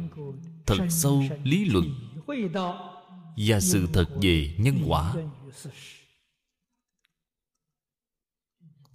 [0.66, 1.86] thật sâu lý luận
[3.36, 5.14] và sự thật về nhân quả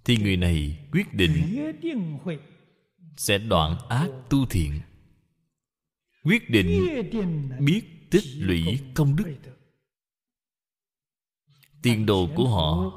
[0.06, 1.56] thì người này quyết định
[3.16, 4.80] sẽ đoạn ác tu thiện.
[6.24, 6.88] Quyết định
[7.60, 9.36] biết tích lũy công đức.
[11.82, 12.92] Tiền đồ của họ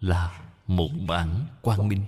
[0.00, 2.04] là một bản quang minh.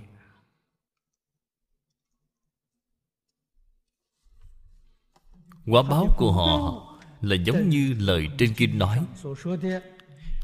[5.65, 6.83] Quả báo của họ
[7.21, 9.05] là giống như lời trên kinh nói.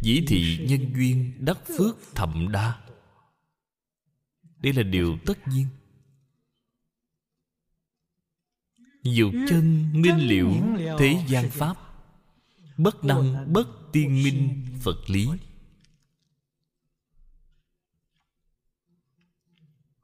[0.02, 2.83] Dĩ thị nhân duyên đắc phước thậm đa
[4.64, 5.68] đây là điều tất nhiên.
[9.04, 10.52] Dục chân minh liễu
[11.00, 11.78] thế gian pháp
[12.78, 15.28] Bất năng bất tiên minh Phật lý.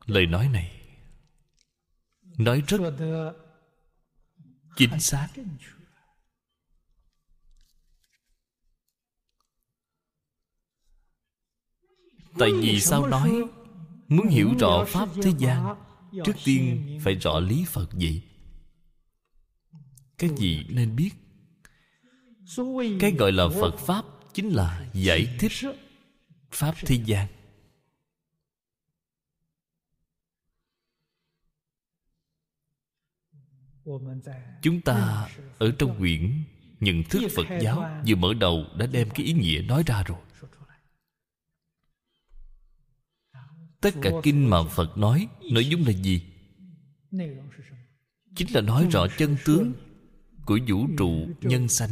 [0.06, 0.81] Lời nói này
[2.22, 2.77] Nói rất
[4.76, 5.27] Chính xác.
[12.40, 13.44] Tại vì sao nói
[14.10, 15.76] Muốn hiểu rõ Pháp thế gian
[16.26, 18.22] Trước tiên phải rõ lý Phật gì?
[20.18, 21.10] Cái gì nên biết?
[22.99, 25.52] Cái gọi là Phật Pháp Chính là giải thích
[26.52, 27.27] Pháp thế gian.
[34.61, 35.27] Chúng ta
[35.60, 36.44] ở trong quyển
[36.80, 40.18] Nhận thức Phật giáo Vừa mở đầu đã đem cái ý nghĩa nói ra rồi
[43.82, 46.22] Tất cả kinh mà Phật nói, Nội dung là gì?
[48.36, 49.74] Chính là nói rõ chân tướng
[50.46, 51.90] Của vũ trụ nhân sanh.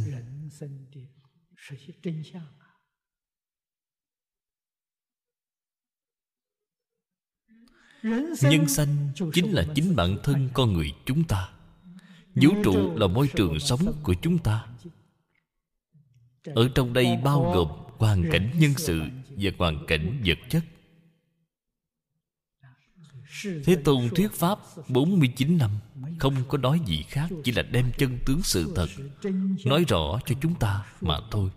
[8.42, 11.48] Nhân sanh chính là chính bản thân con người chúng ta.
[12.34, 14.66] Vũ trụ là môi trường sống của chúng ta.
[16.44, 19.00] Ở trong đây bao gồm hoàn cảnh nhân sự
[19.36, 20.64] Và hoàn cảnh vật chất.
[23.64, 24.58] Thế Tôn thuyết Pháp
[24.88, 25.70] 49 năm,
[26.18, 28.88] Không có nói gì khác, Chỉ là đem chân tướng sự thật,
[29.64, 31.50] Nói rõ cho chúng ta mà thôi.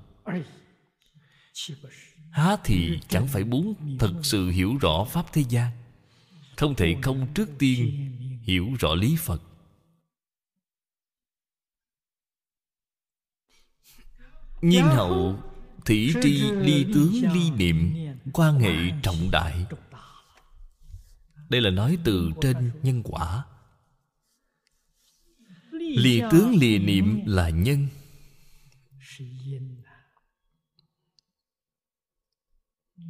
[2.32, 5.72] Há thì chẳng phải muốn Thật sự hiểu rõ Pháp thế gian,
[6.58, 8.12] Không thể không trước tiên
[8.44, 9.41] Hiểu rõ lý Phật.
[14.62, 15.40] Nhiên hậu
[15.86, 17.94] Thủy tri, ly tướng, ly niệm,
[18.34, 19.66] Quan hệ trọng đại
[21.52, 23.45] đây là nói từ trên nhân quả.
[25.72, 27.88] Lìa tướng lìa niệm là nhân.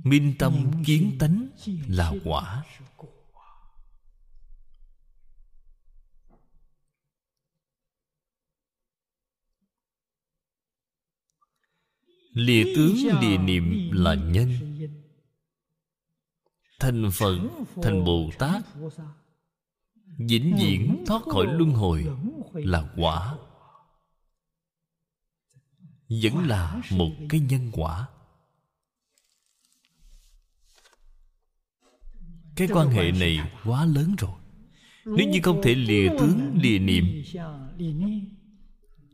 [0.03, 1.47] Minh tâm kiến tánh
[1.87, 2.65] là quả.
[12.33, 14.49] Lìa tướng lìa niệm là nhân
[16.81, 17.37] Thành Phật
[17.83, 18.63] Thành Bồ Tát
[20.17, 22.07] Vĩnh viễn thoát khỏi luân hồi
[22.53, 23.35] Là quả.
[26.23, 28.07] Vẫn là một cái nhân quả.
[32.55, 34.31] Cái quan hệ này quá lớn rồi.
[35.05, 37.23] Nếu như không thể lìa tướng, lìa niệm,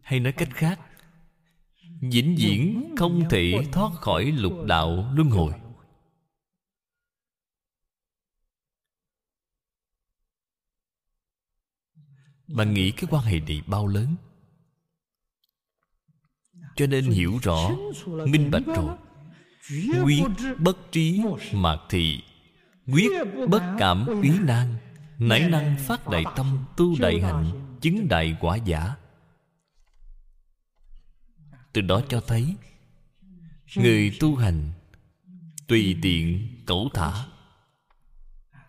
[0.02, 0.80] Hay nói cách khác,
[2.02, 5.54] vĩnh viễn không thể thoát khỏi lục đạo luân hồi.
[12.48, 14.16] Bạn nghĩ cái quan hệ này bao lớn?
[16.76, 17.72] Cho nên hiểu rõ,
[18.06, 18.98] minh bạch rồi.
[20.04, 20.24] Quyết
[20.58, 21.22] bất trí
[21.54, 22.24] mạc thị,
[22.88, 23.12] quyết
[23.50, 24.76] bất cảm úy nan.
[25.20, 28.96] Nảy năng phát đại tâm tu đại hạnh, chứng đại quả giả.
[31.74, 32.56] Từ đó cho thấy,
[33.76, 34.72] người tu hành
[35.68, 37.26] tùy tiện cẩu thả,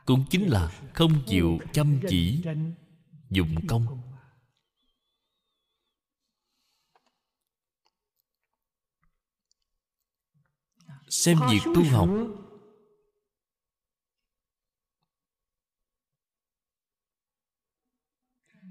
[0.06, 2.42] cũng chính là không chịu chăm chỉ
[3.30, 4.02] dụng công.
[11.08, 12.08] Xem việc tu học.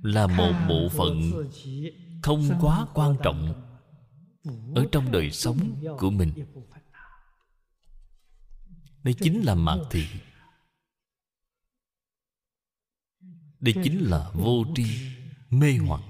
[0.01, 1.21] Là một bộ phận
[2.23, 3.63] không quá quan trọng
[4.75, 6.33] ở trong đời sống của mình.
[9.03, 10.07] Đây chính là mạt thị
[13.59, 14.85] đây chính là vô tri
[15.49, 16.01] mê hoặc.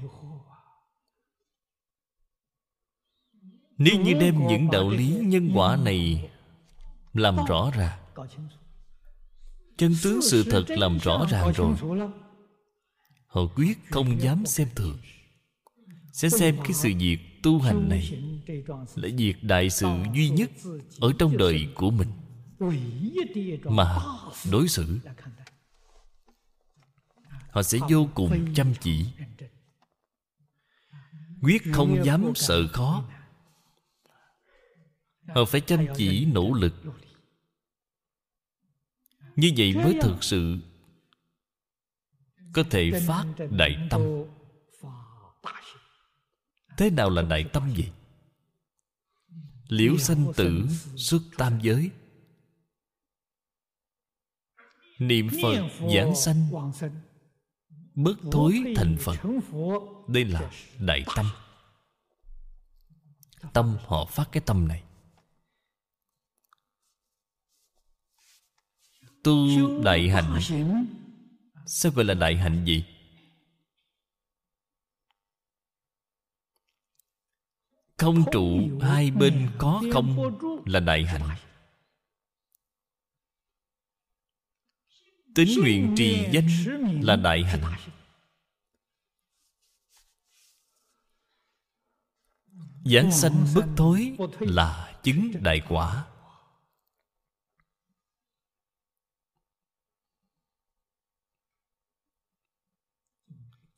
[3.78, 6.30] Nếu như đem những đạo lý nhân quả này
[7.14, 8.00] làm rõ ràng
[9.78, 11.76] chân tướng sự thật làm rõ ràng rồi,
[13.28, 14.98] họ quyết không dám xem thường.
[16.14, 18.22] Sẽ xem cái sự việc tu hành này
[18.96, 20.52] là việc đại sự duy nhất
[21.00, 22.10] ở trong đời của mình.
[23.64, 24.00] Mà
[24.52, 25.00] đối xử
[27.58, 29.06] họ sẽ vô cùng chăm chỉ.
[31.42, 33.04] Quyết không dám sợ khó.
[35.28, 36.74] Họ phải chăm chỉ nỗ lực.
[39.36, 40.58] Như vậy mới thực sự
[42.54, 44.02] có thể phát đại tâm.
[46.78, 47.92] Thế nào là đại tâm vậy?
[49.68, 51.92] Liễu sanh tử xuất tam giới.
[55.00, 56.50] Niệm phật giảng sanh
[57.98, 59.16] bất thối thành phật.
[60.08, 61.26] đây là đại tâm.
[63.54, 64.84] Tâm họ phát cái tâm này.
[69.24, 69.38] Tu
[69.84, 70.40] đại hạnh.
[71.66, 72.86] sao gọi là đại hạnh gì
[77.98, 81.38] không trụ hai bên có không là đại hạnh
[85.38, 86.48] tính nguyện trì danh
[87.02, 87.74] là đại hạnh.
[92.86, 96.06] Giảng sanh bất thối là chứng đại quả.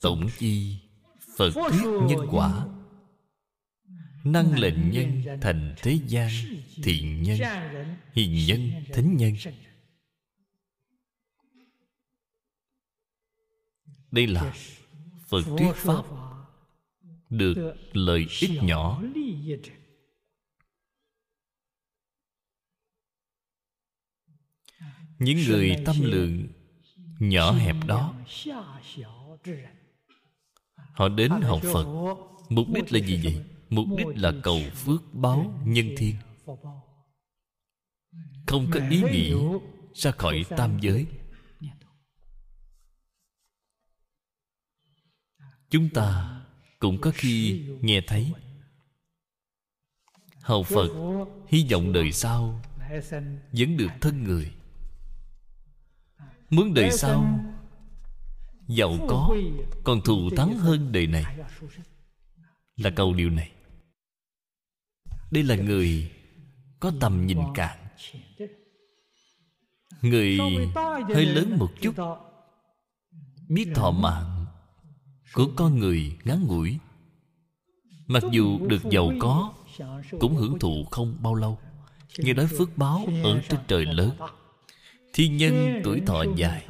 [0.02, 0.77] Tổng chi
[1.38, 2.68] phật thuyết nhân quả.
[4.23, 6.30] Năng lệnh nhân thành thế gian
[6.84, 7.38] thiện nhân
[8.14, 9.34] hiền nhân thính nhân
[14.11, 14.53] đây là
[15.27, 16.03] phật thuyết pháp
[17.30, 19.02] được lợi ích nhỏ.
[25.19, 26.48] Những người tâm lượng
[27.19, 28.14] nhỏ hẹp đó,
[30.76, 32.15] họ đến học phật.
[32.49, 33.44] Mục đích là gì vậy?
[33.69, 36.15] Mục đích là cầu phước báo nhân thiên.
[38.48, 39.34] Không có ý nghĩ
[39.94, 41.06] ra khỏi tam giới.
[45.70, 46.41] Chúng ta
[46.80, 48.34] cũng có khi nghe thấy.
[50.41, 50.90] Hầu phật
[51.48, 52.62] hy vọng đời sau
[53.52, 54.52] vẫn được thân người.
[56.50, 57.40] Muốn đời sau
[58.68, 59.36] giàu có,
[59.84, 61.38] còn thù thắng hơn đời này.
[62.76, 63.52] Là câu điều này.
[65.32, 66.12] Đây là người
[66.80, 67.78] có tầm nhìn cạn.
[70.02, 70.38] Người
[71.14, 71.96] hơi lớn một chút,
[73.50, 74.39] biết thọ mạng
[75.34, 76.78] của con người ngắn ngủi.
[78.08, 79.54] Mặc dù được giàu có,
[80.20, 81.60] cũng hưởng thụ không bao lâu
[82.18, 84.12] nghe nói phước báo ở trên trời lớn.
[85.14, 86.66] Thiên nhân tuổi thọ dài,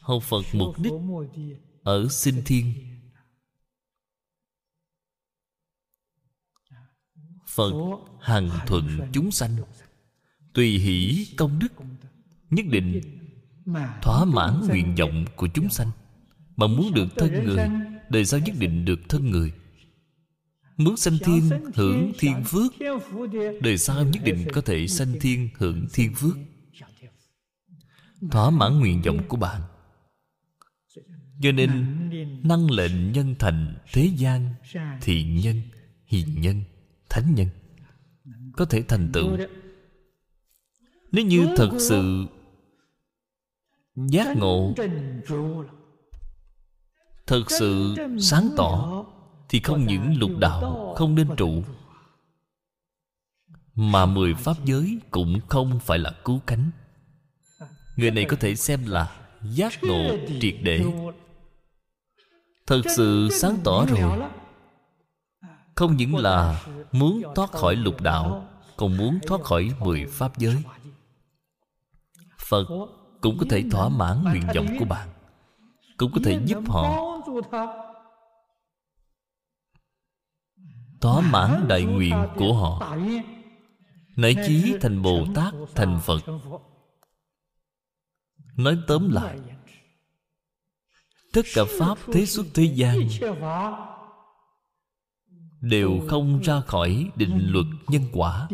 [0.00, 0.92] hầu phật mục đích
[1.82, 2.74] ở sinh thiên.
[7.46, 7.72] Phật
[8.20, 9.56] hằng thuận chúng sanh,
[10.54, 11.72] tùy hỷ công đức,
[12.50, 13.00] nhất định
[14.02, 15.90] thỏa mãn nguyện vọng của chúng sanh
[16.56, 17.68] mà muốn được thân người
[18.12, 19.52] đời sau nhất định được thân người.
[20.76, 22.72] Muốn sanh thiên hưởng thiên phước
[23.62, 26.36] đời sau nhất định có thể sanh thiên hưởng thiên phước.
[28.30, 29.62] thỏa mãn nguyện vọng của bạn.
[31.42, 31.70] Cho nên
[32.44, 34.54] năng lệnh nhân thành thế gian
[35.00, 35.62] thiện nhân
[36.06, 36.62] hiền nhân
[37.10, 37.48] thánh nhân
[38.52, 39.36] có thể thành tựu.
[41.12, 42.26] Nếu như thật sự
[43.96, 44.74] giác ngộ
[47.32, 49.04] thật sự sáng tỏ,
[49.48, 51.62] thì không những lục đạo không nên trụ,
[53.74, 56.70] mà mười pháp giới cũng không phải là cứu cánh.
[57.96, 60.84] Người này có thể xem là giác ngộ triệt để.
[62.66, 64.22] Thật sự sáng tỏ rồi.
[65.74, 70.62] Không những là muốn thoát khỏi lục đạo, còn muốn thoát khỏi mười pháp giới.
[72.38, 72.64] Phật
[73.20, 75.08] cũng có thể thỏa mãn nguyện vọng của bạn,
[75.96, 77.11] cũng có thể giúp họ
[81.00, 82.96] thỏa mãn đại nguyện của họ.
[84.16, 86.20] nảy chí thành bồ tát thành phật.
[88.56, 89.38] nói tóm lại
[91.32, 92.98] tất cả pháp thế xuất thế gian
[95.60, 98.48] đều không ra khỏi định luật nhân quả.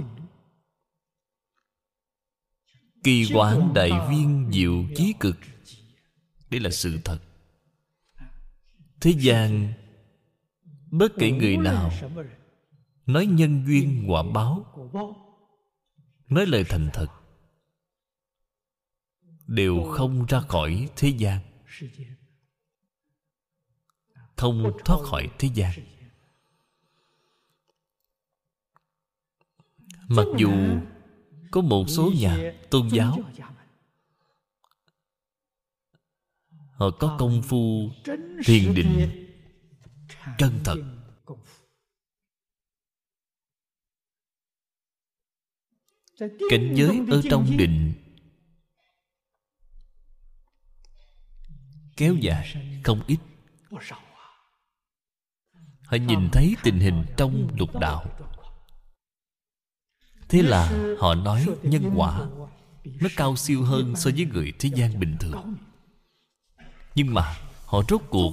[3.05, 5.37] kỳ quán đại viên diệu chí cực.
[6.51, 7.19] Đây là sự thật
[9.01, 9.73] thế gian,
[10.91, 11.91] bất kể người nào
[13.07, 14.65] nói nhân duyên quả báo,
[16.29, 17.07] nói lời thành thật,
[19.47, 21.41] đều không ra khỏi thế gian.
[24.37, 25.73] Không thoát khỏi thế gian.
[30.09, 30.51] Mặc dù
[31.51, 33.19] có một số nhà tôn giáo
[36.79, 37.91] họ có công phu
[38.45, 39.11] thiền định.
[40.39, 40.77] Chân thật.
[46.51, 47.93] cảnh giới ở trong định.
[51.97, 53.19] Kéo dài không ít.
[55.85, 58.05] Họ nhìn thấy tình hình trong lục đạo.
[60.29, 62.29] thế là họ nói nhân quả
[62.85, 65.57] nó cao siêu hơn so với người thế gian bình thường
[66.99, 68.33] nhưng mà họ rốt cuộc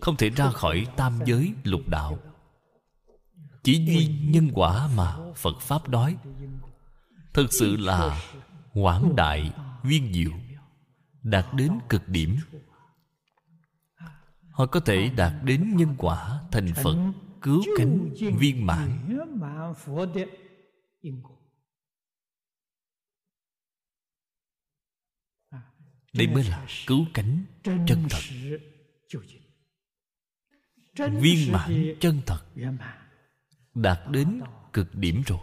[0.00, 2.18] không thể ra khỏi tam giới lục đạo.
[3.62, 6.16] Chỉ duy nhân quả mà phật pháp nói.
[7.34, 8.22] Thực sự là
[8.74, 9.52] quảng đại
[9.82, 10.30] viên diệu,
[11.22, 12.36] đạt đến cực điểm.
[14.50, 16.96] Họ có thể đạt đến nhân quả thành phật,
[17.42, 19.08] cứu cánh viên mãn.
[26.16, 28.20] Đây mới là cứu cánh chân thật.
[31.20, 32.40] Viên mãn chân thật
[33.74, 34.40] Đạt đến
[34.72, 35.38] cực điểm rồi.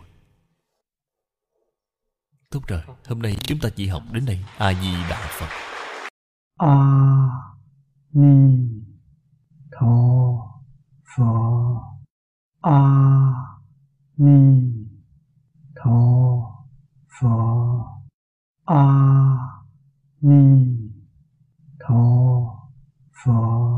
[2.50, 4.46] Tốt rồi, hôm nay chúng ta chỉ học đến đây.
[4.58, 5.50] A-di-đà Phật
[6.58, 7.14] A-ni-tho
[11.18, 11.80] Phật
[12.62, 13.14] A-ni-tho
[17.20, 17.84] Phật
[18.66, 19.43] A-ni-tho
[20.26, 20.90] 弥
[21.78, 22.70] 陀
[23.12, 23.74] 佛。